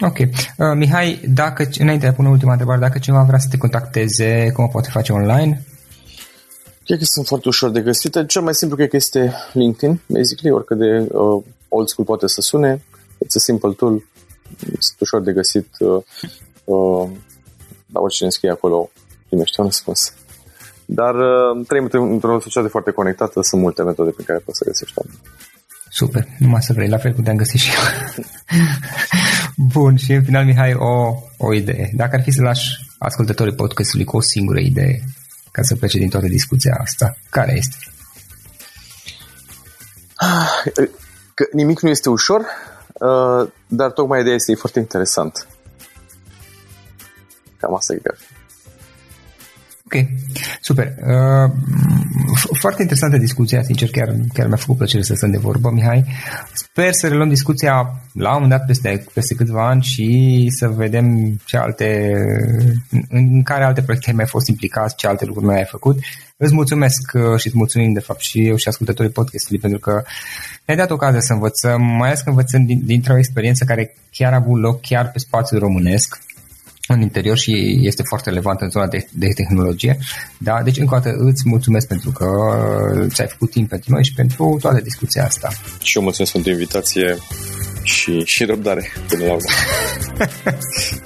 Ok. 0.00 0.18
Uh, 0.18 0.74
Mihai, 0.74 1.20
dacă, 1.34 1.68
înainte 1.78 2.04
de 2.04 2.10
a 2.10 2.14
pune 2.14 2.28
ultima 2.28 2.52
întrebare, 2.52 2.80
dacă 2.80 2.98
cineva 2.98 3.22
vrea 3.22 3.38
să 3.38 3.48
te 3.50 3.56
contacteze, 3.56 4.50
cum 4.54 4.64
o 4.64 4.68
poate 4.68 4.88
face 4.92 5.12
online? 5.12 5.64
Cred 6.86 6.98
că 6.98 7.04
sunt 7.04 7.26
foarte 7.26 7.48
ușor 7.48 7.70
de 7.70 7.80
găsit. 7.80 8.26
Cel 8.26 8.42
mai 8.42 8.54
simplu 8.54 8.76
cred 8.76 8.88
că 8.88 8.96
este 8.96 9.32
LinkedIn, 9.52 10.00
basically, 10.06 10.54
oricât 10.56 10.78
de 10.78 10.98
uh, 10.98 11.42
old 11.68 11.88
school 11.88 12.06
poate 12.06 12.26
să 12.26 12.40
sune. 12.40 12.82
It's 13.24 13.36
a 13.36 13.38
simple 13.38 13.72
tool, 13.72 14.04
sunt 14.58 15.00
ușor 15.00 15.20
de 15.22 15.32
găsit. 15.32 15.68
Uh, 15.78 16.02
uh, 16.64 17.08
dar 17.86 18.02
oricine 18.02 18.28
scrie 18.28 18.50
acolo 18.50 18.90
primește 19.28 19.60
un 19.60 19.66
răspuns. 19.66 20.12
Dar 20.84 21.14
uh, 21.14 21.66
trăim 21.66 21.88
într-o 21.92 22.40
societate 22.40 22.68
foarte 22.68 22.90
conectată, 22.90 23.42
sunt 23.42 23.62
multe 23.62 23.82
metode 23.82 24.10
pe 24.10 24.22
care 24.22 24.38
poți 24.38 24.58
să 24.58 24.64
găsești 24.64 24.98
oameni. 24.98 25.20
Super, 25.88 26.26
numai 26.38 26.62
să 26.62 26.72
vrei, 26.72 26.88
la 26.88 26.98
fel 26.98 27.12
cum 27.12 27.24
te-am 27.24 27.36
găsit 27.36 27.60
și 27.60 27.70
eu. 27.76 28.24
Bun, 29.74 29.96
și 29.96 30.12
în 30.12 30.24
final, 30.24 30.44
Mihai, 30.44 30.74
o, 30.74 31.14
o 31.36 31.54
idee. 31.54 31.90
Dacă 31.94 32.16
ar 32.16 32.22
fi 32.22 32.30
să 32.30 32.42
lași 32.42 32.68
ascultătorii 32.98 33.54
podcastului 33.54 34.04
cu 34.04 34.16
o 34.16 34.20
singură 34.20 34.58
idee 34.58 35.02
ca 35.56 35.62
să 35.62 35.76
plece 35.76 35.98
din 35.98 36.08
toată 36.08 36.26
discuția 36.26 36.76
asta, 36.80 37.16
care 37.30 37.52
este? 37.56 37.76
Că 41.34 41.46
nimic 41.52 41.80
nu 41.80 41.88
este 41.88 42.08
ușor, 42.08 42.40
uh, 42.92 43.48
dar 43.66 43.90
tocmai 43.90 44.20
ideea 44.20 44.34
este 44.34 44.54
foarte 44.54 44.78
interesant. 44.78 45.46
Cam 47.58 47.74
asta 47.74 47.92
e 47.92 47.96
ideea. 47.96 48.16
Ok, 49.92 50.06
super. 50.60 50.94
Uh, 51.06 51.50
foarte 52.58 52.82
interesantă 52.82 53.16
discuția, 53.16 53.62
sincer, 53.62 53.90
chiar, 53.90 54.14
chiar 54.32 54.46
mi-a 54.46 54.56
făcut 54.56 54.76
plăcere 54.76 55.02
să 55.02 55.14
stăm 55.14 55.30
de 55.30 55.38
vorbă, 55.38 55.70
Mihai. 55.70 56.04
Sper 56.52 56.92
să 56.92 57.08
reluăm 57.08 57.28
discuția 57.28 58.02
la 58.12 58.28
un 58.28 58.42
moment 58.42 58.50
dat 58.50 58.66
peste, 58.66 59.06
peste 59.12 59.34
câțiva 59.34 59.68
ani 59.68 59.82
și 59.82 60.46
să 60.56 60.68
vedem 60.68 61.36
ce 61.44 61.56
alte, 61.56 62.12
în 63.08 63.42
care 63.42 63.64
alte 63.64 63.82
proiecte 63.82 64.10
ai 64.10 64.16
mai 64.16 64.26
fost 64.26 64.48
implicat, 64.48 64.94
ce 64.94 65.06
alte 65.06 65.24
lucruri 65.24 65.46
mai 65.46 65.56
ai 65.56 65.66
făcut. 65.70 65.98
Îți 66.36 66.54
mulțumesc 66.54 67.12
uh, 67.14 67.38
și 67.38 67.46
îți 67.46 67.56
mulțumim, 67.56 67.92
de 67.92 68.00
fapt, 68.00 68.20
și 68.20 68.46
eu 68.46 68.56
și 68.56 68.68
ascultătorii 68.68 69.12
podcastului, 69.12 69.60
pentru 69.60 69.78
că 69.78 70.02
ne-ai 70.64 70.78
dat 70.78 70.90
ocazia 70.90 71.20
să 71.20 71.32
învățăm, 71.32 71.82
mai 71.82 72.08
ales 72.08 72.20
că 72.20 72.28
învățăm 72.28 72.64
din, 72.64 72.80
dintr-o 72.84 73.18
experiență 73.18 73.64
care 73.64 73.94
chiar 74.10 74.32
a 74.32 74.36
avut 74.36 74.60
loc 74.60 74.80
chiar 74.80 75.10
pe 75.10 75.18
spațiul 75.18 75.60
românesc 75.60 76.18
în 76.86 77.00
interior 77.00 77.38
și 77.38 77.78
este 77.82 78.02
foarte 78.08 78.28
relevant 78.28 78.60
în 78.60 78.70
zona 78.70 78.86
de, 78.86 79.06
de 79.12 79.26
tehnologie. 79.34 79.98
Da? 80.38 80.62
Deci, 80.62 80.78
încă 80.78 80.94
o 80.94 80.98
dată, 80.98 81.16
îți 81.18 81.42
mulțumesc 81.44 81.86
pentru 81.86 82.10
că 82.10 82.26
ți-ai 83.08 83.28
făcut 83.28 83.50
timp 83.50 83.68
pentru 83.68 83.92
noi 83.92 84.04
și 84.04 84.12
pentru 84.12 84.56
toată 84.60 84.80
discuția 84.80 85.24
asta. 85.24 85.48
Și 85.82 85.96
eu 85.96 86.02
mulțumesc 86.02 86.32
pentru 86.32 86.50
invitație 86.50 87.16
și, 87.82 88.24
și 88.24 88.44
răbdare 88.44 88.86
până 89.08 89.24
la 89.24 89.32
urmă. 89.32 89.50